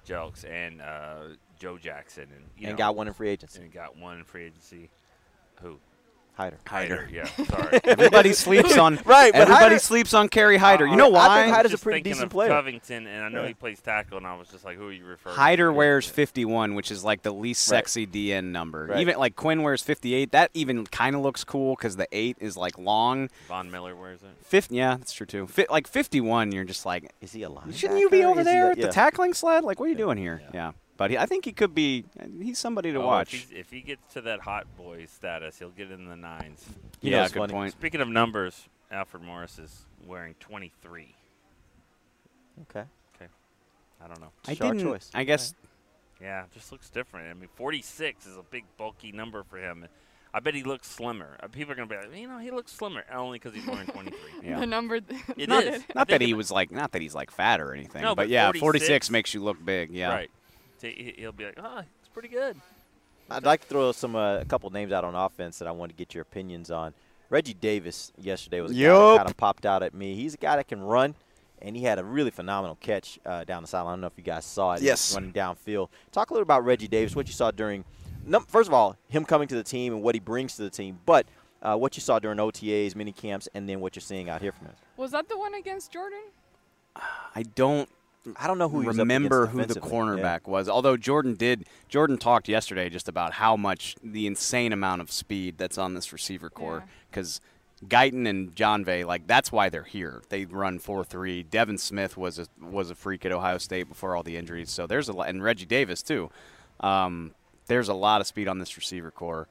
Jelks 0.08 0.44
and 0.48 0.82
uh, 0.82 1.36
Joe 1.58 1.78
Jackson, 1.78 2.24
and 2.24 2.46
you 2.58 2.68
And 2.68 2.72
know, 2.74 2.78
got 2.78 2.96
one 2.96 3.08
in 3.08 3.14
free 3.14 3.30
agency. 3.30 3.62
And 3.62 3.72
got 3.72 3.98
one 3.98 4.18
in 4.20 4.24
free 4.26 4.46
agency. 4.46 4.90
Who? 5.62 5.80
Hyder. 6.40 6.58
Hyder. 6.66 7.10
Yeah. 7.12 7.26
Sorry. 7.50 7.80
Everybody 7.84 8.32
sleeps 8.32 8.78
on 8.78 8.96
Right, 9.06 9.34
but 9.34 9.42
Everybody 9.42 9.64
Hyder- 9.66 9.80
sleeps 9.80 10.14
on 10.14 10.30
Kerry 10.30 10.56
Hyder. 10.56 10.86
You 10.86 10.94
I- 10.94 10.96
know 10.96 11.08
I 11.10 11.28
why? 11.28 11.44
think 11.44 11.56
Hyder's 11.56 11.74
a 11.74 11.78
pretty 11.78 11.98
thinking 11.98 12.12
decent 12.14 12.26
of 12.28 12.32
player. 12.32 12.48
Covington, 12.50 13.08
and 13.08 13.26
I 13.26 13.28
know 13.30 13.42
Yeah. 13.42 13.48
he 13.50 13.54
plays 13.56 13.82
tackle, 13.82 14.18
and 14.20 14.26
I 14.26 14.38
was 14.38 14.48
just 14.48 14.64
like, 14.64 14.78
who 14.78 14.88
are 14.88 14.92
you 14.94 15.04
referring? 15.04 15.36
Hyder 15.36 15.68
to? 15.68 15.74
wears 15.74 16.08
51, 16.08 16.76
which 16.76 16.92
is 16.92 17.04
like 17.04 17.24
the 17.24 17.32
least 17.34 17.70
Right. 17.70 17.78
sexy 17.80 18.08
DN 18.08 18.46
number. 18.54 18.86
Right. 18.86 19.02
Even 19.02 19.18
like 19.18 19.36
Quinn 19.36 19.64
wears 19.64 19.82
58. 19.82 20.32
That 20.32 20.50
even 20.54 20.86
kind 20.88 21.14
of 21.14 21.22
looks 21.24 21.44
cool 21.44 21.76
because 21.76 21.98
the 21.98 22.08
eight 22.14 22.38
is 22.40 22.56
like 22.56 22.78
long. 22.78 23.30
Von 23.50 23.70
Miller 23.70 23.94
wears 23.96 24.22
it. 24.24 24.30
Fif- 24.42 24.72
yeah, 24.72 24.96
that's 24.96 25.12
true 25.12 25.26
too. 25.26 25.46
Fi- 25.48 25.68
like 25.70 25.88
51, 25.88 26.54
you're 26.54 26.64
just 26.64 26.86
like, 26.86 27.12
Is 27.20 27.34
he 27.34 27.44
a 27.44 27.50
linebacker? 27.50 27.76
shouldn't 27.76 28.00
you 28.00 28.10
be 28.10 28.24
over 28.24 28.40
Is 28.40 28.48
he 28.48 28.52
a- 28.54 28.56
there 28.56 28.72
at 28.72 28.78
yeah. 28.78 28.86
the 28.86 28.92
tackling 28.94 29.34
sled? 29.34 29.66
Like, 29.66 29.80
what 29.82 29.88
are 29.88 29.90
you 29.90 29.96
doing 29.98 30.18
here? 30.18 30.42
Yeah. 30.54 30.72
But 31.00 31.12
he, 31.12 31.18
I 31.18 31.26
think 31.28 31.46
he 31.46 31.54
could 31.54 31.74
be. 31.74 32.04
He's 32.42 32.60
somebody 32.60 32.92
to 32.92 33.00
Oh, 33.02 33.08
watch. 33.08 33.34
If, 33.34 33.54
if 33.54 33.72
he 33.72 33.80
gets 33.80 34.14
to 34.16 34.22
that 34.24 34.42
hot 34.42 34.68
boy 34.76 35.06
status, 35.06 35.58
he'll 35.58 35.70
get 35.70 35.92
in 35.92 36.10
the 36.10 36.18
nines. 36.18 36.66
You 37.00 37.12
yeah, 37.12 37.22
what's 37.22 37.32
good 37.32 37.40
funny? 37.40 37.54
point. 37.54 37.72
Speaking 37.72 38.02
of 38.02 38.10
numbers, 38.10 38.68
Alfred 38.92 39.24
Morris 39.24 39.58
is 39.60 39.86
wearing 40.06 40.36
23. 40.42 41.16
Okay. 42.70 42.84
Okay. 43.16 43.32
I 44.04 44.08
don't 44.08 44.20
know. 44.20 44.32
I 44.46 44.56
Sharp 44.56 44.74
didn't. 44.74 44.90
choice. 44.90 45.10
I 45.14 45.24
guess. 45.24 45.56
Yeah, 46.22 46.44
just 46.54 46.74
looks 46.74 46.90
different. 46.90 47.30
I 47.30 47.34
mean, 47.34 47.48
46 47.56 48.26
is 48.28 48.36
a 48.36 48.44
big, 48.44 48.66
bulky 48.78 49.14
number 49.14 49.44
for 49.44 49.58
him. 49.58 49.88
I 50.34 50.42
bet 50.42 50.54
he 50.54 50.64
looks 50.64 50.90
slimmer. 50.90 51.38
Uh, 51.42 51.48
People 51.48 51.72
are 51.72 51.76
going 51.76 51.88
to 51.88 51.96
be 51.96 52.02
like, 52.02 52.14
you 52.20 52.28
know, 52.28 52.40
he 52.40 52.52
looks 52.52 52.74
slimmer 52.74 53.06
only 53.10 53.40
because 53.40 53.56
he's 53.56 53.66
wearing 53.66 53.88
23. 53.88 54.20
Yeah. 54.44 54.60
The 54.60 54.66
number. 54.68 55.00
It 55.38 55.48
not, 55.48 55.64
is. 55.64 55.82
Not 55.96 56.10
that 56.10 56.20
he 56.20 56.34
was 56.34 56.52
like. 56.52 56.72
Not 56.72 56.92
that 56.92 57.02
he's 57.02 57.16
like 57.16 57.32
fat 57.32 57.62
or 57.62 57.74
anything. 57.74 58.02
No, 58.02 58.10
but, 58.10 58.24
but 58.24 58.30
yeah, 58.30 58.48
46 58.48 58.60
46 58.62 59.10
makes 59.12 59.34
you 59.34 59.42
look 59.42 59.64
big. 59.64 59.92
Yeah. 59.92 60.10
Right. 60.10 60.32
So 60.80 60.88
he- 60.88 61.14
He'll 61.18 61.32
be 61.32 61.46
like, 61.46 61.60
oh, 61.62 61.82
it's 62.00 62.10
pretty 62.10 62.30
good. 62.30 62.56
I'd 63.30 63.44
like 63.44 63.62
to 63.62 63.68
throw 63.68 63.92
some 63.92 64.16
uh, 64.16 64.38
a 64.40 64.46
couple 64.46 64.70
names 64.72 64.92
out 64.92 65.04
on 65.04 65.14
offense 65.14 65.60
that 65.60 65.68
I 65.68 65.72
want 65.72 65.92
to 65.92 65.96
get 65.96 66.16
your 66.16 66.24
opinions 66.24 66.72
on. 66.72 66.94
Reggie 67.30 67.54
Davis 67.54 68.12
yesterday 68.20 68.60
was 68.60 68.72
a 68.72 68.74
guy 68.74 68.80
that 68.88 69.18
kind 69.18 69.30
of 69.30 69.38
popped 69.38 69.66
out 69.68 69.84
at 69.84 69.94
me. 69.94 70.16
He's 70.16 70.34
a 70.34 70.38
guy 70.38 70.56
that 70.56 70.68
can 70.68 70.82
run, 70.82 71.14
and 71.62 71.76
he 71.76 71.84
had 71.84 72.00
a 72.00 72.04
really 72.04 72.32
phenomenal 72.32 72.76
catch 72.82 73.20
uh, 73.28 73.44
down 73.44 73.62
the 73.62 73.68
sideline. 73.68 73.92
I 73.92 73.94
don't 73.98 74.02
know 74.02 74.08
if 74.08 74.14
you 74.18 74.24
guys 74.24 74.46
saw 74.46 74.72
it. 74.74 74.80
He 74.80 74.86
was 74.86 74.88
Yes. 74.88 75.14
running 75.14 75.32
downfield. 75.32 75.90
Talk 76.12 76.32
a 76.32 76.34
little 76.34 76.42
about 76.44 76.66
Reggie 76.66 76.88
Davis. 76.88 77.16
What 77.16 77.28
you 77.28 77.34
saw 77.34 77.52
during, 77.52 77.86
first 78.48 78.68
of 78.68 78.74
all, 78.74 78.98
him 79.10 79.26
coming 79.26 79.48
to 79.50 79.56
the 79.56 79.64
team 79.64 79.94
and 79.94 80.02
what 80.02 80.16
he 80.16 80.20
brings 80.20 80.56
to 80.56 80.64
the 80.64 80.72
team, 80.72 80.98
but 81.06 81.28
uh, 81.62 81.76
what 81.76 81.96
you 81.96 82.02
saw 82.02 82.18
during 82.18 82.40
OTAs, 82.40 82.96
mini 82.96 83.12
camps, 83.12 83.48
and 83.54 83.70
then 83.70 83.80
what 83.80 83.96
you're 83.96 84.02
seeing 84.02 84.28
out 84.28 84.42
here 84.42 84.52
from 84.54 84.68
him. 84.68 84.76
Was 84.98 85.12
that 85.12 85.30
the 85.30 85.38
one 85.38 85.54
against 85.54 85.92
Jordan? 85.92 86.22
I 86.96 87.44
don't 87.54 87.88
I 88.38 88.48
don't 88.48 88.58
know 88.58 88.70
who 88.70 88.82
he 88.82 88.88
remember 88.88 89.44
against 89.44 89.52
who 89.52 89.62
the 89.62 89.74
defensively. 89.74 89.90
Yeah. 89.90 90.04
cornerback 90.04 90.48
was. 90.48 90.70
Although 90.70 90.98
Jordan 90.98 91.36
did, 91.36 91.66
Jordan 91.88 92.18
talked 92.18 92.48
yesterday 92.48 92.90
just 92.90 93.08
about 93.08 93.34
how 93.34 93.56
much 93.56 93.96
the 94.04 94.28
insane 94.28 94.74
amount 94.74 95.02
of 95.02 95.12
speed 95.12 95.58
that's 95.58 95.78
on 95.78 95.94
this 95.94 96.12
receiver 96.14 96.50
corps. 96.50 96.84
Because 97.10 97.42
Guyton 97.86 98.28
and 98.28 98.54
Jon'Vea, 98.56 99.06
like 99.06 99.28
that's 99.28 99.52
why 99.52 99.70
they're 99.70 99.84
here. 99.84 100.22
They 100.30 100.46
run 100.46 100.80
four 100.80 101.04
three. 101.04 101.44
Devin 101.44 101.78
Smith 101.78 102.18
was 102.18 102.40
a 102.40 102.48
was 102.62 102.90
a 102.90 102.96
freak 102.96 103.26
at 103.26 103.32
Ohio 103.32 103.58
State 103.58 103.88
before 103.88 104.16
all 104.16 104.24
the 104.24 104.38
injuries. 104.38 104.70
So 104.70 104.86
there's 104.86 105.08
a 105.08 105.14
lot, 105.14 105.30
and 105.30 105.42
Reggie 105.42 105.66
Davis 105.66 106.04
too. 106.04 106.30
Um, 106.82 107.34
there's 107.68 107.88
a 107.88 107.94
lot 107.94 108.20
of 108.20 108.28
speed 108.28 108.48
on 108.48 108.60
this 108.60 108.76
receiver 108.76 109.12
corps, 109.12 109.48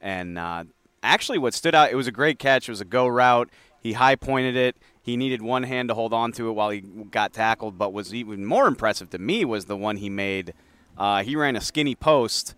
and 0.00 0.38
uh, 0.38 0.64
actually, 1.02 1.38
what 1.38 1.54
stood 1.54 1.74
out, 1.74 1.90
it 1.90 1.94
was 1.94 2.06
a 2.06 2.12
great 2.12 2.38
catch. 2.38 2.68
It 2.68 2.72
was 2.72 2.80
a 2.80 2.84
go 2.86 3.06
route. 3.06 3.48
He 3.80 3.94
high 3.94 4.16
pointed 4.16 4.56
it. 4.56 4.76
He 5.02 5.16
needed 5.16 5.40
one 5.42 5.62
hand 5.62 5.88
to 5.88 5.94
hold 5.94 6.12
on 6.12 6.32
to 6.32 6.48
it 6.48 6.52
while 6.52 6.70
he 6.70 6.80
got 6.80 7.32
tackled. 7.32 7.78
But 7.78 7.92
was 7.92 8.14
even 8.14 8.44
more 8.44 8.66
impressive 8.66 9.10
to 9.10 9.18
me 9.18 9.44
was 9.44 9.64
the 9.64 9.76
one 9.76 9.96
he 9.96 10.10
made. 10.10 10.52
Uh, 10.98 11.22
he 11.22 11.34
ran 11.36 11.56
a 11.56 11.60
skinny 11.60 11.94
post, 11.94 12.54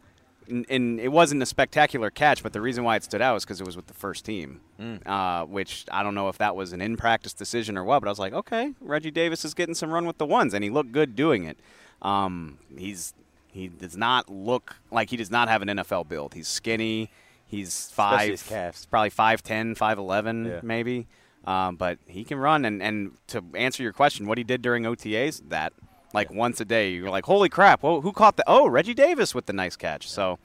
and, 0.48 0.66
and 0.68 0.98
it 0.98 1.12
wasn't 1.12 1.40
a 1.42 1.46
spectacular 1.46 2.10
catch. 2.10 2.42
But 2.42 2.52
the 2.52 2.60
reason 2.60 2.82
why 2.82 2.96
it 2.96 3.04
stood 3.04 3.22
out 3.22 3.34
was 3.34 3.44
because 3.44 3.60
it 3.60 3.66
was 3.66 3.76
with 3.76 3.86
the 3.86 3.94
first 3.94 4.24
team, 4.24 4.60
uh, 5.06 5.44
which 5.44 5.84
I 5.92 6.02
don't 6.02 6.14
know 6.16 6.28
if 6.28 6.38
that 6.38 6.56
was 6.56 6.72
an 6.72 6.80
in 6.80 6.96
practice 6.96 7.32
decision 7.32 7.78
or 7.78 7.84
what. 7.84 8.00
But 8.00 8.08
I 8.08 8.10
was 8.10 8.18
like, 8.18 8.32
okay, 8.32 8.74
Reggie 8.80 9.12
Davis 9.12 9.44
is 9.44 9.54
getting 9.54 9.74
some 9.76 9.90
run 9.92 10.04
with 10.06 10.18
the 10.18 10.26
ones, 10.26 10.52
and 10.52 10.64
he 10.64 10.70
looked 10.70 10.90
good 10.92 11.14
doing 11.14 11.44
it. 11.44 11.58
Um, 12.02 12.58
he's 12.76 13.14
he 13.52 13.68
does 13.68 13.96
not 13.96 14.28
look 14.28 14.76
like 14.90 15.10
he 15.10 15.16
does 15.16 15.30
not 15.30 15.48
have 15.48 15.62
an 15.62 15.68
NFL 15.68 16.08
build. 16.08 16.34
He's 16.34 16.48
skinny. 16.48 17.10
He's 17.46 17.90
five, 17.90 18.42
probably 18.90 19.10
5'10", 19.10 19.76
5'11", 19.76 20.48
Yeah. 20.48 20.60
maybe. 20.62 21.06
Um, 21.44 21.76
but 21.76 21.98
he 22.06 22.24
can 22.24 22.38
run. 22.38 22.64
And, 22.64 22.82
and 22.82 23.12
to 23.28 23.42
answer 23.54 23.82
your 23.82 23.92
question, 23.92 24.26
what 24.26 24.38
he 24.38 24.44
did 24.44 24.62
during 24.62 24.84
OTAs, 24.84 25.48
that 25.48 25.72
like 26.14 26.30
once 26.30 26.60
a 26.60 26.64
day, 26.64 26.92
you're 26.92 27.10
like, 27.10 27.24
holy 27.24 27.48
crap! 27.48 27.82
Well, 27.82 28.00
who 28.00 28.12
caught 28.12 28.36
the? 28.36 28.44
Oh, 28.46 28.68
Reggie 28.68 28.94
Davis 28.94 29.34
with 29.34 29.46
the 29.46 29.52
nice 29.52 29.76
catch. 29.76 30.08
So, 30.08 30.38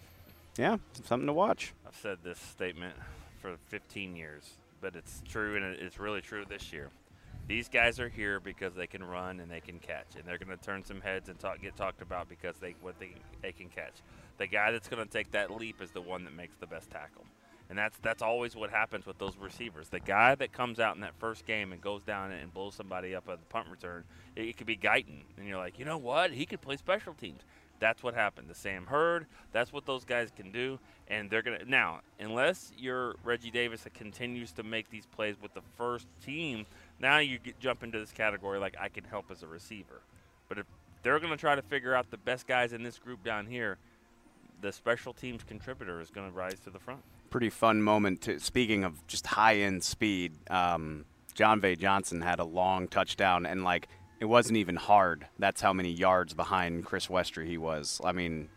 yeah, 0.58 0.78
something 1.04 1.28
to 1.28 1.34
watch. 1.34 1.74
I've 1.86 1.96
said 1.96 2.20
this 2.24 2.40
statement 2.40 2.96
for 3.42 3.56
15 3.68 4.16
years, 4.16 4.44
but 4.82 4.96
it's 4.96 5.22
true, 5.28 5.56
and 5.56 5.66
it's 5.66 6.00
really 6.00 6.22
true 6.22 6.46
this 6.48 6.72
year. 6.72 6.90
These 7.48 7.70
guys 7.70 8.00
are 8.00 8.10
here 8.10 8.40
because 8.42 8.76
they 8.76 8.88
can 8.88 9.04
run 9.04 9.40
and 9.40 9.50
they 9.50 9.62
can 9.62 9.80
catch, 9.80 10.16
and 10.18 10.26
they're 10.26 10.38
going 10.38 10.56
to 10.58 10.64
turn 10.64 10.84
some 10.84 11.00
heads 11.00 11.30
and 11.30 11.40
talk, 11.40 11.62
get 11.62 11.78
talked 11.78 12.02
about 12.02 12.28
because 12.28 12.56
they 12.58 12.76
what 12.82 13.00
they 13.00 13.12
they 13.42 13.52
can 13.52 13.70
catch. 13.70 13.94
The 14.38 14.48
guy 14.48 14.72
that's 14.72 14.88
going 14.88 15.06
to 15.06 15.12
take 15.12 15.32
that 15.32 15.52
leap 15.52 15.82
is 15.82 15.92
the 15.92 16.02
one 16.02 16.24
that 16.26 16.34
makes 16.34 16.56
the 16.58 16.68
best 16.68 16.92
tackle, 16.92 17.26
and 17.70 17.78
that's 17.78 17.98
that's 18.00 18.22
always 18.22 18.56
what 18.56 18.70
happens 18.70 19.06
with 19.06 19.18
those 19.18 19.36
receivers. 19.38 19.90
The 19.90 20.00
guy 20.00 20.36
that 20.36 20.54
comes 20.54 20.80
out 20.80 20.96
in 20.96 21.02
that 21.02 21.16
first 21.20 21.46
game 21.46 21.72
and 21.72 21.82
goes 21.82 22.04
down 22.04 22.32
and 22.32 22.54
blows 22.54 22.76
somebody 22.76 23.16
up 23.16 23.28
at 23.30 23.40
the 23.40 23.46
punt 23.46 23.68
return, 23.70 24.04
it, 24.36 24.44
it 24.44 24.58
could 24.58 24.68
be 24.68 24.78
Guyton, 24.78 25.22
and 25.38 25.48
you're 25.48 25.58
like, 25.58 25.80
you 25.80 25.86
know 25.86 25.98
what? 25.98 26.32
He 26.32 26.46
could 26.46 26.62
play 26.62 26.78
special 26.78 27.14
teams. 27.14 27.42
That's 27.80 28.02
what 28.02 28.16
happened 28.16 28.48
to 28.50 28.56
Sam 28.56 28.88
Hurd. 28.88 29.28
That's 29.52 29.72
what 29.72 29.86
those 29.86 30.04
guys 30.04 30.32
can 30.36 30.52
do, 30.52 30.80
and 31.08 31.30
they're 31.30 31.42
gonna 31.42 31.66
now. 31.66 32.02
Unless 32.20 32.72
you're 32.78 33.16
Reggie 33.24 33.52
Davis 33.52 33.84
that 33.84 33.94
continues 33.94 34.52
to 34.54 34.64
make 34.64 34.90
these 34.90 35.06
plays 35.06 35.36
with 35.42 35.54
the 35.54 35.62
first 35.78 36.08
team, 36.26 36.66
now 37.00 37.20
you 37.20 37.38
get, 37.38 37.60
jump 37.60 37.84
into 37.84 38.00
this 38.00 38.12
category 38.12 38.60
like 38.60 38.76
I 38.80 38.90
can 38.90 39.04
help 39.04 39.30
as 39.30 39.44
a 39.44 39.48
receiver. 39.48 40.02
But 40.50 40.58
if 40.58 40.66
they're 41.04 41.20
gonna 41.20 41.38
try 41.38 41.56
to 41.56 41.62
figure 41.62 41.94
out 41.94 42.10
the 42.10 42.18
best 42.18 42.48
guys 42.48 42.74
in 42.74 42.82
this 42.82 42.98
group 42.98 43.24
down 43.24 43.46
here, 43.46 43.78
the 44.62 44.72
special 44.72 45.14
teams 45.14 45.44
contributor 45.44 46.02
is 46.02 46.10
gonna 46.10 46.32
rise 46.32 46.60
to 46.62 46.72
the 46.72 46.80
front. 46.80 47.04
Pretty 47.38 47.52
fun 47.52 47.84
moment. 47.84 48.22
To, 48.22 48.40
speaking 48.40 48.84
of 48.84 49.06
just 49.06 49.28
high 49.28 49.58
end 49.58 49.84
speed, 49.84 50.34
um, 50.50 51.06
Jon'Vea 51.36 51.78
Johnson 51.78 52.22
had 52.22 52.40
a 52.40 52.44
long 52.44 52.88
touchdown, 52.88 53.46
and 53.46 53.64
like 53.64 53.88
it 54.20 54.26
wasn't 54.26 54.58
even 54.58 54.76
hard. 54.76 55.28
That's 55.38 55.62
how 55.62 55.72
many 55.72 55.92
yards 55.92 56.34
behind 56.34 56.84
Chris 56.84 57.06
Westry 57.06 57.46
he 57.46 57.60
was. 57.60 58.02
I 58.04 58.12
mean, 58.12 58.50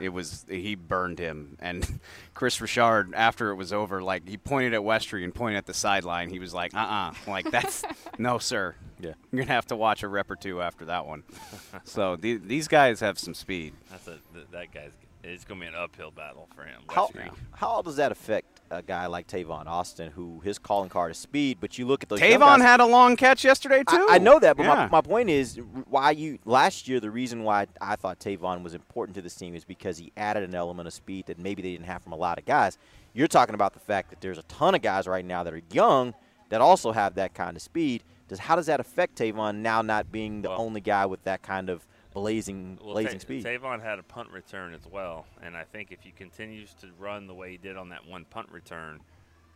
it 0.00 0.08
was 0.08 0.46
he 0.48 0.76
burned 0.76 1.18
him. 1.18 1.58
And 1.60 2.00
Chris 2.34 2.58
Richard, 2.58 3.12
after 3.14 3.50
it 3.50 3.56
was 3.56 3.70
over, 3.70 4.02
like 4.02 4.26
he 4.26 4.38
pointed 4.38 4.72
at 4.72 4.80
Westry 4.80 5.24
and 5.24 5.34
pointed 5.34 5.58
at 5.58 5.66
the 5.66 5.74
sideline. 5.74 6.30
He 6.30 6.38
was 6.38 6.54
like, 6.54 6.74
"Uh, 6.74 6.78
uh 6.78 7.12
like 7.26 7.50
that's 7.50 7.84
no, 8.18 8.38
sir. 8.38 8.74
Yeah, 8.98 9.12
you're 9.30 9.44
gonna 9.44 9.52
have 9.52 9.66
to 9.66 9.76
watch 9.76 10.02
a 10.02 10.08
rep 10.08 10.30
or 10.30 10.36
two 10.36 10.62
after 10.62 10.86
that 10.86 11.04
one." 11.04 11.24
so 11.84 12.16
the, 12.16 12.38
these 12.38 12.66
guys 12.66 13.00
have 13.00 13.18
some 13.18 13.34
speed. 13.34 13.74
That's 13.90 14.06
a 14.06 14.18
th- 14.32 14.46
that 14.52 14.72
guy's. 14.72 14.92
It's 15.24 15.44
gonna 15.44 15.60
be 15.60 15.66
an 15.66 15.74
uphill 15.74 16.10
battle 16.10 16.48
for 16.54 16.64
him. 16.64 16.82
How, 16.88 17.06
Westry. 17.08 17.30
how 17.52 17.80
does 17.82 17.96
that 17.96 18.10
affect 18.10 18.60
a 18.70 18.82
guy 18.82 19.06
like 19.06 19.28
Tavon 19.28 19.66
Austin, 19.66 20.10
who 20.10 20.40
his 20.40 20.58
calling 20.58 20.88
card 20.88 21.12
is 21.12 21.18
speed, 21.18 21.58
but 21.60 21.78
you 21.78 21.86
look 21.86 22.02
at 22.02 22.08
those 22.08 22.20
young 22.20 22.30
Tavon 22.40 22.58
guys- 22.58 22.62
had 22.62 22.80
a 22.80 22.86
long 22.86 23.16
catch 23.16 23.44
yesterday 23.44 23.84
too. 23.88 24.06
I, 24.10 24.16
I 24.16 24.18
know 24.18 24.38
that, 24.40 24.56
but 24.56 24.64
Yeah. 24.64 24.74
my, 24.74 24.88
my 24.88 25.00
point 25.00 25.30
is 25.30 25.60
why 25.88 26.10
you 26.10 26.38
last 26.44 26.88
year 26.88 26.98
the 26.98 27.10
reason 27.10 27.44
why 27.44 27.66
I 27.80 27.94
thought 27.96 28.18
Tavon 28.18 28.62
was 28.64 28.74
important 28.74 29.14
to 29.14 29.22
this 29.22 29.34
team 29.36 29.54
is 29.54 29.64
because 29.64 29.98
he 29.98 30.10
added 30.16 30.42
an 30.42 30.54
element 30.54 30.88
of 30.88 30.92
speed 30.94 31.26
that 31.26 31.38
maybe 31.38 31.62
they 31.62 31.70
didn't 31.72 31.86
have 31.86 32.02
from 32.02 32.12
a 32.12 32.16
lot 32.16 32.38
of 32.38 32.44
guys. 32.44 32.76
You're 33.12 33.28
talking 33.28 33.54
about 33.54 33.74
the 33.74 33.80
fact 33.80 34.10
that 34.10 34.20
there's 34.20 34.38
a 34.38 34.42
ton 34.44 34.74
of 34.74 34.82
guys 34.82 35.06
right 35.06 35.24
now 35.24 35.44
that 35.44 35.52
are 35.52 35.62
young 35.70 36.14
that 36.48 36.60
also 36.60 36.90
have 36.92 37.14
that 37.14 37.34
kind 37.34 37.56
of 37.56 37.62
speed. 37.62 38.02
Does 38.28 38.38
how 38.40 38.56
does 38.56 38.66
that 38.66 38.80
affect 38.80 39.18
Tavon 39.18 39.56
now 39.56 39.82
not 39.82 40.10
being 40.10 40.42
the 40.42 40.50
only 40.50 40.80
guy 40.80 41.04
with 41.06 41.22
that 41.24 41.42
kind 41.42 41.68
of 41.68 41.86
blazing 42.14 42.78
Well, 42.82 42.94
blazing 42.94 43.18
Ta- 43.18 43.22
speed? 43.22 43.44
Tavon 43.44 43.82
had 43.82 43.98
a 43.98 44.02
punt 44.02 44.30
return 44.30 44.74
as 44.74 44.86
well, 44.90 45.26
and 45.42 45.56
I 45.56 45.64
think 45.64 45.92
if 45.92 46.02
he 46.02 46.10
continues 46.10 46.74
to 46.74 46.88
run 46.98 47.26
the 47.26 47.34
way 47.34 47.52
he 47.52 47.56
did 47.56 47.76
on 47.76 47.90
that 47.90 48.06
one 48.06 48.24
punt 48.24 48.48
return, 48.50 49.00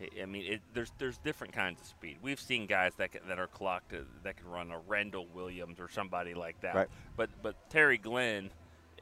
I- 0.01 0.27
mean, 0.27 0.45
it, 0.45 0.61
there's 0.75 0.93
there's 0.99 1.19
different 1.19 1.53
kinds 1.55 1.81
of 1.81 1.87
speed. 1.87 2.19
We've 2.23 2.41
seen 2.41 2.67
guys 2.67 2.95
that 2.97 3.13
can, 3.13 3.23
that 3.29 3.39
are 3.39 3.47
clocked 3.47 3.95
uh, 3.95 3.99
that 4.25 4.37
can 4.37 4.49
run 4.49 4.71
a 4.71 4.79
Rendell 4.79 5.27
Williams 5.35 5.81
or 5.81 5.89
somebody 5.89 6.35
like 6.35 6.61
that. 6.61 6.75
Right. 6.75 6.89
But 7.17 7.31
but 7.43 7.71
Terry 7.71 7.99
Glenn 7.99 8.51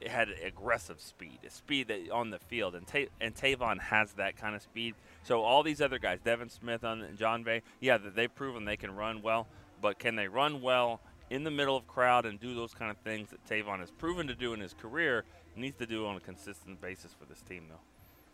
had 0.05 0.27
aggressive 0.43 0.99
speed, 0.99 1.39
a 1.45 1.49
speed 1.49 1.87
that 1.87 2.09
on 2.11 2.29
the 2.29 2.39
field, 2.39 2.75
and 2.75 2.85
Ta- 2.85 3.11
and 3.21 3.33
Tavon 3.35 3.79
has 3.79 4.13
that 4.13 4.37
kind 4.37 4.55
of 4.55 4.61
speed. 4.61 4.95
So 5.23 5.41
all 5.41 5.63
these 5.63 5.81
other 5.81 5.99
guys, 5.99 6.19
Devin 6.23 6.49
Smith 6.49 6.83
on 6.83 7.01
and 7.01 7.17
John 7.17 7.43
Bay, 7.43 7.61
yeah, 7.79 7.97
they've 7.97 8.33
proven 8.33 8.65
they 8.65 8.77
can 8.77 8.95
run 8.95 9.21
well, 9.21 9.47
but 9.81 9.99
can 9.99 10.15
they 10.15 10.27
run 10.27 10.61
well 10.61 11.01
in 11.29 11.43
the 11.43 11.51
middle 11.51 11.75
of 11.75 11.87
crowd 11.87 12.25
and 12.25 12.39
do 12.39 12.53
those 12.53 12.73
kind 12.73 12.91
of 12.91 12.97
things 12.97 13.29
that 13.29 13.45
Tavon 13.47 13.79
has 13.79 13.91
proven 13.91 14.27
to 14.27 14.35
do 14.35 14.53
in 14.53 14.59
his 14.59 14.73
career? 14.73 15.23
Needs 15.57 15.77
to 15.77 15.85
do 15.85 16.05
on 16.05 16.17
a 16.17 16.19
consistent 16.19 16.81
basis 16.81 17.13
for 17.17 17.25
this 17.25 17.41
team, 17.41 17.67
though. 17.69 17.79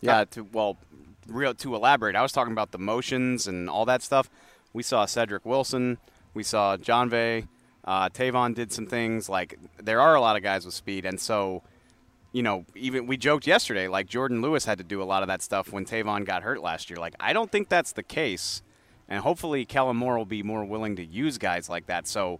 Yeah, 0.01 0.25
to 0.31 0.41
well, 0.51 0.77
real 1.27 1.53
to 1.53 1.75
elaborate, 1.75 2.15
I 2.15 2.23
was 2.23 2.31
talking 2.31 2.51
about 2.51 2.71
the 2.71 2.79
motions 2.79 3.47
and 3.47 3.69
all 3.69 3.85
that 3.85 4.01
stuff. 4.01 4.29
We 4.73 4.81
saw 4.81 5.05
Cedric 5.05 5.45
Wilson, 5.45 5.99
we 6.33 6.41
saw 6.41 6.77
Jon'Vea, 6.77 7.47
uh, 7.85 8.09
Tavon 8.09 8.55
did 8.55 8.71
some 8.71 8.87
things. 8.87 9.29
Like 9.29 9.59
there 9.77 10.01
are 10.01 10.15
a 10.15 10.21
lot 10.21 10.35
of 10.35 10.43
guys 10.43 10.65
with 10.65 10.73
speed, 10.73 11.05
and 11.05 11.19
so 11.19 11.61
you 12.31 12.43
know, 12.43 12.65
even 12.75 13.07
we 13.07 13.17
joked 13.17 13.45
yesterday, 13.45 13.87
like 13.87 14.07
Jourdan 14.07 14.41
Lewis 14.41 14.65
had 14.65 14.77
to 14.77 14.83
do 14.83 15.01
a 15.01 15.05
lot 15.05 15.21
of 15.21 15.27
that 15.27 15.41
stuff 15.41 15.71
when 15.71 15.85
Tavon 15.85 16.25
got 16.25 16.43
hurt 16.43 16.61
last 16.61 16.89
year. 16.89 16.97
Like 16.97 17.15
I 17.19 17.33
don't 17.33 17.51
think 17.51 17.69
that's 17.69 17.91
the 17.91 18.03
case, 18.03 18.63
and 19.07 19.21
hopefully 19.21 19.65
Kellen 19.65 19.97
Moore 19.97 20.17
will 20.17 20.25
be 20.25 20.43
more 20.43 20.63
willing 20.65 20.95
to 20.95 21.05
use 21.05 21.37
guys 21.37 21.69
like 21.69 21.87
that. 21.87 22.07
So 22.07 22.39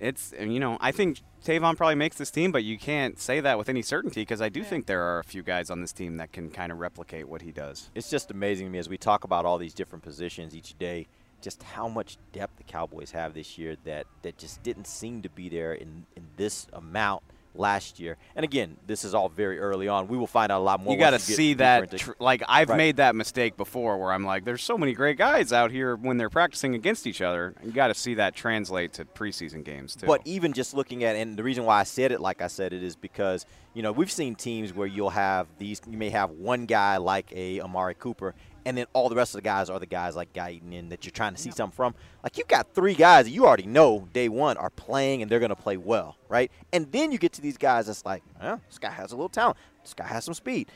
it's 0.00 0.34
you 0.38 0.58
know 0.58 0.78
I 0.80 0.92
think 0.92 1.20
Tavon 1.44 1.76
probably 1.76 1.94
makes 1.94 2.16
this 2.16 2.30
team, 2.30 2.52
but 2.52 2.64
you 2.64 2.78
can't 2.78 3.18
say 3.18 3.40
that 3.40 3.56
with 3.56 3.68
any 3.68 3.82
certainty 3.82 4.22
because 4.22 4.42
I 4.42 4.48
do 4.48 4.62
think 4.62 4.86
there 4.86 5.02
are 5.02 5.20
a 5.20 5.24
few 5.24 5.42
guys 5.42 5.70
on 5.70 5.80
this 5.80 5.92
team 5.92 6.18
that 6.18 6.32
can 6.32 6.50
kind 6.50 6.70
of 6.70 6.78
replicate 6.78 7.28
what 7.28 7.42
he 7.42 7.50
does. 7.50 7.90
It's 7.94 8.10
just 8.10 8.30
amazing 8.30 8.66
to 8.66 8.70
me 8.70 8.78
as 8.78 8.88
we 8.88 8.98
talk 8.98 9.24
about 9.24 9.46
all 9.46 9.56
these 9.56 9.72
different 9.72 10.04
positions 10.04 10.54
each 10.54 10.76
day, 10.78 11.06
just 11.40 11.62
how 11.62 11.88
much 11.88 12.18
depth 12.32 12.58
the 12.58 12.64
Cowboys 12.64 13.12
have 13.12 13.32
this 13.32 13.56
year 13.56 13.76
that, 13.84 14.06
that 14.22 14.36
just 14.36 14.62
didn't 14.62 14.86
seem 14.86 15.22
to 15.22 15.30
be 15.30 15.48
there 15.48 15.72
in, 15.72 16.04
in 16.14 16.24
this 16.36 16.66
amount 16.74 17.22
last 17.54 17.98
year. 17.98 18.16
And 18.36 18.44
again, 18.44 18.76
this 18.86 19.04
is 19.04 19.14
all 19.14 19.28
very 19.28 19.58
early 19.58 19.88
on. 19.88 20.08
We 20.08 20.16
will 20.16 20.26
find 20.26 20.52
out 20.52 20.60
a 20.60 20.64
lot 20.64 20.80
more. 20.80 20.92
You 20.94 20.98
got 20.98 21.10
to 21.10 21.14
once 21.14 21.28
we 21.28 21.32
get 21.32 21.36
see 21.36 21.54
that. 21.54 21.90
Tr- 21.96 22.12
like 22.18 22.42
I've 22.48 22.68
Right. 22.68 22.76
made 22.76 22.96
that 22.96 23.14
mistake 23.16 23.56
before, 23.56 23.98
where 23.98 24.12
I'm 24.12 24.24
like, 24.24 24.44
"There's 24.44 24.62
so 24.62 24.78
many 24.78 24.92
great 24.92 25.18
guys 25.18 25.52
out 25.52 25.70
here 25.70 25.96
when 25.96 26.16
they're 26.16 26.30
practicing 26.30 26.74
against 26.74 27.06
each 27.06 27.20
other." 27.20 27.54
You 27.64 27.72
got 27.72 27.88
to 27.88 27.94
see 27.94 28.14
that 28.14 28.34
translate 28.34 28.92
to 28.94 29.04
preseason 29.04 29.64
games 29.64 29.96
too. 29.96 30.06
But 30.06 30.22
even 30.24 30.52
just 30.52 30.74
looking 30.74 31.02
at, 31.04 31.16
and 31.16 31.36
the 31.36 31.42
reason 31.42 31.64
why 31.64 31.80
I 31.80 31.84
said 31.84 32.12
it 32.12 32.20
like 32.20 32.40
I 32.42 32.46
said 32.46 32.72
it 32.72 32.82
is 32.82 32.94
because 32.96 33.46
you 33.74 33.82
know 33.82 33.92
we've 33.92 34.10
seen 34.12 34.34
teams 34.34 34.72
where 34.72 34.86
you'll 34.86 35.10
have 35.10 35.46
these, 35.58 35.80
you 35.88 35.98
may 35.98 36.10
have 36.10 36.30
one 36.30 36.66
guy 36.66 36.96
like 36.98 37.32
a 37.34 37.60
Amari 37.60 37.94
Cooper, 37.94 38.34
and 38.64 38.76
then 38.76 38.86
all 38.92 39.08
the 39.08 39.14
rest 39.14 39.34
of 39.34 39.38
the 39.38 39.42
guys 39.42 39.70
are 39.70 39.78
the 39.78 39.86
guys 39.86 40.16
like 40.16 40.32
Guyton 40.32 40.78
and 40.78 40.90
that 40.92 41.04
you're 41.04 41.12
trying 41.12 41.34
to 41.34 41.40
see 41.40 41.50
something 41.50 41.74
from. 41.74 41.94
Like 42.22 42.38
you've 42.38 42.48
got 42.48 42.74
three 42.74 42.94
guys 42.94 43.24
that 43.24 43.30
you 43.30 43.46
already 43.46 43.66
know 43.66 44.08
day 44.12 44.28
one 44.28 44.56
are 44.56 44.70
playing 44.70 45.22
and 45.22 45.30
they're 45.30 45.38
going 45.38 45.50
to 45.50 45.56
play 45.56 45.76
well, 45.76 46.16
right? 46.28 46.50
And 46.72 46.90
then 46.92 47.12
you 47.12 47.18
get 47.18 47.32
to 47.34 47.40
these 47.40 47.56
guys 47.56 47.86
that's 47.86 48.04
like, 48.04 48.22
this 48.68 48.78
guy 48.78 48.90
has 48.90 49.12
a 49.12 49.16
little 49.16 49.28
talent, 49.28 49.56
this 49.82 49.94
guy 49.94 50.06
has 50.06 50.24
some 50.24 50.34
speed. 50.34 50.68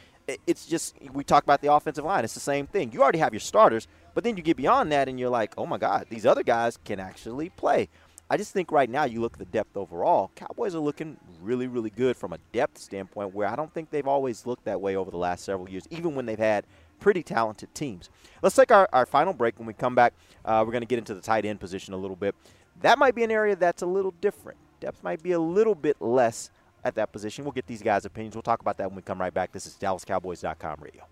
It's 0.46 0.64
just 0.64 0.96
we 1.12 1.22
talk 1.22 1.42
about 1.42 1.60
the 1.60 1.72
offensive 1.72 2.04
line. 2.04 2.24
It's 2.24 2.32
the 2.32 2.40
same 2.40 2.66
thing. 2.66 2.92
You 2.92 3.02
already 3.02 3.18
have 3.18 3.34
your 3.34 3.40
starters, 3.40 3.86
but 4.14 4.24
then 4.24 4.38
you 4.38 4.42
get 4.42 4.56
beyond 4.56 4.90
that 4.92 5.06
and 5.08 5.20
you're 5.20 5.28
like, 5.28 5.52
oh 5.58 5.66
my 5.66 5.76
God, 5.76 6.06
these 6.08 6.24
other 6.24 6.42
guys 6.42 6.78
can 6.84 6.98
actually 6.98 7.50
play. 7.50 7.90
I 8.30 8.38
just 8.38 8.54
think 8.54 8.72
right 8.72 8.88
now 8.88 9.04
you 9.04 9.20
look 9.20 9.34
at 9.34 9.38
the 9.38 9.44
depth 9.44 9.76
overall. 9.76 10.30
Cowboys 10.34 10.74
are 10.74 10.78
looking 10.78 11.18
really, 11.42 11.66
really 11.66 11.90
good 11.90 12.16
from 12.16 12.32
a 12.32 12.38
depth 12.52 12.78
standpoint, 12.78 13.34
where 13.34 13.46
I 13.46 13.54
don't 13.54 13.72
think 13.74 13.90
they've 13.90 14.08
always 14.08 14.46
looked 14.46 14.64
that 14.64 14.80
way 14.80 14.96
over 14.96 15.10
the 15.10 15.18
last 15.18 15.44
several 15.44 15.68
years, 15.68 15.86
even 15.90 16.14
when 16.14 16.24
they've 16.24 16.38
had 16.38 16.64
pretty 17.00 17.22
talented 17.22 17.74
teams. 17.74 18.10
Let's 18.42 18.56
take 18.56 18.72
our, 18.72 18.88
our 18.92 19.06
final 19.06 19.32
break. 19.32 19.58
When 19.58 19.66
we 19.66 19.74
come 19.74 19.94
back, 19.94 20.14
uh, 20.44 20.62
we're 20.64 20.72
going 20.72 20.82
to 20.82 20.86
get 20.86 20.98
into 20.98 21.14
the 21.14 21.20
tight 21.20 21.44
end 21.44 21.60
position 21.60 21.94
a 21.94 21.96
little 21.96 22.16
bit. 22.16 22.34
That 22.80 22.98
might 22.98 23.14
be 23.14 23.24
an 23.24 23.30
area 23.30 23.56
that's 23.56 23.82
a 23.82 23.86
little 23.86 24.12
different. 24.20 24.58
Depth 24.80 25.02
might 25.02 25.22
be 25.22 25.32
a 25.32 25.38
little 25.38 25.74
bit 25.74 26.00
less 26.00 26.50
at 26.84 26.94
that 26.96 27.12
position. 27.12 27.44
We'll 27.44 27.52
get 27.52 27.66
these 27.66 27.82
guys' 27.82 28.04
opinions. 28.04 28.34
We'll 28.34 28.42
talk 28.42 28.60
about 28.60 28.76
that 28.78 28.88
when 28.88 28.96
we 28.96 29.02
come 29.02 29.20
right 29.20 29.32
back. 29.32 29.52
This 29.52 29.66
is 29.66 29.74
DallasCowboys.com 29.74 30.80
radio. 30.80 31.04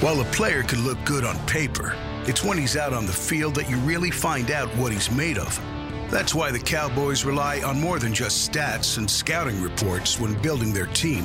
While 0.00 0.20
a 0.20 0.24
player 0.32 0.62
can 0.62 0.82
look 0.82 0.98
good 1.04 1.24
on 1.24 1.38
paper, 1.46 1.94
it's 2.26 2.42
when 2.42 2.56
he's 2.56 2.76
out 2.76 2.94
on 2.94 3.04
the 3.04 3.12
field 3.12 3.54
that 3.56 3.68
you 3.68 3.76
really 3.78 4.10
find 4.10 4.50
out 4.50 4.68
what 4.76 4.92
he's 4.92 5.10
made 5.10 5.36
of. 5.36 5.60
That's 6.10 6.34
why 6.34 6.50
the 6.50 6.58
Cowboys 6.58 7.24
rely 7.24 7.60
on 7.60 7.80
more 7.80 7.98
than 7.98 8.14
just 8.14 8.50
stats 8.50 8.98
and 8.98 9.08
scouting 9.08 9.62
reports 9.62 10.18
when 10.18 10.40
building 10.40 10.72
their 10.72 10.86
team. 10.86 11.24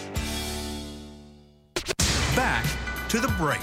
Back 2.35 2.65
to 3.09 3.19
the 3.19 3.27
break. 3.37 3.59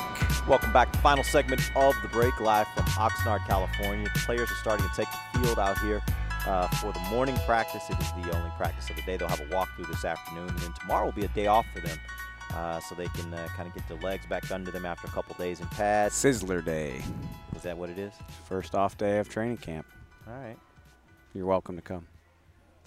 Welcome 0.46 0.72
back. 0.72 0.92
To 0.92 0.98
the 0.98 1.02
final 1.02 1.24
segment 1.24 1.60
of 1.74 1.94
the 2.02 2.08
break, 2.08 2.38
live 2.40 2.66
from 2.68 2.84
Oxnard, 2.84 3.46
California. 3.46 4.10
The 4.12 4.18
players 4.20 4.50
are 4.50 4.54
starting 4.56 4.86
to 4.86 4.94
take 4.94 5.08
the 5.32 5.40
field 5.40 5.58
out 5.58 5.78
here 5.78 6.02
uh, 6.46 6.68
for 6.68 6.92
the 6.92 7.00
morning 7.10 7.36
practice. 7.46 7.82
It 7.88 7.98
is 7.98 8.12
the 8.12 8.36
only 8.36 8.50
practice 8.58 8.90
of 8.90 8.96
the 8.96 9.02
day. 9.02 9.16
They'll 9.16 9.28
have 9.28 9.40
a 9.40 9.46
walkthrough 9.46 9.88
this 9.88 10.04
afternoon, 10.04 10.48
and 10.50 10.58
then 10.58 10.72
tomorrow 10.74 11.06
will 11.06 11.12
be 11.12 11.24
a 11.24 11.28
day 11.28 11.46
off 11.46 11.66
for 11.74 11.80
them. 11.80 11.98
uh, 12.54 12.80
so 12.80 12.94
they 12.94 13.08
can 13.08 13.32
uh, 13.32 13.48
kind 13.56 13.68
of 13.68 13.74
get 13.74 13.86
their 13.88 13.98
legs 13.98 14.26
back 14.26 14.50
under 14.50 14.70
them 14.70 14.86
after 14.86 15.06
a 15.06 15.10
couple 15.10 15.34
days 15.36 15.60
in 15.60 15.66
pads. 15.68 16.14
Sizzler 16.14 16.64
Day. 16.64 17.02
Is 17.56 17.62
that 17.62 17.76
what 17.76 17.90
it 17.90 17.98
is? 17.98 18.12
First 18.48 18.74
off 18.74 18.96
day 18.96 19.18
of 19.18 19.28
training 19.28 19.58
camp. 19.58 19.86
All 20.26 20.34
right. 20.34 20.56
You're 21.34 21.46
welcome 21.46 21.76
to 21.76 21.82
come. 21.82 22.06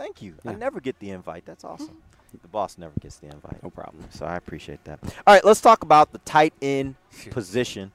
Thank 0.01 0.23
you. 0.23 0.33
I 0.47 0.53
never 0.55 0.79
get 0.79 0.97
the 0.97 1.11
invite. 1.11 1.45
That's 1.45 1.63
awesome. 1.63 2.01
The 2.41 2.47
boss 2.47 2.75
never 2.79 2.93
gets 2.99 3.17
the 3.17 3.27
invite. 3.27 3.61
No 3.61 3.69
problem. 3.69 4.03
So 4.09 4.25
I 4.25 4.35
appreciate 4.35 4.83
that. 4.85 4.97
All 5.03 5.35
right, 5.35 5.45
let's 5.45 5.61
talk 5.61 5.83
about 5.83 6.11
the 6.11 6.17
tight 6.19 6.53
end 6.59 6.95
position. 7.29 7.91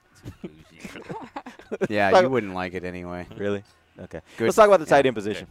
Yeah, 1.89 2.21
you 2.21 2.29
wouldn't 2.29 2.55
like 2.55 2.75
it 2.75 2.85
anyway. 2.85 3.27
Really? 3.37 3.65
Okay. 3.99 4.21
Good. 4.37 4.45
Let's 4.45 4.55
talk 4.55 4.69
about 4.69 4.79
the 4.79 4.87
Yeah, 4.87 4.91
tight 4.91 5.07
end 5.07 5.17
position. 5.17 5.49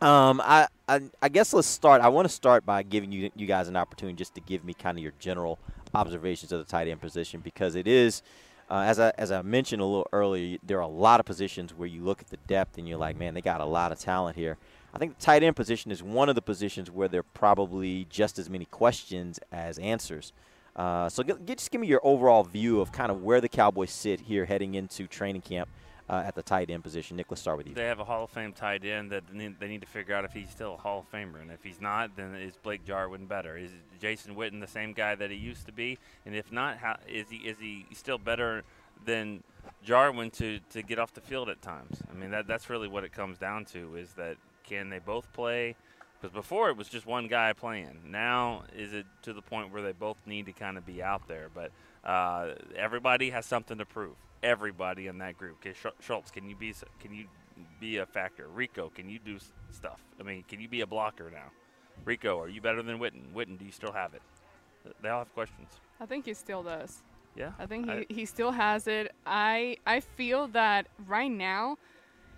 Um, 0.00 0.40
I, 0.42 0.66
I 0.88 1.02
I 1.22 1.28
guess 1.28 1.52
let's 1.52 1.68
start. 1.68 2.00
I 2.02 2.08
want 2.08 2.26
to 2.26 2.34
start 2.34 2.66
by 2.66 2.82
giving 2.82 3.12
you 3.12 3.30
you 3.36 3.46
guys 3.46 3.68
an 3.68 3.76
opportunity 3.76 4.16
just 4.16 4.34
to 4.34 4.40
give 4.40 4.64
me 4.64 4.74
kind 4.74 4.98
of 4.98 5.02
your 5.04 5.12
general 5.20 5.56
observations 5.94 6.50
of 6.50 6.58
the 6.58 6.64
tight 6.64 6.88
end 6.88 7.00
position 7.00 7.40
because 7.40 7.76
it 7.76 7.86
is, 7.86 8.22
uh, 8.70 8.80
as 8.80 8.98
I 8.98 9.12
as 9.18 9.30
I 9.30 9.40
mentioned 9.42 9.80
a 9.82 9.84
little 9.84 10.08
earlier, 10.12 10.58
there 10.64 10.78
are 10.78 10.82
a 10.82 10.88
lot 10.88 11.20
of 11.20 11.26
positions 11.26 11.72
where 11.72 11.86
you 11.86 12.02
look 12.02 12.20
at 12.20 12.28
the 12.28 12.38
depth 12.48 12.76
and 12.76 12.88
you're 12.88 12.98
like, 12.98 13.16
man, 13.16 13.34
they 13.34 13.40
got 13.40 13.60
a 13.60 13.64
lot 13.64 13.92
of 13.92 14.00
talent 14.00 14.36
here. 14.36 14.58
I 14.96 14.98
think 14.98 15.18
the 15.18 15.22
tight 15.22 15.42
end 15.42 15.54
position 15.54 15.92
is 15.92 16.02
one 16.02 16.30
of 16.30 16.36
the 16.36 16.40
positions 16.40 16.90
where 16.90 17.06
there 17.06 17.20
are 17.20 17.30
probably 17.34 18.06
just 18.08 18.38
as 18.38 18.48
many 18.48 18.64
questions 18.64 19.38
as 19.52 19.78
answers. 19.78 20.32
Uh, 20.74 21.10
so 21.10 21.22
just 21.22 21.70
give 21.70 21.82
me 21.82 21.86
your 21.86 22.00
overall 22.02 22.44
view 22.44 22.80
of 22.80 22.92
kind 22.92 23.10
of 23.10 23.22
where 23.22 23.42
the 23.42 23.48
Cowboys 23.50 23.90
sit 23.90 24.20
here 24.20 24.46
heading 24.46 24.74
into 24.74 25.06
training 25.06 25.42
camp 25.42 25.68
uh, 26.08 26.22
at 26.24 26.34
the 26.34 26.42
tight 26.42 26.70
end 26.70 26.82
position. 26.82 27.18
Nick, 27.18 27.26
let's 27.28 27.42
start 27.42 27.58
with 27.58 27.66
you. 27.66 27.74
They 27.74 27.84
have 27.84 28.00
a 28.00 28.04
Hall 28.04 28.24
of 28.24 28.30
Fame 28.30 28.54
tight 28.54 28.86
end 28.86 29.12
that 29.12 29.24
they 29.30 29.36
need, 29.36 29.60
they 29.60 29.68
need 29.68 29.82
to 29.82 29.86
figure 29.86 30.14
out 30.14 30.24
if 30.24 30.32
he's 30.32 30.48
still 30.48 30.72
a 30.72 30.78
Hall 30.78 31.00
of 31.00 31.12
Famer, 31.12 31.42
and 31.42 31.50
if 31.50 31.62
he's 31.62 31.82
not, 31.82 32.16
then 32.16 32.34
is 32.34 32.56
Blake 32.56 32.86
Jarwin 32.86 33.26
better? 33.26 33.54
Is 33.54 33.72
Jason 34.00 34.34
Witten 34.34 34.62
the 34.62 34.66
same 34.66 34.94
guy 34.94 35.14
that 35.14 35.30
he 35.30 35.36
used 35.36 35.66
to 35.66 35.72
be? 35.72 35.98
And 36.24 36.34
if 36.34 36.50
not, 36.50 36.78
how 36.78 36.96
is 37.06 37.28
he 37.28 37.36
is 37.36 37.58
he 37.58 37.84
still 37.92 38.16
better 38.16 38.64
than 39.04 39.42
Jarwin 39.84 40.30
to, 40.30 40.58
to 40.70 40.80
get 40.80 40.98
off 40.98 41.12
the 41.12 41.20
field 41.20 41.50
at 41.50 41.60
times? 41.60 42.02
I 42.10 42.14
mean, 42.14 42.30
that 42.30 42.46
that's 42.46 42.70
really 42.70 42.88
what 42.88 43.04
it 43.04 43.12
comes 43.12 43.36
down 43.36 43.66
to 43.66 43.96
is 43.96 44.14
that 44.14 44.38
can 44.66 44.90
they 44.90 44.98
both 44.98 45.32
play? 45.32 45.76
Because 46.20 46.32
before 46.34 46.70
it 46.70 46.76
was 46.76 46.88
just 46.88 47.06
one 47.06 47.28
guy 47.28 47.52
playing. 47.52 48.00
Now 48.06 48.64
is 48.76 48.92
it 48.92 49.06
to 49.22 49.32
the 49.32 49.42
point 49.42 49.72
where 49.72 49.82
they 49.82 49.92
both 49.92 50.18
need 50.26 50.46
to 50.46 50.52
kind 50.52 50.76
of 50.78 50.84
be 50.86 51.02
out 51.02 51.28
there? 51.28 51.48
But 51.54 51.70
uh, 52.08 52.54
everybody 52.76 53.30
has 53.30 53.46
something 53.46 53.78
to 53.78 53.84
prove. 53.84 54.14
Everybody 54.42 55.06
in 55.08 55.18
that 55.18 55.36
group. 55.38 55.64
Schultz, 56.00 56.30
can 56.30 56.48
you 56.48 56.56
be 56.56 56.74
can 57.00 57.14
you 57.14 57.26
be 57.80 57.98
a 57.98 58.06
factor? 58.06 58.46
Rico, 58.48 58.90
can 58.94 59.08
you 59.08 59.18
do 59.18 59.38
stuff? 59.70 60.00
I 60.20 60.22
mean, 60.22 60.44
can 60.48 60.60
you 60.60 60.68
be 60.68 60.82
a 60.82 60.86
blocker 60.86 61.30
now? 61.30 61.50
Rico, 62.04 62.38
are 62.40 62.48
you 62.48 62.60
better 62.60 62.82
than 62.82 62.98
Witten? 62.98 63.32
Witten, 63.34 63.58
do 63.58 63.64
you 63.64 63.72
still 63.72 63.92
have 63.92 64.14
it? 64.14 64.22
They 65.02 65.08
all 65.08 65.20
have 65.20 65.32
questions. 65.34 65.68
I 66.00 66.06
think 66.06 66.26
he 66.26 66.34
still 66.34 66.62
does. 66.62 67.02
Yeah, 67.34 67.52
I 67.58 67.66
think 67.66 67.86
he, 67.86 67.92
I- 67.92 68.06
he 68.08 68.24
still 68.24 68.52
has 68.52 68.86
it. 68.86 69.12
I 69.26 69.76
I 69.86 70.00
feel 70.00 70.46
that 70.48 70.86
right 71.06 71.30
now, 71.30 71.76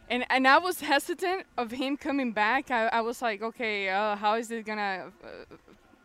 and 0.08 0.24
and 0.30 0.46
I 0.46 0.58
was 0.58 0.80
hesitant 0.80 1.46
of 1.56 1.70
him 1.70 1.96
coming 1.96 2.32
back. 2.32 2.70
I, 2.70 2.86
I 2.88 3.00
was 3.00 3.20
like, 3.22 3.42
okay, 3.42 3.88
uh, 3.88 4.16
how 4.16 4.34
is 4.34 4.50
it 4.50 4.64
gonna 4.66 5.10
uh, 5.22 5.28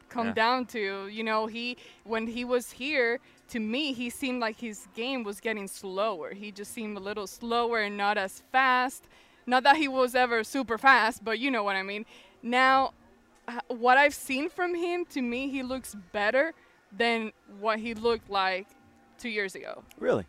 come 0.09 0.27
Yeah. 0.27 0.33
down 0.33 0.65
to? 0.67 1.07
You 1.07 1.23
know, 1.23 1.47
he 1.47 1.77
when 2.03 2.27
he 2.27 2.45
was 2.45 2.71
here, 2.71 3.19
to 3.49 3.59
me, 3.59 3.93
he 3.93 4.09
seemed 4.09 4.41
like 4.41 4.59
his 4.59 4.87
game 4.95 5.23
was 5.23 5.39
getting 5.39 5.67
slower. 5.67 6.33
He 6.33 6.51
just 6.51 6.73
seemed 6.73 6.97
a 6.97 6.99
little 6.99 7.27
slower 7.27 7.79
and 7.81 7.97
not 7.97 8.17
as 8.17 8.43
fast. 8.51 9.03
Not 9.45 9.63
that 9.63 9.75
he 9.75 9.87
was 9.87 10.15
ever 10.15 10.43
super 10.43 10.77
fast, 10.77 11.23
but 11.23 11.37
you 11.39 11.51
know 11.51 11.63
what 11.63 11.75
I 11.75 11.83
mean. 11.83 12.05
Now, 12.41 12.93
uh, 13.47 13.59
what 13.67 13.97
I've 13.97 14.13
seen 14.13 14.49
from 14.49 14.73
him, 14.73 15.05
to 15.07 15.21
me, 15.21 15.49
he 15.49 15.63
looks 15.63 15.95
better 16.13 16.53
than 16.95 17.33
what 17.59 17.79
he 17.79 17.93
looked 17.93 18.29
like 18.29 18.67
two 19.17 19.27
years 19.29 19.55
ago. 19.55 19.83
Really? 19.99 20.25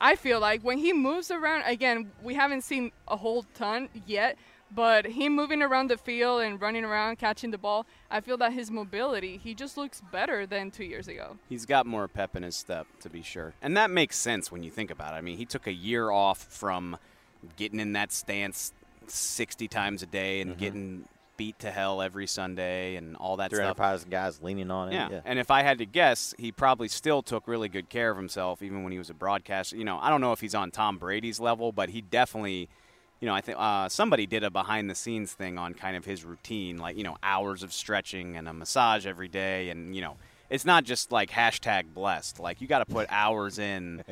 I 0.00 0.14
feel 0.14 0.40
like 0.40 0.62
when 0.62 0.78
he 0.78 0.92
moves 0.92 1.30
around, 1.30 1.62
again, 1.66 2.12
we 2.22 2.34
haven't 2.34 2.62
seen 2.62 2.92
a 3.08 3.16
whole 3.16 3.44
ton 3.54 3.88
yet, 4.06 4.38
but 4.70 5.06
him 5.06 5.34
moving 5.34 5.62
around 5.62 5.90
the 5.90 5.96
field 5.96 6.42
and 6.42 6.60
running 6.60 6.84
around, 6.84 7.16
catching 7.18 7.50
the 7.50 7.58
ball, 7.58 7.86
I 8.10 8.20
feel 8.20 8.36
that 8.38 8.52
his 8.52 8.70
mobility, 8.70 9.38
he 9.38 9.54
just 9.54 9.76
looks 9.76 10.02
better 10.12 10.46
than 10.46 10.70
two 10.70 10.84
years 10.84 11.08
ago. 11.08 11.38
He's 11.48 11.66
got 11.66 11.86
more 11.86 12.06
pep 12.06 12.36
in 12.36 12.42
his 12.42 12.56
step, 12.56 12.86
to 13.00 13.10
be 13.10 13.22
sure. 13.22 13.54
And 13.62 13.76
that 13.76 13.90
makes 13.90 14.16
sense 14.16 14.52
when 14.52 14.62
you 14.62 14.70
think 14.70 14.90
about 14.90 15.14
it. 15.14 15.16
I 15.16 15.20
mean, 15.20 15.36
he 15.36 15.44
took 15.44 15.66
a 15.66 15.72
year 15.72 16.10
off 16.10 16.38
from 16.38 16.96
getting 17.56 17.80
in 17.80 17.92
that 17.94 18.12
stance 18.12 18.72
60 19.06 19.68
times 19.68 20.02
a 20.02 20.06
day 20.06 20.40
and 20.40 20.52
mm-hmm. 20.52 20.60
getting 20.60 21.08
beat 21.38 21.58
to 21.60 21.70
hell 21.70 22.02
every 22.02 22.26
Sunday 22.26 22.96
and 22.96 23.16
all 23.16 23.38
that 23.38 23.48
300 23.48 23.68
stuff. 23.68 23.76
pounds 23.78 24.04
guys 24.04 24.42
leaning 24.42 24.70
on 24.70 24.90
it. 24.90 24.94
Yeah. 24.94 25.08
yeah. 25.10 25.20
And 25.24 25.38
if 25.38 25.50
I 25.50 25.62
had 25.62 25.78
to 25.78 25.86
guess, 25.86 26.34
he 26.36 26.52
probably 26.52 26.88
still 26.88 27.22
took 27.22 27.48
really 27.48 27.70
good 27.70 27.88
care 27.88 28.10
of 28.10 28.18
himself, 28.18 28.60
even 28.62 28.82
when 28.82 28.92
he 28.92 28.98
was 28.98 29.08
a 29.08 29.14
broadcaster. 29.14 29.76
You 29.76 29.84
know, 29.84 29.98
I 30.02 30.10
don't 30.10 30.20
know 30.20 30.32
if 30.32 30.40
he's 30.40 30.54
on 30.54 30.70
Tom 30.70 30.98
Brady's 30.98 31.40
level, 31.40 31.72
but 31.72 31.88
he 31.88 32.02
definitely, 32.02 32.68
you 33.20 33.26
know, 33.26 33.34
I 33.34 33.40
think 33.40 33.56
uh, 33.58 33.88
somebody 33.88 34.26
did 34.26 34.44
a 34.44 34.50
behind 34.50 34.90
the 34.90 34.94
scenes 34.94 35.32
thing 35.32 35.56
on 35.56 35.72
kind 35.72 35.96
of 35.96 36.04
his 36.04 36.24
routine, 36.24 36.76
like, 36.76 36.98
you 36.98 37.04
know, 37.04 37.16
hours 37.22 37.62
of 37.62 37.72
stretching 37.72 38.36
and 38.36 38.46
a 38.46 38.52
massage 38.52 39.06
every 39.06 39.28
day. 39.28 39.70
And, 39.70 39.94
you 39.94 40.02
know, 40.02 40.16
it's 40.50 40.66
not 40.66 40.84
just 40.84 41.10
like 41.12 41.30
hashtag 41.30 41.94
blessed. 41.94 42.40
Like, 42.40 42.60
you 42.60 42.66
got 42.66 42.80
to 42.80 42.86
put 42.86 43.06
hours 43.10 43.58
in. 43.58 44.04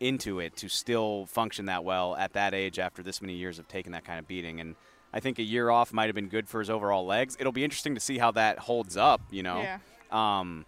into 0.00 0.38
it 0.38 0.54
to 0.54 0.68
still 0.68 1.26
function 1.26 1.66
that 1.66 1.82
well 1.82 2.14
at 2.14 2.32
that 2.34 2.54
age 2.54 2.78
after 2.78 3.02
this 3.02 3.20
many 3.20 3.32
years 3.34 3.58
of 3.58 3.66
taking 3.66 3.90
that 3.90 4.04
kind 4.04 4.20
of 4.20 4.28
beating 4.28 4.60
and 4.60 4.76
I 5.12 5.20
think 5.20 5.38
a 5.38 5.42
year 5.42 5.70
off 5.70 5.92
might 5.92 6.06
have 6.06 6.14
been 6.14 6.28
good 6.28 6.48
for 6.48 6.60
his 6.60 6.68
overall 6.68 7.06
legs. 7.06 7.36
It'll 7.40 7.52
be 7.52 7.64
interesting 7.64 7.94
to 7.94 8.00
see 8.00 8.18
how 8.18 8.30
that 8.32 8.58
holds 8.58 8.96
up, 8.96 9.20
you 9.30 9.42
know. 9.42 9.60
Yeah. 9.60 9.78
Um, 10.10 10.66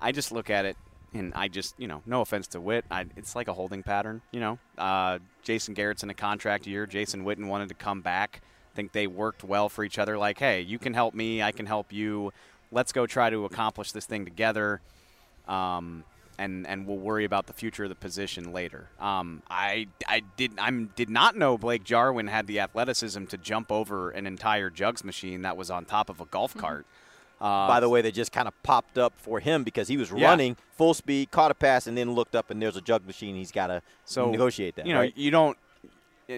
I 0.00 0.12
just 0.12 0.32
look 0.32 0.50
at 0.50 0.64
it, 0.64 0.76
and 1.14 1.32
I 1.34 1.48
just, 1.48 1.78
you 1.78 1.88
know, 1.88 2.02
no 2.06 2.20
offense 2.20 2.46
to 2.48 2.60
Witt, 2.60 2.84
I, 2.90 3.06
it's 3.16 3.34
like 3.34 3.48
a 3.48 3.52
holding 3.52 3.82
pattern, 3.82 4.20
you 4.32 4.40
know. 4.40 4.58
Uh, 4.76 5.18
Jason 5.42 5.74
Garrett's 5.74 6.02
in 6.02 6.10
a 6.10 6.14
contract 6.14 6.66
year. 6.66 6.86
Jason 6.86 7.24
Witten 7.24 7.46
wanted 7.46 7.68
to 7.68 7.74
come 7.74 8.00
back. 8.00 8.40
I 8.72 8.76
think 8.76 8.92
they 8.92 9.06
worked 9.06 9.42
well 9.42 9.68
for 9.68 9.84
each 9.84 9.98
other. 9.98 10.18
Like, 10.18 10.38
hey, 10.38 10.60
you 10.60 10.78
can 10.78 10.94
help 10.94 11.14
me, 11.14 11.42
I 11.42 11.52
can 11.52 11.66
help 11.66 11.92
you. 11.92 12.32
Let's 12.70 12.92
go 12.92 13.06
try 13.06 13.30
to 13.30 13.44
accomplish 13.44 13.92
this 13.92 14.06
thing 14.06 14.24
together. 14.24 14.80
Um, 15.46 16.04
and, 16.38 16.66
and 16.66 16.86
we'll 16.86 16.96
worry 16.98 17.24
about 17.24 17.46
the 17.46 17.52
future 17.52 17.82
of 17.84 17.88
the 17.88 17.94
position 17.96 18.52
later. 18.52 18.88
Um, 19.00 19.42
I, 19.50 19.88
I 20.06 20.22
did 20.36 20.52
I'm 20.58 20.90
did 20.96 21.10
not 21.10 21.36
know 21.36 21.58
Blake 21.58 21.84
Jarwin 21.84 22.28
had 22.28 22.46
the 22.46 22.60
athleticism 22.60 23.24
to 23.26 23.36
jump 23.36 23.72
over 23.72 24.10
an 24.10 24.26
entire 24.26 24.70
jugs 24.70 25.02
machine 25.04 25.42
that 25.42 25.56
was 25.56 25.70
on 25.70 25.84
top 25.84 26.08
of 26.08 26.20
a 26.20 26.24
golf 26.26 26.56
cart. 26.56 26.86
Uh, 27.40 27.68
By 27.68 27.78
the 27.80 27.88
way, 27.88 28.02
they 28.02 28.10
just 28.10 28.32
kind 28.32 28.48
of 28.48 28.62
popped 28.64 28.98
up 28.98 29.12
for 29.16 29.38
him 29.40 29.62
because 29.62 29.86
he 29.88 29.96
was 29.96 30.10
Yeah. 30.10 30.28
running 30.28 30.56
full 30.76 30.92
speed, 30.94 31.30
caught 31.30 31.50
a 31.50 31.54
pass, 31.54 31.86
and 31.86 31.96
then 31.96 32.12
looked 32.12 32.34
up 32.34 32.50
and 32.50 32.60
there's 32.60 32.76
a 32.76 32.80
jug 32.80 33.06
machine. 33.06 33.36
He's 33.36 33.52
got 33.52 33.68
to 33.68 33.80
so 34.04 34.30
negotiate 34.30 34.74
that. 34.76 34.86
You 34.86 34.94
know, 34.94 35.00
right? 35.00 35.16
you 35.16 35.30
don't 35.30 35.56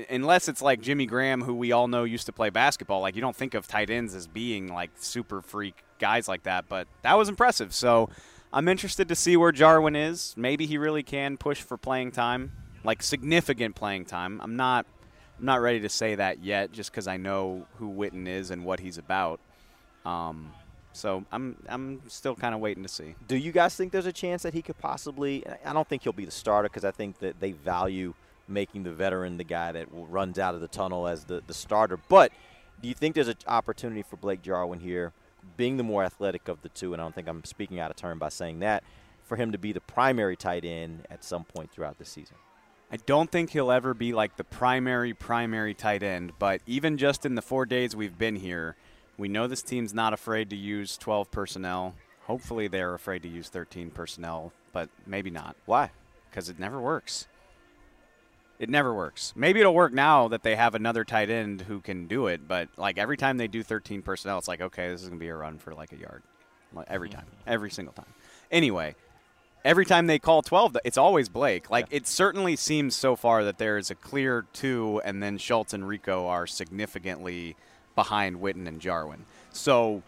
unless 0.08 0.48
it's 0.48 0.62
like 0.62 0.80
Jimmy 0.80 1.06
Graham, 1.06 1.42
who 1.42 1.54
we 1.54 1.72
all 1.72 1.88
know 1.88 2.04
used 2.04 2.26
to 2.26 2.32
play 2.32 2.50
basketball. 2.50 3.00
Like 3.00 3.14
you 3.16 3.20
don't 3.20 3.34
think 3.36 3.54
of 3.54 3.66
tight 3.66 3.90
ends 3.90 4.14
as 4.14 4.26
being 4.26 4.72
like 4.72 4.90
super 4.96 5.42
freak 5.42 5.82
guys 5.98 6.28
like 6.28 6.44
that, 6.44 6.66
but 6.68 6.86
that 7.02 7.16
was 7.18 7.28
impressive. 7.28 7.74
So 7.74 8.08
I'm 8.52 8.66
interested 8.66 9.08
to 9.08 9.14
see 9.14 9.36
where 9.36 9.52
Jarwin 9.52 9.94
is. 9.94 10.34
Maybe 10.36 10.66
he 10.66 10.76
really 10.76 11.02
can 11.02 11.36
push 11.36 11.62
for 11.62 11.76
playing 11.76 12.10
time, 12.12 12.52
like 12.82 13.02
significant 13.02 13.76
playing 13.76 14.06
time. 14.06 14.40
I'm 14.42 14.56
not. 14.56 14.86
I'm 15.38 15.46
not 15.46 15.62
ready 15.62 15.80
to 15.80 15.88
say 15.88 16.16
that 16.16 16.40
yet, 16.44 16.70
just 16.70 16.90
because 16.90 17.08
I 17.08 17.16
know 17.16 17.66
who 17.78 17.88
Witten 17.88 18.26
is 18.26 18.50
and 18.50 18.62
what 18.62 18.78
he's 18.78 18.98
about. 18.98 19.40
Um, 20.04 20.52
so 20.92 21.24
I'm 21.30 21.56
I'm 21.68 22.02
still 22.08 22.34
kind 22.34 22.54
of 22.54 22.60
waiting 22.60 22.82
to 22.82 22.88
see. 22.88 23.14
Do 23.28 23.36
you 23.36 23.52
guys 23.52 23.76
think 23.76 23.92
there's 23.92 24.06
a 24.06 24.12
chance 24.12 24.42
that 24.42 24.52
he 24.52 24.62
could 24.62 24.78
possibly? 24.78 25.44
I 25.64 25.72
don't 25.72 25.88
think 25.88 26.02
he'll 26.02 26.12
be 26.12 26.24
the 26.24 26.30
starter 26.30 26.68
because 26.68 26.84
I 26.84 26.90
think 26.90 27.20
that 27.20 27.40
they 27.40 27.52
value 27.52 28.14
making 28.48 28.82
the 28.82 28.92
veteran 28.92 29.36
the 29.36 29.44
guy 29.44 29.72
that 29.72 29.86
runs 29.92 30.38
out 30.38 30.54
of 30.54 30.60
the 30.60 30.68
tunnel 30.68 31.06
as 31.06 31.24
the, 31.24 31.42
the 31.46 31.54
starter. 31.54 31.96
But 31.96 32.32
do 32.82 32.88
you 32.88 32.94
think 32.94 33.14
there's 33.14 33.28
an 33.28 33.36
opportunity 33.46 34.02
for 34.02 34.16
Blake 34.16 34.42
Jarwin 34.42 34.80
here, 34.80 35.12
being 35.60 35.76
the 35.76 35.82
more 35.82 36.02
athletic 36.02 36.48
of 36.48 36.62
the 36.62 36.70
two? 36.70 36.94
And 36.94 37.02
I 37.02 37.04
don't 37.04 37.14
think 37.14 37.28
I'm 37.28 37.44
speaking 37.44 37.78
out 37.78 37.90
of 37.90 37.96
turn 37.98 38.16
by 38.16 38.30
saying 38.30 38.60
that 38.60 38.82
for 39.24 39.36
him 39.36 39.52
to 39.52 39.58
be 39.58 39.72
the 39.72 39.80
primary 39.82 40.34
tight 40.34 40.64
end 40.64 41.06
at 41.10 41.22
some 41.22 41.44
point 41.44 41.70
throughout 41.70 41.98
the 41.98 42.04
season. 42.06 42.36
I 42.90 42.96
don't 42.96 43.30
think 43.30 43.50
he'll 43.50 43.70
ever 43.70 43.92
be 43.92 44.14
like 44.14 44.38
the 44.38 44.42
primary, 44.44 45.12
primary 45.12 45.74
tight 45.74 46.02
end, 46.02 46.32
but 46.38 46.62
even 46.66 46.96
just 46.96 47.26
in 47.26 47.34
the 47.34 47.42
four 47.42 47.66
days 47.66 47.94
we've 47.94 48.16
been 48.16 48.36
here, 48.36 48.74
we 49.18 49.28
know 49.28 49.46
this 49.46 49.62
team's 49.62 49.92
not 49.92 50.14
afraid 50.14 50.48
to 50.48 50.56
use 50.56 50.96
12 50.96 51.30
personnel. 51.30 51.94
Hopefully, 52.22 52.68
they're 52.68 52.94
afraid 52.94 53.22
to 53.24 53.28
use 53.28 53.50
13 53.50 53.90
personnel, 53.90 54.54
but 54.72 54.88
maybe 55.06 55.28
not. 55.28 55.56
Why? 55.66 55.90
Because 56.30 56.48
it 56.48 56.58
never 56.58 56.80
works. 56.80 57.28
It 58.60 58.68
never 58.68 58.92
works. 58.92 59.32
Maybe 59.34 59.60
it'll 59.60 59.74
work 59.74 59.94
now 59.94 60.28
that 60.28 60.42
they 60.42 60.54
have 60.54 60.74
another 60.74 61.02
tight 61.02 61.30
end 61.30 61.62
who 61.62 61.80
can 61.80 62.06
do 62.06 62.26
it, 62.26 62.46
but 62.46 62.68
like 62.76 62.98
every 62.98 63.16
time 63.16 63.38
they 63.38 63.48
do 63.48 63.62
13 63.62 64.02
personnel, 64.02 64.36
it's 64.36 64.48
like, 64.48 64.60
okay, 64.60 64.90
this 64.90 65.00
is 65.00 65.08
going 65.08 65.18
to 65.18 65.24
be 65.24 65.30
a 65.30 65.34
run 65.34 65.56
for 65.56 65.72
like 65.72 65.92
a 65.92 65.96
yard. 65.96 66.22
Like 66.74 66.86
every 66.90 67.08
mm-hmm. 67.08 67.20
time. 67.20 67.26
Every 67.46 67.70
single 67.70 67.94
time. 67.94 68.12
Anyway, 68.50 68.96
every 69.64 69.86
time 69.86 70.08
they 70.08 70.18
call 70.18 70.42
12, 70.42 70.76
it's 70.84 70.98
always 70.98 71.30
Blake. 71.30 71.70
Like, 71.70 71.86
it 71.90 72.06
certainly 72.06 72.54
seems 72.54 72.94
so 72.94 73.16
far 73.16 73.44
that 73.44 73.56
there 73.56 73.78
is 73.78 73.90
a 73.90 73.94
clear 73.94 74.44
two, 74.52 75.00
and 75.06 75.22
then 75.22 75.38
Schultz 75.38 75.72
and 75.72 75.88
Rico 75.88 76.26
are 76.26 76.46
significantly 76.46 77.56
behind 77.94 78.42
Witten 78.42 78.68
and 78.68 78.78
Jarwin. 78.78 79.24
So 79.52 80.02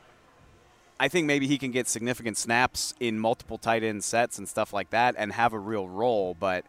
I 1.00 1.09
think 1.09 1.26
maybe 1.26 1.46
he 1.46 1.57
can 1.57 1.70
get 1.70 1.88
significant 1.88 2.36
snaps 2.36 2.92
in 3.00 3.18
multiple 3.18 3.57
tight 3.57 3.82
end 3.82 4.05
sets 4.05 4.36
and 4.36 4.46
stuff 4.46 4.74
like 4.74 4.90
that 4.90 5.14
and 5.16 5.32
have 5.32 5.55
a 5.55 5.59
real 5.59 5.88
role, 5.88 6.36
but 6.38 6.66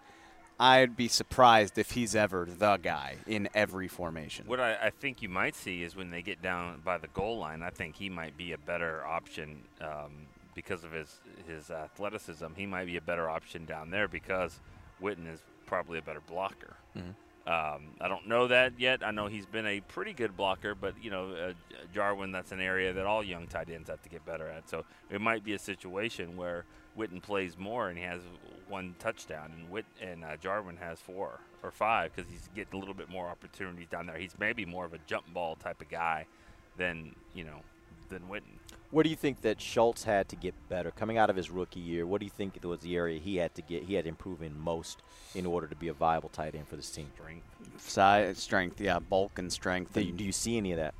I'd 0.59 0.95
be 0.95 1.07
surprised 1.07 1.77
if 1.77 1.91
he's 1.91 2.15
ever 2.15 2.47
the 2.49 2.77
guy 2.77 3.17
in 3.27 3.49
every 3.53 3.87
formation. 3.87 4.45
What 4.47 4.59
I, 4.59 4.75
I 4.75 4.89
think 4.91 5.21
you 5.21 5.29
might 5.29 5.55
see 5.55 5.83
is 5.83 5.95
when 5.95 6.11
they 6.11 6.21
get 6.21 6.41
down 6.41 6.81
by 6.83 6.97
the 6.97 7.07
goal 7.07 7.39
line, 7.39 7.63
I 7.63 7.69
think 7.69 7.95
he 7.95 8.09
might 8.09 8.37
be 8.37 8.53
a 8.53 8.57
better 8.57 9.05
option 9.05 9.63
um, 9.81 10.27
because 10.55 10.83
of 10.83 10.91
his 10.91 11.19
his 11.47 11.69
athleticism. 11.69 12.45
He 12.55 12.65
might 12.65 12.85
be 12.85 12.97
a 12.97 13.01
better 13.01 13.29
option 13.29 13.65
down 13.65 13.89
there 13.89 14.07
because 14.07 14.59
Witten 15.01 15.31
is 15.31 15.41
probably 15.65 15.99
a 15.99 16.03
better 16.03 16.21
blocker. 16.21 16.75
Mm-hmm. 16.95 17.09
Um, 17.45 17.89
I 17.99 18.07
don't 18.07 18.27
know 18.27 18.47
that 18.47 18.79
yet. 18.79 19.05
I 19.05 19.11
know 19.11 19.27
he's 19.27 19.45
been 19.45 19.67
a 19.67 19.81
pretty 19.81 20.13
good 20.13 20.37
blocker, 20.37 20.75
but 20.75 20.93
you 21.03 21.11
know, 21.11 21.31
uh, 21.31 21.53
Jarwin, 21.93 22.31
that's 22.31 22.53
an 22.53 22.61
area 22.61 22.93
that 22.93 23.05
all 23.05 23.21
young 23.21 23.47
tight 23.47 23.69
ends 23.69 23.89
have 23.89 24.01
to 24.03 24.09
get 24.09 24.25
better 24.25 24.47
at. 24.47 24.69
So 24.69 24.85
it 25.09 25.19
might 25.19 25.43
be 25.43 25.53
a 25.53 25.59
situation 25.59 26.37
where 26.37 26.63
Witten 26.97 27.21
plays 27.21 27.57
more 27.57 27.89
and 27.89 27.97
he 27.97 28.03
has 28.03 28.21
one 28.67 28.95
touchdown, 28.99 29.51
and 29.55 29.69
Witt 29.69 29.85
and 30.01 30.23
uh, 30.23 30.37
Jarwin 30.37 30.77
has 30.77 30.99
four 30.99 31.39
or 31.61 31.71
five 31.71 32.11
because 32.15 32.29
he's 32.29 32.49
getting 32.55 32.73
a 32.73 32.77
little 32.77 32.93
bit 32.93 33.09
more 33.09 33.27
opportunities 33.27 33.87
down 33.87 34.07
there. 34.07 34.17
He's 34.17 34.35
maybe 34.39 34.65
more 34.65 34.85
of 34.85 34.93
a 34.93 34.99
jump 35.05 35.31
ball 35.33 35.55
type 35.55 35.81
of 35.81 35.89
guy 35.89 36.25
than 36.77 37.15
you 37.33 37.43
know 37.43 37.61
than 38.09 38.21
Witten. 38.23 38.59
What 38.91 39.03
do 39.03 39.09
you 39.09 39.15
think 39.15 39.41
that 39.41 39.59
Schultz 39.59 40.03
had 40.03 40.29
to 40.29 40.35
get 40.35 40.53
better 40.69 40.91
coming 40.91 41.17
out 41.17 41.29
of 41.29 41.35
his 41.35 41.49
rookie 41.49 41.79
year? 41.79 42.05
What 42.05 42.19
do 42.19 42.25
you 42.25 42.31
think 42.31 42.59
was 42.63 42.81
the 42.81 42.95
area 42.95 43.19
he 43.19 43.37
had 43.37 43.55
to 43.55 43.61
get 43.61 43.83
he 43.83 43.95
had 43.95 44.05
to 44.05 44.09
improve 44.09 44.41
in 44.41 44.57
most 44.59 45.01
in 45.33 45.45
order 45.45 45.67
to 45.67 45.75
be 45.75 45.87
a 45.87 45.93
viable 45.93 46.29
tight 46.29 46.53
end 46.55 46.67
for 46.67 46.75
this 46.75 46.91
team? 46.91 47.07
Strength, 47.15 47.45
size, 47.77 48.37
strength, 48.37 48.79
yeah, 48.79 48.99
bulk 48.99 49.39
and 49.39 49.51
strength. 49.51 49.93
Do 49.93 50.01
you, 50.01 50.11
do 50.11 50.23
you 50.23 50.31
see 50.31 50.57
any 50.57 50.71
of 50.71 50.77
that? 50.77 50.93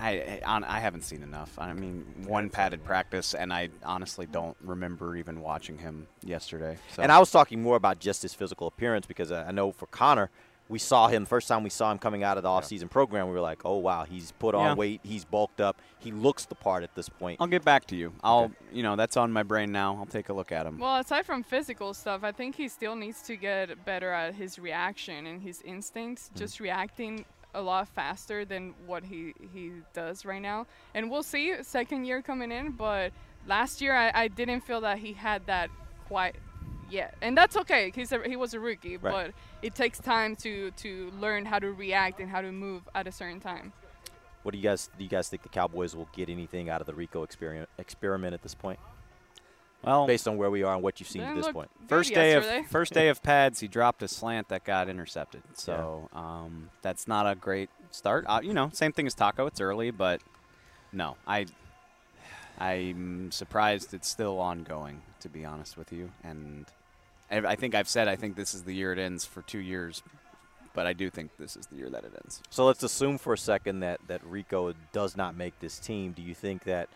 I, 0.00 0.40
I 0.44 0.60
I 0.76 0.80
haven't 0.80 1.02
seen 1.02 1.22
enough. 1.22 1.58
I 1.58 1.72
mean, 1.72 2.04
one 2.26 2.48
padded 2.50 2.82
practice, 2.84 3.34
and 3.34 3.52
I 3.52 3.68
honestly 3.84 4.26
don't 4.26 4.56
remember 4.62 5.16
even 5.16 5.40
watching 5.40 5.78
him 5.78 6.06
yesterday. 6.24 6.78
So. 6.94 7.02
And 7.02 7.12
I 7.12 7.18
was 7.18 7.30
talking 7.30 7.62
more 7.62 7.76
about 7.76 7.98
just 7.98 8.22
his 8.22 8.34
physical 8.34 8.66
appearance 8.66 9.06
because 9.06 9.30
I 9.30 9.50
know 9.50 9.72
for 9.72 9.86
Connor, 9.86 10.30
we 10.70 10.78
saw 10.78 11.08
him 11.08 11.26
first 11.26 11.48
time 11.48 11.64
we 11.64 11.70
saw 11.70 11.90
him 11.90 11.98
coming 11.98 12.22
out 12.22 12.36
of 12.36 12.44
the 12.44 12.48
offseason 12.48 12.88
program. 12.88 13.26
We 13.26 13.34
were 13.34 13.40
like, 13.40 13.62
oh 13.64 13.76
wow, 13.78 14.04
he's 14.04 14.32
put 14.32 14.54
on 14.54 14.64
Yeah. 14.64 14.74
weight, 14.74 15.00
he's 15.02 15.24
bulked 15.24 15.60
up, 15.60 15.76
he 15.98 16.12
looks 16.12 16.44
the 16.44 16.54
part 16.54 16.84
at 16.84 16.94
this 16.94 17.08
point. 17.08 17.40
I'll 17.40 17.48
get 17.48 17.64
back 17.64 17.86
to 17.86 17.96
you. 17.96 18.12
I'll, 18.22 18.52
you 18.72 18.82
know, 18.82 18.96
that's 18.96 19.16
on 19.16 19.32
my 19.32 19.42
brain 19.42 19.72
now. 19.72 19.96
I'll 19.98 20.06
take 20.06 20.28
a 20.28 20.32
look 20.32 20.52
at 20.52 20.66
him. 20.66 20.78
Well, 20.78 21.00
aside 21.00 21.26
from 21.26 21.42
physical 21.42 21.92
stuff, 21.92 22.22
I 22.22 22.32
think 22.32 22.54
he 22.54 22.68
still 22.68 22.94
needs 22.94 23.20
to 23.22 23.36
get 23.36 23.84
better 23.84 24.12
at 24.12 24.34
his 24.34 24.58
reaction 24.58 25.26
and 25.26 25.42
his 25.42 25.60
instincts, 25.62 26.28
mm-hmm. 26.28 26.38
just 26.38 26.60
reacting 26.60 27.24
a 27.54 27.60
lot 27.60 27.88
faster 27.88 28.44
than 28.44 28.74
what 28.86 29.04
he, 29.04 29.34
he 29.52 29.72
does 29.92 30.24
right 30.24 30.42
now. 30.42 30.66
And 30.94 31.10
we'll 31.10 31.22
see 31.22 31.54
second 31.62 32.04
year 32.04 32.22
coming 32.22 32.52
in, 32.52 32.72
but 32.72 33.12
last 33.46 33.80
year 33.80 33.94
I, 33.94 34.10
I 34.14 34.28
didn't 34.28 34.60
feel 34.62 34.80
that 34.82 34.98
he 34.98 35.12
had 35.12 35.46
that 35.46 35.70
quite 36.06 36.36
yet. 36.90 37.14
And 37.22 37.36
that's 37.36 37.56
okay. 37.56 37.92
He's 37.94 38.12
a, 38.12 38.20
he 38.26 38.36
was 38.36 38.54
a 38.54 38.60
rookie, 38.60 38.96
Right. 38.96 39.12
but 39.12 39.34
it 39.62 39.74
takes 39.74 39.98
time 39.98 40.36
to, 40.36 40.70
to 40.72 41.12
learn 41.20 41.44
how 41.44 41.58
to 41.58 41.72
react 41.72 42.20
and 42.20 42.28
how 42.30 42.40
to 42.40 42.52
move 42.52 42.82
at 42.94 43.06
a 43.06 43.12
certain 43.12 43.40
time. 43.40 43.72
What 44.42 44.52
do 44.52 44.58
you 44.58 44.64
guys 44.64 44.88
do? 44.96 45.04
You 45.04 45.10
guys 45.10 45.28
think 45.28 45.42
the 45.42 45.50
Cowboys 45.50 45.94
will 45.94 46.08
get 46.14 46.30
anything 46.30 46.70
out 46.70 46.80
of 46.80 46.86
the 46.86 46.94
Rico 46.94 47.22
experiment 47.24 47.68
experiment 47.76 48.32
at 48.32 48.42
this 48.42 48.54
point? 48.54 48.78
Well, 49.82 50.06
based 50.06 50.28
on 50.28 50.36
where 50.36 50.50
we 50.50 50.62
are 50.62 50.74
and 50.74 50.82
what 50.82 51.00
you've 51.00 51.08
seen 51.08 51.22
Didn't 51.22 51.38
at 51.38 51.44
this 51.44 51.52
point. 51.52 51.70
First 51.88 52.12
day 52.12 52.34
of 52.34 52.66
first 52.70 52.92
day 52.92 53.08
of 53.08 53.22
pads, 53.22 53.60
he 53.60 53.68
dropped 53.68 54.02
a 54.02 54.08
slant 54.08 54.48
that 54.48 54.64
got 54.64 54.88
intercepted. 54.88 55.42
So 55.54 56.08
um, 56.12 56.70
that's 56.82 57.08
not 57.08 57.30
a 57.30 57.34
great 57.34 57.70
start. 57.90 58.24
Uh, 58.28 58.40
you 58.42 58.52
know, 58.52 58.70
same 58.72 58.92
thing 58.92 59.06
as 59.06 59.14
Taco. 59.14 59.46
It's 59.46 59.60
early, 59.60 59.90
but 59.90 60.20
no, 60.92 61.16
I 61.26 61.46
I'm 62.58 63.32
surprised 63.32 63.94
it's 63.94 64.08
still 64.08 64.38
ongoing. 64.38 65.02
To 65.20 65.28
be 65.28 65.44
honest 65.44 65.76
with 65.76 65.92
you, 65.92 66.10
and 66.24 66.64
I, 67.30 67.38
I 67.38 67.54
think 67.54 67.74
I've 67.74 67.88
said 67.88 68.08
I 68.08 68.16
think 68.16 68.36
this 68.36 68.54
is 68.54 68.62
the 68.64 68.74
year 68.74 68.92
it 68.92 68.98
ends 68.98 69.26
for 69.26 69.42
two 69.42 69.58
years, 69.58 70.02
but 70.74 70.86
I 70.86 70.92
do 70.92 71.10
think 71.10 71.32
this 71.38 71.56
is 71.56 71.66
the 71.66 71.76
year 71.76 71.90
that 71.90 72.04
it 72.04 72.12
ends. 72.22 72.42
So 72.50 72.64
let's 72.64 72.82
assume 72.82 73.18
for 73.18 73.34
a 73.34 73.38
second 73.38 73.80
that, 73.80 74.00
that 74.06 74.24
Rico 74.24 74.72
does 74.92 75.16
not 75.16 75.36
make 75.36 75.58
this 75.60 75.78
team. 75.78 76.12
Do 76.12 76.22
you 76.22 76.34
think 76.34 76.64
that 76.64 76.88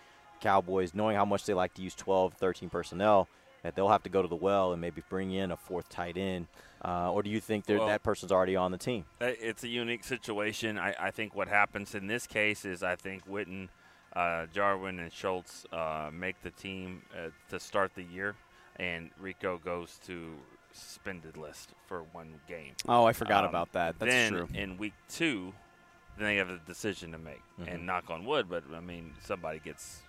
Cowboys, 0.49 0.93
knowing 0.95 1.17
how 1.17 1.25
much 1.25 1.47
they 1.47 1.55
like 1.55 1.73
to 1.75 1.83
use 1.83 1.95
12, 1.95 2.35
13 2.35 2.69
personnel, 2.69 3.29
that 3.63 3.75
they'll 3.75 3.89
have 3.89 4.03
to 4.03 4.11
go 4.11 4.21
to 4.21 4.29
the 4.29 4.37
well 4.37 4.73
and 4.73 4.81
maybe 4.81 5.03
bring 5.09 5.33
in 5.33 5.51
a 5.51 5.57
fourth 5.57 5.89
tight 5.89 6.19
end? 6.19 6.47
Uh, 6.85 7.11
or 7.11 7.23
do 7.23 7.31
you 7.31 7.41
think 7.41 7.65
Well- 7.67 7.87
that 7.87 8.03
person's 8.03 8.31
already 8.31 8.55
on 8.57 8.71
the 8.71 8.77
team? 8.79 9.07
It's 9.21 9.65
a 9.65 9.69
unique 9.69 10.05
situation. 10.05 10.79
I, 10.79 10.95
I 11.01 11.11
think 11.11 11.35
what 11.35 11.49
happens 11.49 11.95
in 11.95 12.07
this 12.09 12.27
case 12.27 12.67
is 12.67 12.83
I 12.83 12.95
think 12.95 13.27
Witten, 13.27 13.69
uh, 14.15 14.45
Jarwin, 14.53 14.99
and 15.01 15.11
Schultz 15.11 15.65
uh, 15.73 16.11
make 16.13 16.41
the 16.43 16.51
team 16.51 17.01
uh, 17.17 17.31
to 17.49 17.59
start 17.59 17.93
the 17.95 18.03
year, 18.03 18.37
and 18.77 19.11
Rico 19.19 19.57
goes 19.57 19.99
to 20.07 20.35
suspended 20.73 21.39
list 21.39 21.71
for 21.87 22.03
one 22.13 22.35
game. 22.47 22.75
Um, 22.87 22.95
Oh, 22.97 23.05
I 23.07 23.15
forgot 23.15 23.47
about 23.47 23.73
that. 23.73 23.99
That's 23.99 24.13
then 24.13 24.33
true. 24.33 24.49
in 24.53 24.77
week 24.77 24.93
two, 25.09 25.55
then 26.19 26.27
they 26.27 26.37
have 26.37 26.51
a 26.51 26.59
decision 26.67 27.13
to 27.13 27.19
make. 27.19 27.41
Mhm. 27.59 27.73
And 27.75 27.87
knock 27.87 28.11
on 28.11 28.27
wood, 28.27 28.47
but 28.51 28.65
I 28.75 28.81
mean, 28.81 29.15
somebody 29.23 29.59
gets 29.61 30.03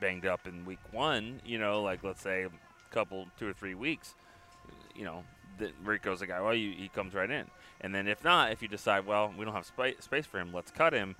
banged 0.00 0.26
up 0.26 0.46
in 0.46 0.64
week 0.64 0.78
one, 0.92 1.40
you 1.44 1.58
know, 1.58 1.82
like 1.82 2.02
let's 2.04 2.22
say 2.22 2.44
a 2.44 2.50
couple, 2.94 3.26
two 3.38 3.48
or 3.48 3.52
three 3.52 3.74
weeks, 3.74 4.14
you 4.94 5.04
know, 5.04 5.24
that 5.58 5.72
Rico's 5.84 6.22
a 6.22 6.26
guy, 6.26 6.40
well, 6.40 6.54
you, 6.54 6.72
he 6.72 6.88
comes 6.88 7.14
right 7.14 7.30
in. 7.30 7.46
And 7.80 7.94
then 7.94 8.08
if 8.08 8.24
not, 8.24 8.52
if 8.52 8.62
you 8.62 8.68
decide, 8.68 9.06
well, 9.06 9.32
we 9.36 9.44
don't 9.44 9.54
have 9.54 9.66
spa- 9.66 10.00
space 10.00 10.26
for 10.26 10.38
him, 10.40 10.52
let's 10.52 10.70
cut 10.70 10.92
him. 10.92 11.16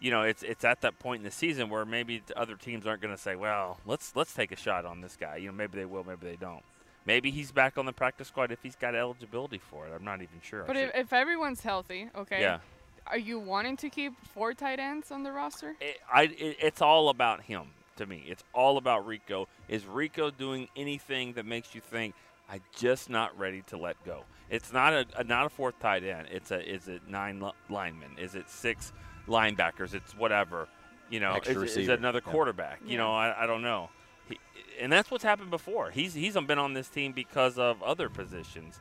You 0.00 0.10
know, 0.10 0.22
it's 0.22 0.42
it's 0.42 0.64
at 0.64 0.80
that 0.80 0.98
point 0.98 1.20
in 1.20 1.24
the 1.24 1.30
season 1.30 1.70
where 1.70 1.84
maybe 1.84 2.22
the 2.26 2.36
other 2.36 2.56
teams 2.56 2.86
aren't 2.88 3.00
going 3.02 3.14
to 3.14 3.20
say, 3.20 3.36
well, 3.36 3.78
let's 3.86 4.16
let's 4.16 4.34
take 4.34 4.50
a 4.50 4.56
shot 4.56 4.84
on 4.84 5.00
this 5.00 5.16
guy. 5.16 5.36
You 5.36 5.46
know, 5.48 5.52
maybe 5.54 5.78
they 5.78 5.84
will, 5.84 6.02
maybe 6.02 6.26
they 6.26 6.34
don't. 6.34 6.64
Maybe 7.06 7.30
he's 7.30 7.52
back 7.52 7.78
on 7.78 7.86
the 7.86 7.92
practice 7.92 8.26
squad 8.28 8.50
if 8.50 8.58
he's 8.64 8.74
got 8.74 8.96
eligibility 8.96 9.58
for 9.58 9.86
it. 9.86 9.92
I'm 9.94 10.04
not 10.04 10.16
even 10.16 10.40
sure. 10.42 10.64
But 10.66 10.76
if, 10.76 10.90
if 10.94 11.12
everyone's 11.12 11.60
healthy, 11.60 12.08
okay, 12.16 12.40
Yeah. 12.40 12.58
are 13.06 13.18
you 13.18 13.38
wanting 13.38 13.76
to 13.78 13.90
keep 13.90 14.12
four 14.34 14.54
tight 14.54 14.80
ends 14.80 15.12
on 15.12 15.22
the 15.22 15.30
roster? 15.30 15.76
I, 16.12 16.24
it, 16.24 16.56
it's 16.60 16.82
all 16.82 17.08
about 17.08 17.42
him 17.42 17.66
to 17.96 18.06
me. 18.06 18.24
It's 18.26 18.44
all 18.52 18.76
about 18.78 19.06
Rico. 19.06 19.48
Is 19.68 19.86
Rico 19.86 20.30
doing 20.30 20.68
anything 20.76 21.34
that 21.34 21.46
makes 21.46 21.74
you 21.74 21.80
think 21.80 22.14
I 22.50 22.60
just 22.76 23.08
not 23.10 23.36
ready 23.38 23.62
to 23.68 23.76
let 23.76 24.02
go? 24.04 24.24
It's 24.50 24.72
not 24.72 24.92
a, 24.92 25.06
a 25.16 25.24
not 25.24 25.46
a 25.46 25.48
fourth 25.48 25.78
tight 25.78 26.04
end. 26.04 26.28
It's 26.30 26.50
a 26.50 26.60
is 26.68 26.88
it 26.88 27.02
nine 27.08 27.40
li- 27.40 27.52
linemen? 27.70 28.10
Is 28.18 28.34
it 28.34 28.48
six 28.50 28.92
linebackers? 29.28 29.94
It's 29.94 30.14
whatever. 30.16 30.68
You 31.10 31.20
know, 31.20 31.32
Extra 31.34 31.62
is, 31.62 31.76
it- 31.76 31.82
is 31.82 31.88
it 31.88 31.98
another 31.98 32.22
Yeah. 32.24 32.32
quarterback? 32.32 32.80
You 32.86 32.98
know, 32.98 33.12
I, 33.12 33.44
I 33.44 33.46
don't 33.46 33.62
know. 33.62 33.88
He, 34.28 34.38
and 34.80 34.90
that's 34.92 35.10
what's 35.10 35.24
happened 35.24 35.50
before. 35.50 35.90
He's 35.90 36.14
he's 36.14 36.34
been 36.34 36.58
on 36.58 36.74
this 36.74 36.88
team 36.88 37.12
because 37.12 37.58
of 37.58 37.82
other 37.82 38.08
positions, 38.08 38.78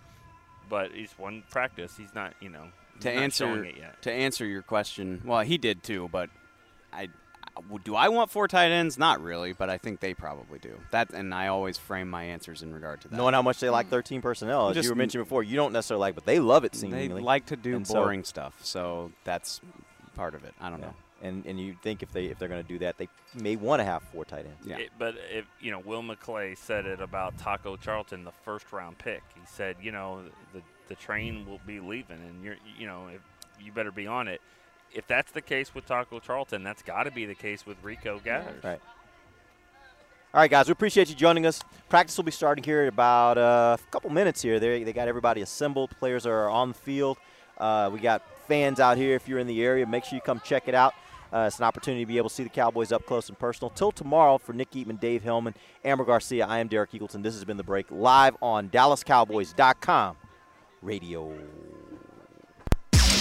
but 0.70 0.91
he's 0.91 1.12
one 1.18 1.43
practice. 1.49 1.95
He's 1.97 2.14
not 2.14 2.34
you 2.41 2.49
know 2.49 2.68
to 3.01 3.09
answer 3.12 3.64
it 3.64 3.78
yet. 3.78 4.01
to 4.03 4.12
answer 4.12 4.45
your 4.45 4.62
question, 4.62 5.22
well, 5.26 5.41
he 5.41 5.57
did 5.57 5.84
too, 5.84 6.09
but 6.12 6.30
I 6.93 7.03
I- 7.03 7.07
do 7.84 7.95
I 7.95 8.10
want 8.10 8.32
four 8.32 8.47
tight 8.47 8.72
ends? 8.72 8.97
Not 8.97 9.22
really, 9.22 9.54
but 9.54 9.70
I 9.70 9.78
think 9.78 9.99
they 9.99 10.14
probably 10.14 10.60
do. 10.60 10.80
That 10.91 11.12
and 11.12 11.34
I 11.34 11.47
always 11.47 11.78
frame 11.78 12.10
my 12.10 12.24
answers 12.24 12.62
in 12.64 12.74
regard 12.74 13.02
to 13.02 13.08
that. 13.10 13.16
Knowing 13.16 13.34
how 13.34 13.41
much 13.41 13.60
they 13.60 13.70
like 13.70 13.88
hmm. 13.88 13.91
13 13.91 14.22
personnel, 14.22 14.70
as 14.70 14.76
Just- 14.76 14.86
you 14.86 14.91
were 14.91 14.95
mentioning 14.95 15.24
before, 15.26 15.43
you 15.43 15.56
don't 15.56 15.74
necessarily 15.74 16.02
like, 16.02 16.16
but 16.16 16.26
they 16.26 16.39
love 16.39 16.64
it 16.64 16.76
Seemingly, 16.76 16.97
they 16.99 17.04
seemingly. 17.06 17.24
like 17.24 17.45
to 17.47 17.56
do 17.56 17.76
And 17.76 17.88
so- 17.88 17.95
boring 17.95 18.24
stuff, 18.24 18.56
so 18.64 19.12
that's 19.24 19.62
part 20.16 20.36
of 20.36 20.43
it. 20.43 20.54
I 20.60 20.70
don't 20.70 20.80
Yeah. 20.80 20.88
know. 20.88 20.93
And 21.24 21.45
and 21.45 21.60
you 21.60 21.76
think 21.84 22.02
if 22.02 22.12
they 22.12 22.26
if 22.26 22.39
they're 22.39 22.49
going 22.49 22.64
to 22.64 22.68
do 22.68 22.80
that, 22.80 22.97
they 22.97 23.08
may 23.36 23.56
want 23.56 23.80
to 23.80 23.84
have 23.84 24.02
four 24.02 24.26
tight 24.26 24.45
ends. 24.45 24.66
Yeah. 24.66 24.78
It- 24.78 24.91
but 24.97 25.16
if 25.30 25.45
you 25.60 25.70
know, 25.70 25.80
Will 25.80 26.02
McClay 26.02 26.58
said 26.58 26.86
it 26.88 26.99
about 26.99 27.38
Taco 27.38 27.78
Charlton, 27.78 28.24
the 28.24 28.32
first 28.32 28.72
round 28.72 28.97
pick. 28.97 29.22
He 29.36 29.41
said, 29.45 29.76
you 29.82 29.91
know, 29.91 30.24
the 30.54 30.62
the 30.88 30.95
train 30.95 31.45
will 31.45 31.62
be 31.66 31.80
leaving, 31.80 32.18
and 32.18 32.43
you're, 32.43 32.58
you 32.78 32.86
know, 32.88 33.08
if 33.08 33.22
you 33.64 33.72
better 33.72 33.91
be 33.91 34.08
on 34.08 34.28
it. 34.28 34.41
If 34.93 35.07
that's 35.07 35.31
the 35.31 35.41
case 35.41 35.73
with 35.73 35.85
Taco 35.85 36.19
Charlton, 36.19 36.63
that's 36.63 36.81
got 36.81 37.03
to 37.03 37.11
be 37.11 37.25
the 37.25 37.35
case 37.35 37.65
with 37.65 37.77
Rico 37.83 38.19
Gathers. 38.23 38.63
Right. 38.63 38.81
All 40.33 40.39
right, 40.39 40.49
guys, 40.49 40.67
we 40.67 40.71
appreciate 40.71 41.09
you 41.09 41.15
joining 41.15 41.45
us. 41.45 41.61
Practice 41.89 42.15
will 42.15 42.23
be 42.23 42.31
starting 42.31 42.63
here 42.63 42.83
in 42.83 42.87
about 42.87 43.37
uh, 43.37 43.75
a 43.77 43.91
couple 43.91 44.09
minutes 44.09 44.41
here. 44.41 44.61
They, 44.61 44.83
they 44.83 44.93
got 44.93 45.09
everybody 45.09 45.41
assembled. 45.41 45.91
Players 45.99 46.25
are 46.25 46.49
on 46.49 46.69
the 46.69 46.73
field. 46.73 47.17
Uh, 47.57 47.89
we 47.91 47.99
got 47.99 48.23
fans 48.47 48.79
out 48.79 48.95
here. 48.95 49.15
If 49.15 49.27
you're 49.27 49.39
in 49.39 49.47
the 49.47 49.61
area, 49.61 49.85
make 49.85 50.05
sure 50.05 50.15
you 50.15 50.21
come 50.21 50.41
check 50.43 50.69
it 50.69 50.73
out. 50.73 50.93
Uh, 51.33 51.45
it's 51.47 51.59
an 51.59 51.65
opportunity 51.65 52.03
to 52.03 52.07
be 52.07 52.17
able 52.17 52.29
to 52.29 52.35
see 52.35 52.43
the 52.43 52.49
Cowboys 52.49 52.91
up 52.91 53.05
close 53.05 53.29
and 53.29 53.37
personal. 53.37 53.69
Till 53.71 53.91
tomorrow, 53.91 54.37
for 54.37 54.53
Nick 54.53 54.71
Eatman, 54.71 54.99
Dave 54.99 55.23
Helman, 55.23 55.53
Amber 55.83 56.03
Garcia, 56.05 56.45
I 56.45 56.59
am 56.59 56.67
Derek 56.67 56.91
Eagleton. 56.91 57.23
This 57.23 57.33
has 57.35 57.45
been 57.45 57.57
The 57.57 57.63
Break 57.63 57.87
live 57.89 58.35
on 58.41 58.69
DallasCowboys.com 58.69 60.17
radio. 60.81 61.33